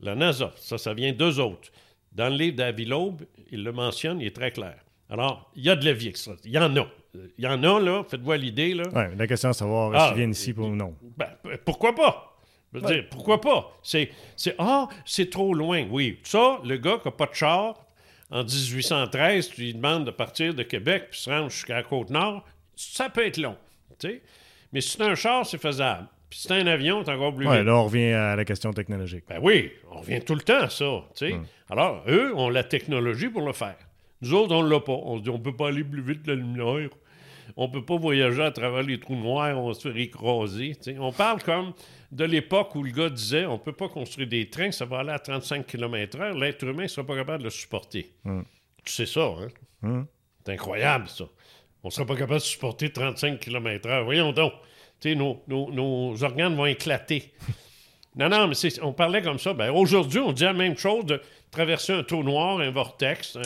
[0.00, 0.52] La NASA.
[0.56, 1.70] Ça, ça vient d'eux autres.
[2.16, 4.78] Dans le livre d'Avilobe, il le mentionne, il est très clair.
[5.10, 6.32] Alors, il y a de la vie extra.
[6.44, 6.86] Il y en a.
[7.14, 8.04] Il y en a, là.
[8.08, 8.84] Faites-vous l'idée, là.
[8.88, 10.96] Ouais, la question est de savoir ah, s'ils viennent ici ou non.
[11.16, 11.28] Ben,
[11.66, 12.38] pourquoi pas?
[12.72, 13.70] Je veux dire, pourquoi pas?
[13.82, 14.10] C'est,
[14.58, 15.86] ah, c'est trop loin.
[15.90, 16.18] Oui.
[16.22, 17.86] Ça, le gars qui n'a pas de char,
[18.30, 22.44] en 1813, tu lui demandes de partir de Québec puis se rendre jusqu'à la Côte-Nord,
[22.74, 23.56] ça peut être long.
[23.98, 24.22] sais.
[24.72, 26.08] Mais si c'est un char, c'est faisable.
[26.28, 28.72] Puis si c'est un avion, c'est encore plus ouais, là, on revient à la question
[28.72, 29.24] technologique.
[29.28, 31.04] Ben oui, on revient tout le temps à ça.
[31.14, 31.36] sais.
[31.70, 33.76] Alors, eux ont la technologie pour le faire.
[34.22, 34.92] Nous autres, on ne l'a pas.
[34.92, 36.88] On se dit, on ne peut pas aller plus vite que la lumière.
[37.56, 40.76] On ne peut pas voyager à travers les trous noirs, on va se faire écraser.
[40.98, 41.72] On parle comme
[42.10, 44.98] de l'époque où le gars disait on ne peut pas construire des trains, ça va
[44.98, 48.10] aller à 35 km/h, l'être humain ne sera pas capable de le supporter.
[48.24, 48.44] Hum.
[48.84, 49.48] Tu sais ça, hein?
[49.82, 50.06] Hum.
[50.44, 51.24] C'est incroyable, ça.
[51.82, 54.04] On ne sera pas capable de supporter 35 km/h.
[54.04, 54.52] Voyons donc.
[55.04, 57.32] Nos, nos, nos, organes vont éclater.
[58.16, 59.52] non, non, mais on parlait comme ça.
[59.52, 61.20] Ben, Aujourd'hui, on dit la même chose de
[61.50, 63.38] traverser un trou noir, un vortex.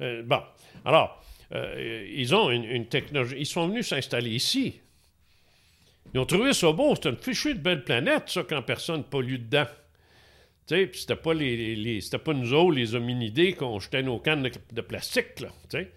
[0.00, 0.40] Euh, bon.
[0.84, 1.22] Alors,
[1.54, 3.36] euh, ils ont une, technologie.
[3.38, 4.80] Ils sont venus s'installer ici.
[6.14, 6.94] Ils ont trouvé ça beau.
[6.94, 9.66] C'est une fichue de belle planète, ça, quand personne pollue dedans.
[10.66, 14.48] Tu sais, c'était pas les, c'était pas nous autres, les hominidés, qu'on jetait nos cannes
[14.72, 15.48] de, plastique, là.
[15.68, 15.88] Tu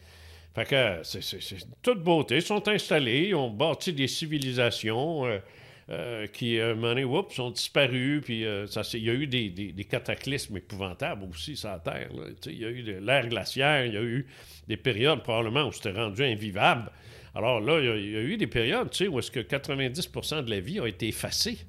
[0.55, 2.37] Fait que c'est, toute beauté.
[2.37, 5.25] Ils sont installés, ils ont bâti des civilisations.
[5.25, 5.39] Euh,
[5.87, 8.23] euh, qui, à un moment donné, sont disparus.
[8.25, 12.09] Puis ça, il y a eu des, des, cataclysmes épouvantables aussi sur la Terre.
[12.47, 14.25] Il y a eu l'ère glaciaire, il y a eu
[14.67, 16.89] des périodes probablement où c'était rendu invivable.
[17.35, 20.79] Alors là, il y, a, eu des périodes où est-ce que 90% de la vie
[20.79, 21.59] a été effacée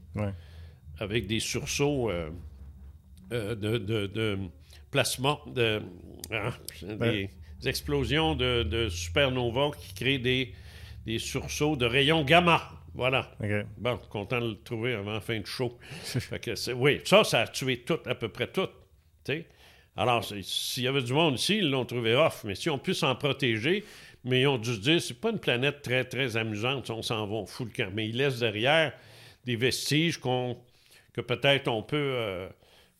[0.98, 2.30] avec des sursauts euh,
[3.32, 4.38] euh, de, de,
[4.90, 5.82] plasma, de,
[6.30, 7.30] hein, des
[7.64, 10.52] explosions de, de supernovas qui créent des,
[11.06, 12.70] des sursauts de rayons gamma.
[12.94, 13.30] Voilà.
[13.76, 15.78] Bon, content de le trouver avant la fin de show.
[16.76, 18.68] oui, ça, ça a tué tout, à peu près tout.
[19.96, 22.44] Alors, s'il y avait du monde ici, ils l'ont trouvé off.
[22.44, 23.84] Mais si on peut s'en protéger,
[24.24, 27.26] mais ils ont dû se dire, c'est pas une planète très, très amusante, on s'en
[27.26, 27.90] va, on fout le camp.
[27.94, 28.92] Mais ils laissent derrière
[29.44, 30.58] des vestiges qu'on,
[31.12, 32.48] que peut-être on peut, euh,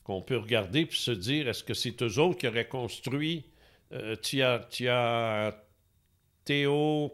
[0.04, 3.44] qu'on peut regarder puis se dire, est-ce que c'est eux autres qui auraient construit
[3.92, 5.56] euh, Tia, Tia,
[6.44, 7.12] Théo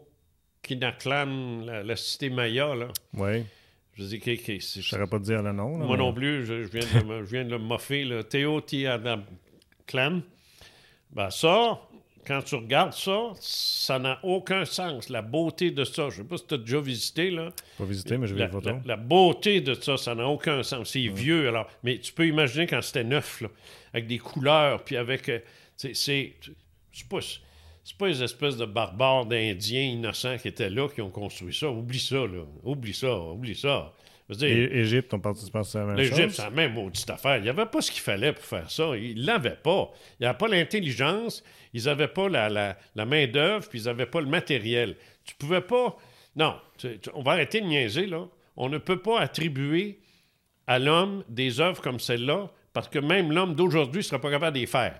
[0.61, 2.87] Kinaklan, la, cité Maya, là?
[3.13, 3.43] Oui.
[3.95, 5.77] Je dis, okay, okay, je ne saurais pas te dire le nom.
[5.77, 8.05] moi non plus, je, viens de, je, viens de, le moffer.
[8.05, 8.23] Là.
[8.23, 8.61] Théo
[9.85, 10.21] clan,
[11.11, 11.79] ben ça,
[12.25, 15.09] quand tu regardes ça, ça n'a aucun sens.
[15.09, 17.51] La beauté de ça, je ne sais pas si tu as déjà visité, là.
[17.77, 20.89] Pas visité, mais je vais la, La, beauté de ça, ça n'a aucun sens.
[20.91, 21.69] C'est vieux, alors.
[21.83, 23.49] Mais tu peux imaginer quand c'était neuf, là,
[23.93, 25.29] avec des couleurs, puis avec...
[25.29, 25.39] Euh,
[25.75, 26.33] c'est...
[26.93, 27.19] C'est pas...
[27.85, 31.69] C'est pas les espèces de barbares d'Indiens innocents qui étaient là qui ont construit ça.
[31.69, 32.45] Oublie ça, là.
[32.63, 33.91] Oublie ça, oublie ça.
[34.29, 37.37] L'Égypte, on participe à la même L'Égypte, c'est la même maudite affaire.
[37.37, 38.95] Il n'y avait pas ce qu'il fallait pour faire ça.
[38.95, 39.91] Ils ne l'avaient pas.
[40.19, 41.43] Il n'y avait pas l'intelligence,
[41.73, 42.49] ils n'avaient pas la,
[42.95, 44.95] la, main-d'œuvre, puis ils n'avaient pas le matériel.
[45.25, 45.97] Tu pouvais pas.
[46.35, 46.55] Non,
[47.13, 48.27] on va arrêter de niaiser, là.
[48.55, 49.99] On ne peut pas attribuer
[50.67, 54.55] à l'homme des œuvres comme celle-là parce que même l'homme d'aujourd'hui ne sera pas capable
[54.55, 54.99] de les faire.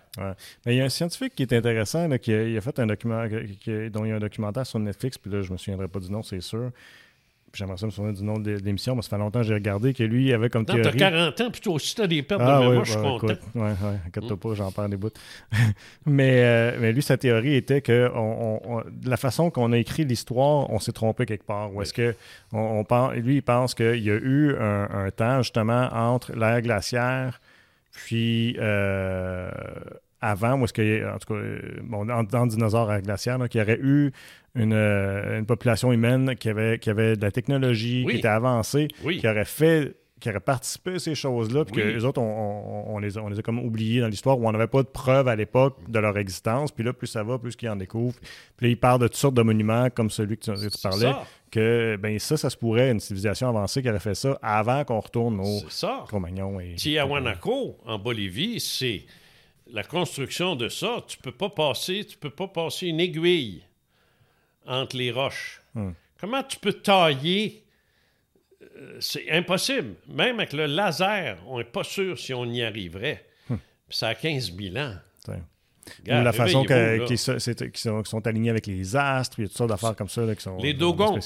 [0.65, 4.05] Mais il y a un scientifique qui est intéressant, qui a, fait un document, dont
[4.05, 6.21] il y a un documentaire sur Netflix, puis là, je me souviendrai pas du nom,
[6.21, 6.71] c'est sûr,
[7.53, 9.93] j'aimerais ça me souvenir du nom de l'émission, mais ça fait longtemps que j'ai regardé
[9.93, 10.97] que lui avait comme non, théorie...
[10.97, 13.27] t'as 40 ans, puis toi aussi t'as des pertes ah, de mémoire, je suis content.
[13.55, 15.09] Oui, oui, inquiète-toi pas, j'en perds des bouts.
[16.05, 20.69] mais, euh, mais lui, sa théorie était que on, la façon qu'on a écrit l'histoire,
[20.69, 21.73] on s'est trompé quelque part.
[21.73, 22.15] Ou est-ce que
[22.51, 27.39] on, pense, lui, il pense qu'il y a eu un, temps, justement, entre l'ère glaciaire
[27.93, 28.55] puis...
[28.59, 29.49] Euh,
[30.23, 31.39] avant, ou est-ce que, en tout cas,
[31.83, 34.11] bon, dans, dans le dinosaure à glaciaire, qu'il y aurait eu
[34.57, 38.87] euh, une, population humaine qui avait, qui avait de la technologie, qui était avancée,
[39.19, 41.81] qui aurait fait qui auraient participé à ces choses-là, puis Oui.
[41.83, 42.23] que les autres, on,
[42.91, 44.81] on- on les a, on les a comme oubliés dans l'histoire, où on n'avait pas
[44.81, 46.71] de preuves à l'époque de leur existence.
[46.71, 48.17] Puis là, plus ça va, plus qu'ils en découvrent.
[48.55, 50.51] Puis là, ils parlent de toutes sortes de monuments, comme celui que tu,
[50.81, 51.25] parlais, ça.
[51.51, 55.01] que ben ça, ça se pourrait, une civilisation avancée qui aurait fait ça avant qu'on
[55.01, 55.59] retourne au.
[56.07, 56.57] Cro-Magnon.
[56.61, 56.75] Et...
[56.75, 59.01] Tiahuanaco, en Bolivie, c'est
[59.73, 61.03] la construction de ça.
[61.05, 63.61] Tu peux pas passer, tu peux pas passer une aiguille
[64.65, 65.61] entre les roches.
[66.17, 67.62] Comment tu peux tailler
[68.99, 69.95] C'est impossible.
[70.07, 73.25] Même avec le laser, on n'est pas sûr si on y arriverait.
[73.47, 74.95] Puis ça a 15 000 ans.
[75.99, 79.95] Regarde, la façon qu'ils sont, alignés avec les astres, il y a toutes sortes d'affaires
[79.95, 81.19] comme ça là, qui sont Les Dogons.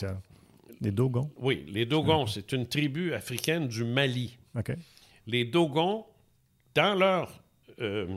[0.82, 1.32] Les Dogons?
[1.38, 4.38] Oui, les Dogons, c'est une tribu africaine du Mali.
[5.26, 6.06] Les Dogons,
[6.74, 7.44] dans leur,
[7.82, 8.08] euh,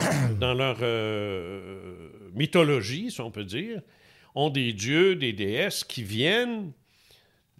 [0.40, 3.80] dans leur euh, mythologie, si on peut dire,
[4.34, 6.72] ont des dieux, des déesses qui viennent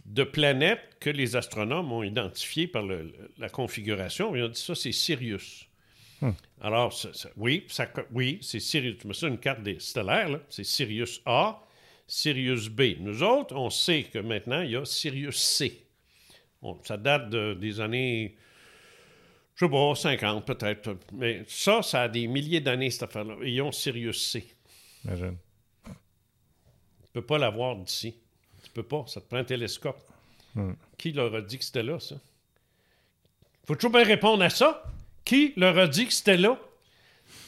[0.05, 4.35] de planètes que les astronomes ont identifiées par le- la configuration.
[4.36, 5.66] Ils ont dit ça, c'est Sirius.
[6.60, 8.98] Alors, ça- ça- oui, ça, oui, c'est Sirius.
[8.98, 10.40] Tu mets ça une carte des stellaires, là.
[10.48, 11.60] c'est Sirius A,
[12.06, 12.97] Sirius B.
[13.01, 15.86] Nous autres, on sait que maintenant, il y a Sirius C.
[16.62, 18.36] On- ça date de- des années
[19.56, 20.97] je sais pas, 50 peut-être.
[21.12, 23.36] Mais ça, ça a des milliers d'années, cette affaire-là.
[23.44, 24.44] Ils ont Sirius C.
[25.05, 25.36] Imagine.
[25.86, 25.93] Tu
[27.12, 28.16] peux pas l'avoir d'ici.
[28.74, 29.05] Peux pas.
[29.06, 30.01] Ça te prend un télescope.
[30.98, 32.16] Qui leur a dit que c'était là, ça?
[33.66, 34.82] Faut toujours bien répondre à ça.
[35.24, 36.56] Qui leur a dit que c'était là?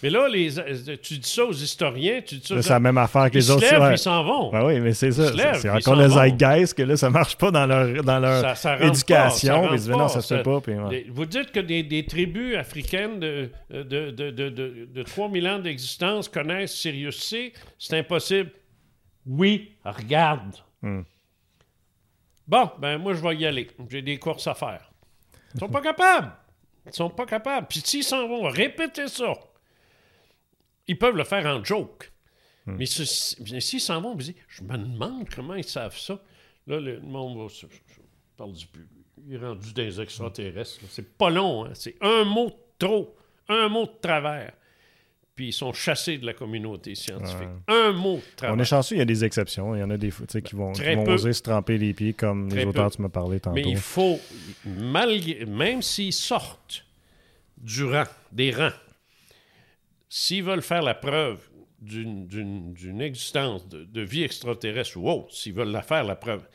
[0.03, 2.61] Mais là, les, euh, tu dis ça aux historiens, tu dis ça...
[2.63, 3.63] C'est la même affaire que ils les se autres.
[3.71, 3.95] lèvent, ouais.
[3.95, 4.51] ils s'en vont.
[4.51, 5.29] Ben oui, mais c'est ça.
[5.29, 8.19] se lèvent, C'est ils encore le zeitgeist que là, ça marche pas dans leur, dans
[8.19, 9.55] leur Ça- ça rentre éducation.
[9.55, 10.61] pas, ça puis ils disent, non, ça se fait pas.
[10.61, 10.91] Puis, ouais.
[10.91, 15.49] Les- Vous dites que des, des tribus africaines de, de, de, de, de, de 3000
[15.49, 17.53] ans d'existence connaissent Sirius C.
[17.79, 18.51] C'est impossible.
[19.27, 20.57] Oui, regarde.
[20.83, 21.03] Hmm.
[22.47, 23.69] Bon, ben moi, je vais y aller.
[23.89, 24.91] J'ai des courses à faire.
[25.55, 26.33] Ils sont pas capables.
[26.87, 27.67] Ils sont pas capables.
[27.67, 29.33] Puis s'ils s'en vont répéter ça,
[30.87, 32.13] ils peuvent le faire en joke.
[32.67, 32.77] Hmm.
[32.79, 36.21] Mais s'ils s'en vont, je me demande comment ils savent ça.
[36.67, 38.01] Là, le monde va je, je
[38.37, 38.89] parle du plus.
[39.27, 40.81] Il est rendu des extraterrestres.
[40.89, 41.71] C'est pas long, hein.
[41.75, 43.17] C'est un mot de trop,
[43.49, 44.53] un mot de travers.
[45.37, 47.49] Puis ils sont chassés de la communauté scientifique.
[47.69, 48.57] Un mot de travers.
[48.57, 49.75] On est chanceux, il y a des exceptions.
[49.77, 52.49] Il y en a des qui vont, qui vont oser se tremper les pieds comme
[52.49, 52.97] Très les auteurs peu.
[52.97, 53.55] tu m'as parlé tantôt.
[53.55, 54.19] Mais il faut,
[54.65, 56.87] malgré, même s'ils sortent
[57.59, 58.73] du rang, des rangs,
[60.09, 61.39] s'ils veulent faire la preuve
[61.83, 66.47] d'une- existence de, de vie extraterrestre ou autre, s'ils veulent la faire la preuve,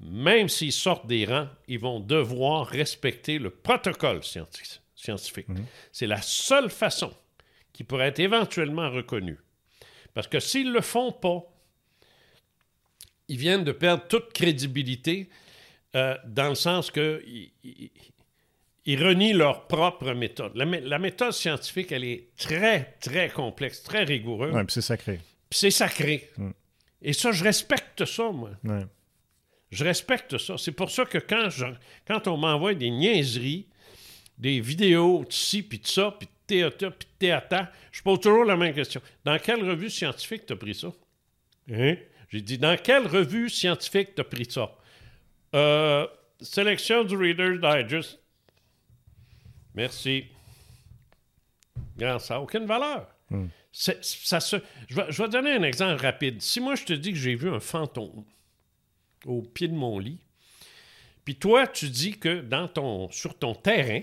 [0.00, 5.48] même s'ils sortent des rangs, ils vont devoir respecter le protocole scienti- scientifique.
[5.90, 7.12] C'est la seule façon
[7.78, 9.38] qui pourrait être éventuellement reconnue.
[10.12, 11.44] Parce que s'ils ne le font pas,
[13.28, 15.28] ils viennent de perdre toute crédibilité
[15.94, 17.22] euh, dans le sens que
[18.84, 20.56] ils, renient leur propre méthode.
[20.56, 24.52] La, mé- la méthode scientifique, elle est très, très complexe, très rigoureuse.
[24.64, 25.20] Puis c'est sacré.
[25.48, 26.30] Puis c'est sacré.
[27.00, 28.50] Et ça, je respecte ça, moi.
[28.64, 28.86] Ouais.
[29.70, 30.58] Je respecte ça.
[30.58, 31.64] C'est pour ça que quand, je-
[32.08, 33.68] quand on m'envoie des niaiseries,
[34.36, 38.56] des vidéos de ci, puis de ça, puis de puis théâtre, je pose toujours la
[38.56, 39.00] même question.
[39.24, 40.92] Dans quelle revue scientifique t'as pris ça?
[41.70, 41.96] Hein?
[42.30, 44.70] J'ai dit, dans quelle revue scientifique t'as pris ça?
[45.54, 46.06] Euh,
[46.40, 48.18] sélection du Reader's Digest.
[49.74, 50.26] Merci.
[51.96, 53.06] Regarde, ça n'a aucune valeur.
[53.70, 54.56] C'est- ça se,
[54.88, 56.40] je, vais, je vais donner un exemple rapide.
[56.40, 58.24] Si moi, je te dis que j'ai vu un fantôme
[59.26, 60.18] au pied de mon lit,
[61.24, 64.00] puis toi, tu dis que dans ton, sur ton terrain,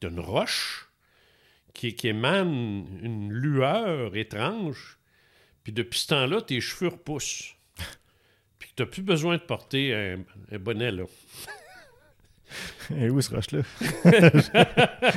[0.00, 0.88] tu une roche
[1.72, 4.98] qui, qui émane une lueur étrange,
[5.64, 7.54] puis depuis ce temps-là, tes cheveux repoussent.
[8.58, 11.04] Puis tu n'as plus besoin de porter un, un bonnet, là.
[12.96, 13.62] Et où ce roche-là?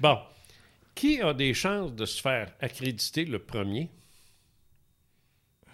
[0.00, 0.18] Bon.
[0.94, 3.90] Qui a des chances de se faire accréditer le premier?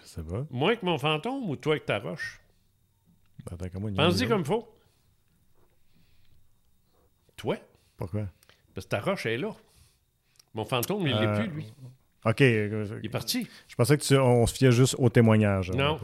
[0.05, 0.47] Sais pas.
[0.51, 2.41] Moi que mon fantôme ou toi avec ta roche?
[3.45, 4.69] Ben, Pense-y comme faut.
[7.37, 7.59] Toi?
[7.97, 8.27] Pourquoi?
[8.75, 9.55] Parce que ta roche est là.
[10.55, 11.73] Mon fantôme, il l'est Euh, plus, lui.
[12.25, 12.41] OK.
[12.43, 13.47] euh, Il est parti.
[13.69, 15.71] Je pensais que tu, on se fiait juste au témoignage.
[15.71, 15.99] Non.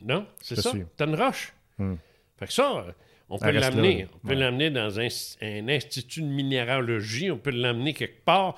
[0.00, 0.72] Non, c'est ça.
[0.96, 1.52] T'as une roche.
[1.78, 1.94] Hmm.
[2.38, 2.84] Fait que ça,
[3.28, 4.06] on peut l'amener.
[4.14, 4.40] On peut ouais.
[4.40, 5.08] l'amener dans un,
[5.42, 7.30] un institut de minéralogie.
[7.32, 8.54] On peut l'amener quelque part,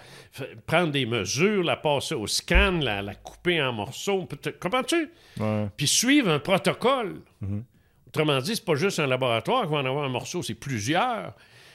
[0.66, 4.28] prendre des mesures, la passer au scan, la, la couper en morceaux.
[4.60, 5.10] Comprends-tu?
[5.38, 5.66] Ouais.
[5.76, 7.20] Puis suivre un protocole.
[7.40, 7.64] Mhm.
[8.08, 11.34] Autrement dit, c'est pas juste un laboratoire qui va en avoir un morceau, c'est plusieurs.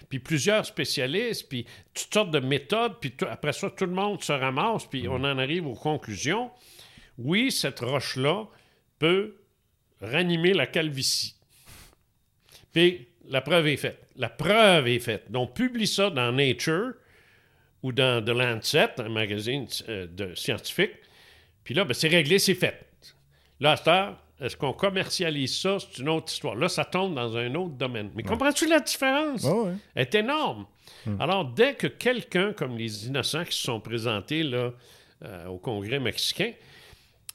[0.10, 4.32] Puis plusieurs spécialistes, puis toutes sortes de méthodes, puis après ça, tout le monde se
[4.32, 6.52] ramasse, puis on en arrive aux conclusions.
[7.18, 8.46] Oui, cette roche-là
[9.00, 9.36] peut
[10.02, 11.36] ranimer la calvitie.
[12.72, 14.08] Puis La preuve est faite.
[14.18, 15.32] La preuve est faite.
[15.32, 16.94] Donc, publie ça dans Nature
[17.82, 20.94] ou dans The Lancet, un magazine euh, scientifique.
[21.64, 22.86] Puis là, ben, c'est réglé, c'est fait.
[23.60, 25.78] Là, à cette heure, est-ce qu'on commercialise ça?
[25.80, 26.56] C'est une autre histoire.
[26.56, 28.12] Là, ça tombe dans un autre domaine.
[28.16, 29.44] Mais comprends-tu la différence?
[29.44, 30.66] Ouais, Elle est énorme.
[31.20, 34.72] Alors, dès que quelqu'un, comme les innocents qui se sont présentés là,
[35.24, 36.52] euh, au Congrès mexicain,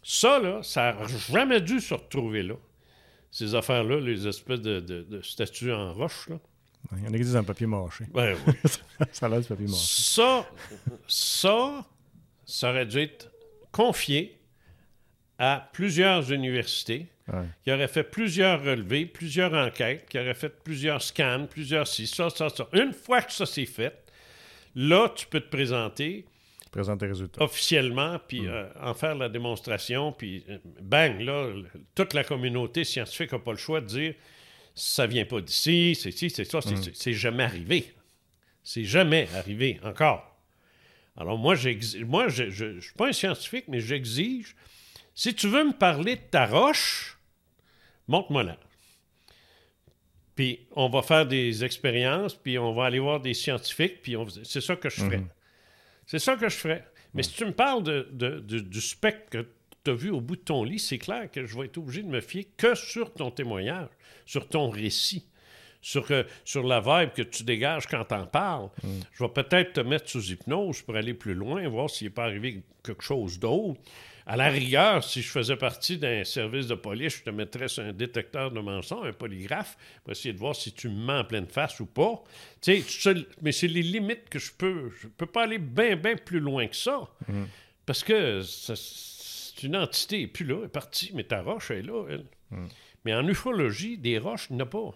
[0.03, 2.55] ça, là, ça n'a jamais dû se retrouver là.
[3.31, 6.37] Ces affaires-là, les espèces de, de- de statues en roche, là.
[6.97, 8.05] Il y en disent en papier mâché.
[8.13, 8.55] Ben oui.
[9.13, 9.77] ça a l'air du papier mâché.
[9.79, 10.47] Ça,
[11.07, 11.87] ça,
[12.45, 13.31] ça aurait dû être
[13.71, 14.40] confié
[15.41, 17.45] à plusieurs universités Ouais.
[17.63, 22.29] qui auraient fait plusieurs relevés, plusieurs enquêtes, qui auraient fait plusieurs scans, plusieurs ci, ça,
[22.29, 22.67] ça, ça.
[22.73, 23.95] Une fois que ça c'est fait,
[24.75, 26.25] là, tu peux te présenter
[26.73, 27.41] Présente tes résultats.
[27.43, 31.53] officiellement, puis euh, en faire la démonstration, puis euh, bang, là,
[31.95, 34.15] toute la communauté scientifique n'a pas le choix de dire
[34.75, 37.93] ça vient pas d'ici, c'est ci, c'est ça, c'est c'est jamais arrivé.
[38.65, 40.37] C'est jamais arrivé encore.
[41.17, 41.55] Alors moi,
[42.07, 44.55] moi je ne suis pas un scientifique, mais j'exige,
[45.21, 47.19] si tu veux me parler de ta roche,
[48.09, 48.57] montre-moi là.
[50.35, 54.27] Puis on va faire des expériences, puis on va aller voir des scientifiques, puis on-
[54.29, 55.17] c'est ça que je ferai.
[56.07, 56.87] C'est ça que je ferais.
[57.13, 59.47] Mais si tu me parles de, de- de- du spectre que
[59.85, 62.03] tu as vu au bout de ton lit, c'est clair que je vais être obligé
[62.03, 63.89] de me fier que sur ton témoignage,
[64.25, 65.27] sur ton récit,
[65.83, 68.71] sur, euh, sur la vibe que tu dégages quand tu en parles.
[69.13, 72.25] Je vais peut-être te mettre sous hypnose pour aller plus loin, voir s'il n'est pas
[72.25, 73.81] arrivé quelque chose d'autre.
[74.27, 77.83] À la rigueur, si je faisais partie d'un service de police, je te mettrais sur
[77.83, 81.25] un détecteur de mensonges, un polygraphe, pour essayer de voir si tu me mens en
[81.25, 82.23] pleine face ou pas.
[82.61, 84.91] Tu sais, mais c'est les limites que je peux.
[85.01, 87.09] Je peux pas aller bien, bien plus loin que ça.
[87.87, 91.79] Parce que c'est une entité, est plus là, elle est partie, mais ta roche elle
[91.79, 92.25] est là, elle.
[93.05, 94.91] Mais en ufologie, des roches, il n'y en a pas.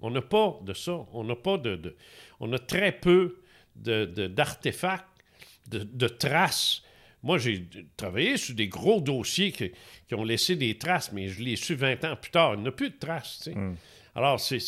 [0.00, 1.06] On n'a pas de ça.
[1.12, 1.96] On n'a pas de, de-
[2.40, 3.40] On a très peu
[3.76, 5.06] de- d'artefacts,
[5.68, 6.82] de, de traces.
[7.22, 7.66] Moi, j'ai
[7.96, 9.72] travaillé sur des gros dossiers qui,
[10.06, 12.54] qui ont laissé des traces, mais je l'ai su 20 ans plus tard.
[12.54, 13.38] Il n'y a plus de traces.
[13.42, 13.56] tu sais.
[14.14, 14.58] Alors, c'est.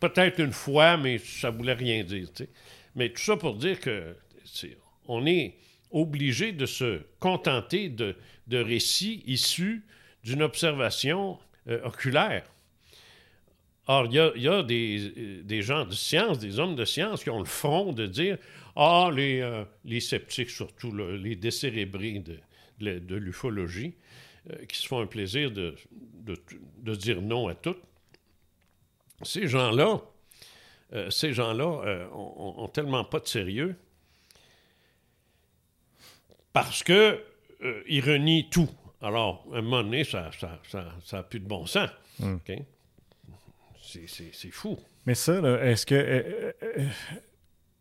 [0.00, 2.28] Peut-être une fois, mais ça voulait rien dire.
[2.32, 2.50] tu sais.
[2.96, 4.76] Mais tout ça pour dire que c'est-
[5.06, 5.54] on est
[5.90, 8.16] obligé de se contenter de,
[8.48, 9.84] de récits issus
[10.24, 12.44] d'une observation euh, oculaire.
[13.88, 16.76] Or, il y a, il y a des, euh, des gens de science, des hommes
[16.76, 18.38] de science qui ont le front de dire
[18.76, 22.38] Ah, les, euh, les sceptiques, surtout là, les décérébrés de,
[22.80, 23.94] de, de l'ufologie,
[24.50, 26.36] euh, qui se font un plaisir de, de,
[26.82, 27.76] de dire non à tout.
[29.22, 30.00] Ces gens-là,
[30.92, 33.76] euh, ces gens-là ont, ont tellement pas de sérieux
[36.52, 37.20] parce que
[37.88, 38.68] ils renient tout.
[39.00, 41.88] Alors, à un moment donné, ça n'a ça, ça, ça a plus de bon sens.
[42.46, 42.64] C'est-
[44.32, 44.78] C'est fou.
[45.06, 45.94] Mais ça, là, est-ce que.
[45.94, 46.88] euh, euh,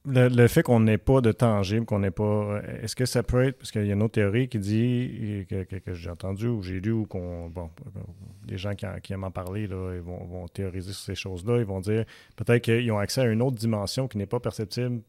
[0.05, 2.23] le, le fait qu'on n'ait pas de tangible, qu'on n'ait pas.
[2.23, 3.57] euh, Est-ce que ça peut être.
[3.59, 6.63] Parce qu'il y a une autre théorie qui dit, que, que- que j'ai entendu ou
[6.63, 7.49] j'ai lu, ou qu'on.
[7.49, 7.69] Bon,
[8.47, 11.13] les gens qui, en- qui aiment en parler, là, ils vont, vont théoriser sur ces
[11.15, 11.59] choses-là.
[11.59, 12.05] Ils vont dire
[12.35, 15.01] peut-être qu'ils ont accès à une autre dimension qui n'est pas perceptible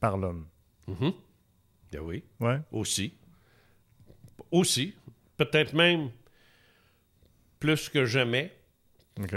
[0.00, 0.46] par l'homme.
[0.86, 2.58] Ben oui, Ouais.
[2.72, 3.14] aussi.
[4.50, 4.94] Aussi.
[5.38, 6.10] Peut-être même
[7.58, 8.52] plus que jamais.
[9.18, 9.34] OK.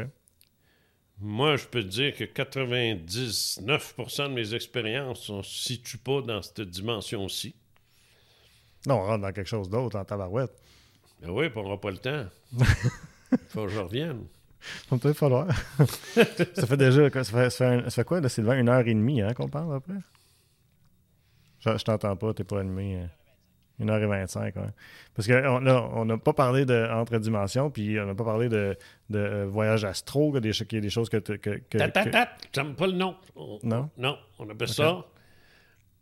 [1.26, 6.42] Moi, je peux te dire que 99% de mes expériences ne se situent pas dans
[6.42, 7.56] cette dimension-ci.
[8.86, 10.52] Non, on rentre dans quelque chose d'autre en tabarouette.
[11.22, 12.26] Ben oui, on n'aura pas le temps.
[12.60, 12.66] Il
[13.48, 14.26] faut que je revienne.
[14.92, 15.48] On peut falloir.
[16.14, 17.10] ça fait déjà.
[17.24, 20.00] Ça fait, quoi, là, Sylvain Une heure et demie hein, qu'on parle après?
[21.60, 22.98] Je, t'entends pas, t'es pas allumé.
[22.98, 23.10] Hein.
[23.84, 24.52] 1h25, ouais.
[25.16, 28.50] Parce qu'on là, on n'a pas parlé de entre dimensions, puis on n'a pas parlé
[28.50, 28.76] de,
[29.10, 31.18] de euh, voyage astro, qu'il y a des choses que.
[31.18, 32.36] que, que, ta.
[32.54, 33.16] J'aime pas le nom.
[33.64, 33.90] Non?
[33.98, 34.18] Non.
[34.40, 35.06] On appelle ça.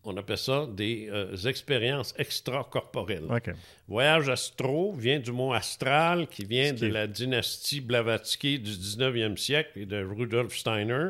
[0.03, 3.26] On appelle ça des euh, expériences extracorporelles.
[3.30, 3.52] Okay.
[3.88, 9.72] Voyage astro vient du mot astral, qui vient de la dynastie Blavatsky du 19e siècle
[9.76, 11.10] et de Rudolf Steiner.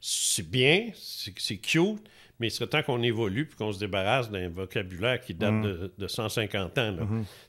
[0.00, 2.02] C'est bien, c'est cute,
[2.42, 5.62] mais il serait temps qu'on évolue puis qu'on se débarrasse d'un vocabulaire qui date Mm.
[5.62, 6.90] de, de 150 ans.
[6.90, 7.02] là.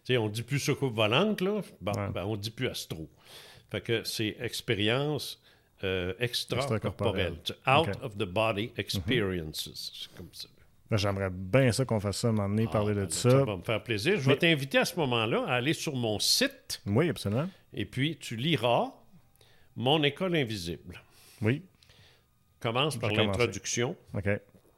[0.07, 0.17] Mm-hmm.
[0.19, 1.61] On dit plus soucoupe volante, là.
[1.81, 2.09] Bon, Ouais.
[2.13, 3.09] ben, on dit plus astro.
[3.71, 5.41] Fait que c'est expérience
[5.83, 7.33] euh, extracorporelle.
[7.33, 7.87] Out.
[7.87, 8.03] Mm-hmm.
[8.03, 9.69] of the body experiences.
[9.93, 10.47] C'est comme ça.
[10.91, 13.29] Là, J'aimerais bien ça qu'on fasse ça, un moment donné, parler Ah, de ben, ça.
[13.31, 14.19] Ça va me faire plaisir.
[14.19, 17.49] Je vais t'inviter à ce moment-là à aller sur mon site Oui, absolument.
[17.73, 18.91] et puis tu liras
[19.75, 21.01] Mon école invisible.
[21.41, 21.63] Oui.
[22.59, 24.29] Commence par l'introduction, OK.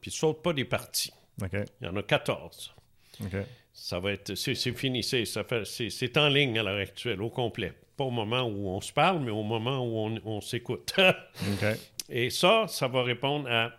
[0.10, 1.12] Puis saute pas des parties.
[1.42, 1.50] OK.
[1.82, 2.76] Il y en a 14.
[3.24, 3.36] OK.
[3.74, 4.36] Ça va être.
[4.36, 5.02] C'est c'est fini.
[5.04, 7.74] C'est ça fait- c'est- c'est en ligne à l'heure actuelle, au complet.
[7.98, 10.94] pas au moment où on se parle, mais au moment où on, on s'écoute.
[12.10, 13.72] Et ça, ça va répondre à.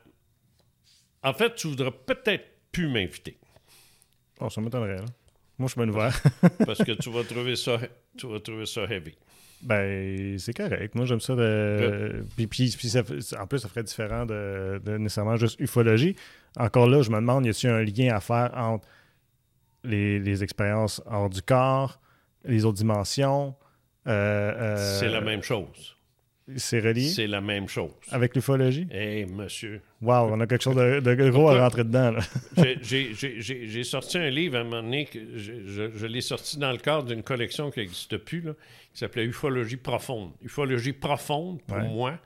[1.23, 3.39] En fait, tu voudras peut-être plus m'inviter.
[4.41, 5.05] Oh, ça m'étonnerait, là.
[5.59, 6.21] Moi, je suis bien ouvert.
[6.67, 7.79] parce que tu vas trouver ça,
[8.19, 9.15] tu vas trouver ça heavy.
[9.63, 10.95] Ben, c'est correct.
[10.95, 11.35] Moi, j'aime ça.
[11.35, 12.25] De...
[12.37, 16.15] Puis, puis, puis ça fait- en plus, ça ferait différent de, de nécessairement juste ufologie.
[16.59, 18.87] Encore là, je me demande, y a-t-il un lien à faire entre
[19.85, 22.01] les, les expériences hors du corps,
[22.45, 23.55] les autres dimensions
[24.07, 25.96] euh, euh, C'est la même chose.
[26.57, 27.09] C'est relié?
[27.09, 27.91] C'est la même chose.
[28.11, 28.87] avec l'ufologie?
[28.93, 29.81] Eh, monsieur.
[30.01, 32.15] Wow, on a quelque chose de, de gros à rentrer dedans.
[32.83, 36.71] J'ai- sorti un livre à un moment donné, que je, je- je l'ai sorti dans
[36.71, 38.53] le cadre d'une collection qui n'existe plus, là,
[38.93, 40.31] qui s'appelait Ufologie profonde.
[40.43, 41.89] Ufologie profonde, pour Ouais.
[41.89, 42.19] moi,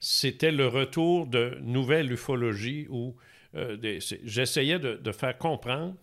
[0.00, 3.14] c'était le retour de nouvelles ufologies où
[3.54, 3.76] euh,
[4.24, 5.94] j'essayais de, de faire comprendre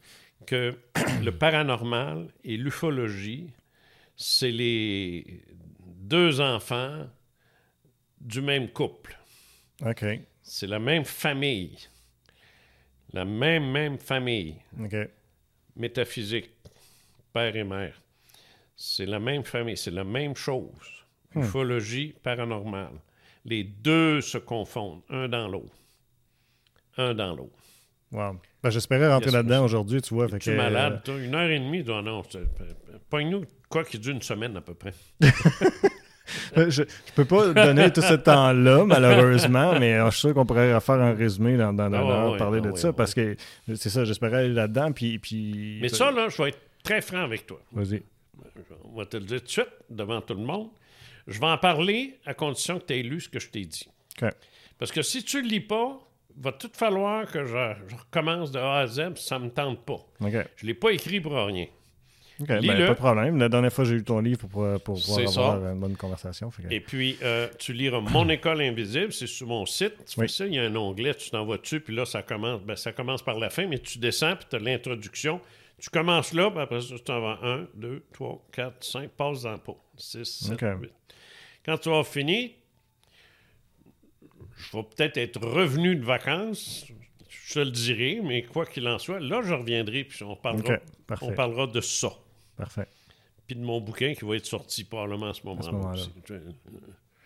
[0.46, 0.76] que
[1.24, 3.48] le paranormal et l'ufologie,
[4.18, 5.26] c'est les
[5.98, 7.08] deux enfants
[8.26, 9.18] du même couple.
[9.86, 10.04] OK.
[10.42, 11.78] C'est la même famille.
[13.14, 14.96] La même, même famille OK.
[15.76, 16.50] métaphysique,
[17.34, 18.02] père et mère.
[18.76, 21.06] C'est la même famille, c'est la même chose.
[21.36, 23.00] Ufologie paranormale.
[23.46, 25.76] Les deux se confondent, un dans l'autre.
[26.98, 27.58] Un dans l'autre.
[28.12, 28.40] Wow.
[28.64, 30.28] Ben, J'espérais rentrer là-dedans aujourd'hui, tu vois.
[30.30, 31.18] fait Tu es que, malade, toi?
[31.18, 32.24] Une heure et demie, toi, non.
[32.30, 32.40] c'est-
[33.10, 34.94] Pogne-nous quoi qui dure une semaine à peu près.
[36.58, 40.34] euh, je, je peux pas donner tout ce temps-là, malheureusement, mais euh, je suis sûr
[40.34, 42.72] qu'on pourrait faire un résumé dans, dans, dans- Ah ouais, dans- ouais, parler ah de
[42.72, 43.36] ouais, ça, parce que
[43.76, 45.20] c'est ça, j'espérais aller là-dedans, puis...
[45.20, 47.60] puis Mais ça, là, je vais être très franc avec toi.
[47.72, 48.04] Vas-y.
[48.84, 50.70] On va te le dire tout de suite, devant tout le monde.
[51.28, 53.88] Je vais en parler à condition que tu aies lu ce que je t'ai dit.
[54.22, 54.30] OK.
[54.78, 56.00] Parce que si tu ne le lis pas,
[56.38, 59.50] va tout falloir que je, je recommence de A à Z, puis ça ne me
[59.50, 59.94] tente pas.
[59.94, 60.06] OK.
[60.22, 60.30] Je
[60.64, 61.66] ne l'ai pas écrit pour rien.
[62.40, 63.38] OK, ben, pas de problème.
[63.38, 65.72] La dernière fois, j'ai eu ton livre pour, pouvoir- pour pouvoir avoir ça.
[65.72, 66.50] une bonne conversation.
[66.50, 69.94] que- Et puis, euh, tu liras Mon école invisible, c'est sur mon site.
[70.06, 70.28] Tu Oui.
[70.28, 72.62] fais ça, il y a un onglet, tu t'en vas dessus, puis là, ça commence,
[72.62, 75.40] ben, ça commence par la fin, mais tu descends, puis tu as l'introduction.
[75.80, 79.44] Tu commences là, puis après ça, tu t'en vas 1, 2, 3, 4, 5, passe
[79.44, 79.78] dans le pot.
[79.98, 80.82] 6, 7, OK.
[80.84, 80.92] 8.
[81.66, 82.50] Quand tu vas finir,
[84.58, 86.86] je vais peut-être être revenu de vacances,
[87.30, 90.76] je te le dirai, mais quoi qu'il en soit, là, je reviendrai, puis on parlera,
[91.22, 92.10] on parlera de ça.
[92.58, 92.88] Parfait.
[93.48, 95.96] Puis de mon bouquin qui va être sorti probablement à ce moment-là.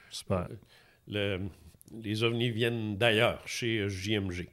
[0.10, 0.47] Super.
[1.07, 1.39] le-
[2.03, 4.47] les ovnis viennent d'ailleurs, chez euh, JMG.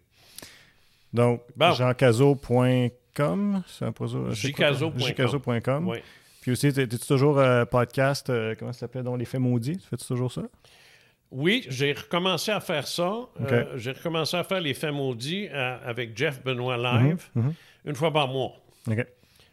[1.13, 1.73] Donc, Bon.
[1.73, 5.89] jeancazo.com, c'est un proso- Jcazo.com.
[5.89, 6.03] Ouais.
[6.41, 9.79] Puis aussi, t'es- t'es-tu toujours euh, podcast, euh, comment ça s'appelait, donc Les Faits Maudits?
[9.79, 10.43] Tu fais-tu toujours ça?
[11.31, 13.13] Oui, j'ai recommencé à faire ça.
[13.41, 17.53] Euh, j'ai recommencé à faire les faits maudits euh, avec Jeff Benoît Live, Mhm,
[17.87, 18.53] une fois par mois.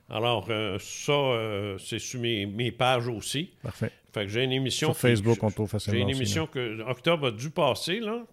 [0.09, 3.51] Alors, euh, ça, euh, c'est sur mes, mes pages aussi.
[3.63, 3.91] parfait.
[4.13, 4.89] Fait que j'ai une émission.
[4.93, 8.23] Sur Facebook, on trouve J'ai facilement une aussi, émission que octobre a dû passer, là,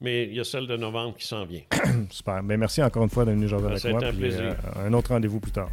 [0.00, 1.60] mais il y a celle de novembre qui s'en vient.
[2.10, 2.42] Super.
[2.42, 3.98] Ben, merci encore une fois d'être venu jouer Ben, avec moi.
[4.00, 4.42] été un puis, plaisir.
[4.76, 5.70] euh, un autre rendez-vous plus tard.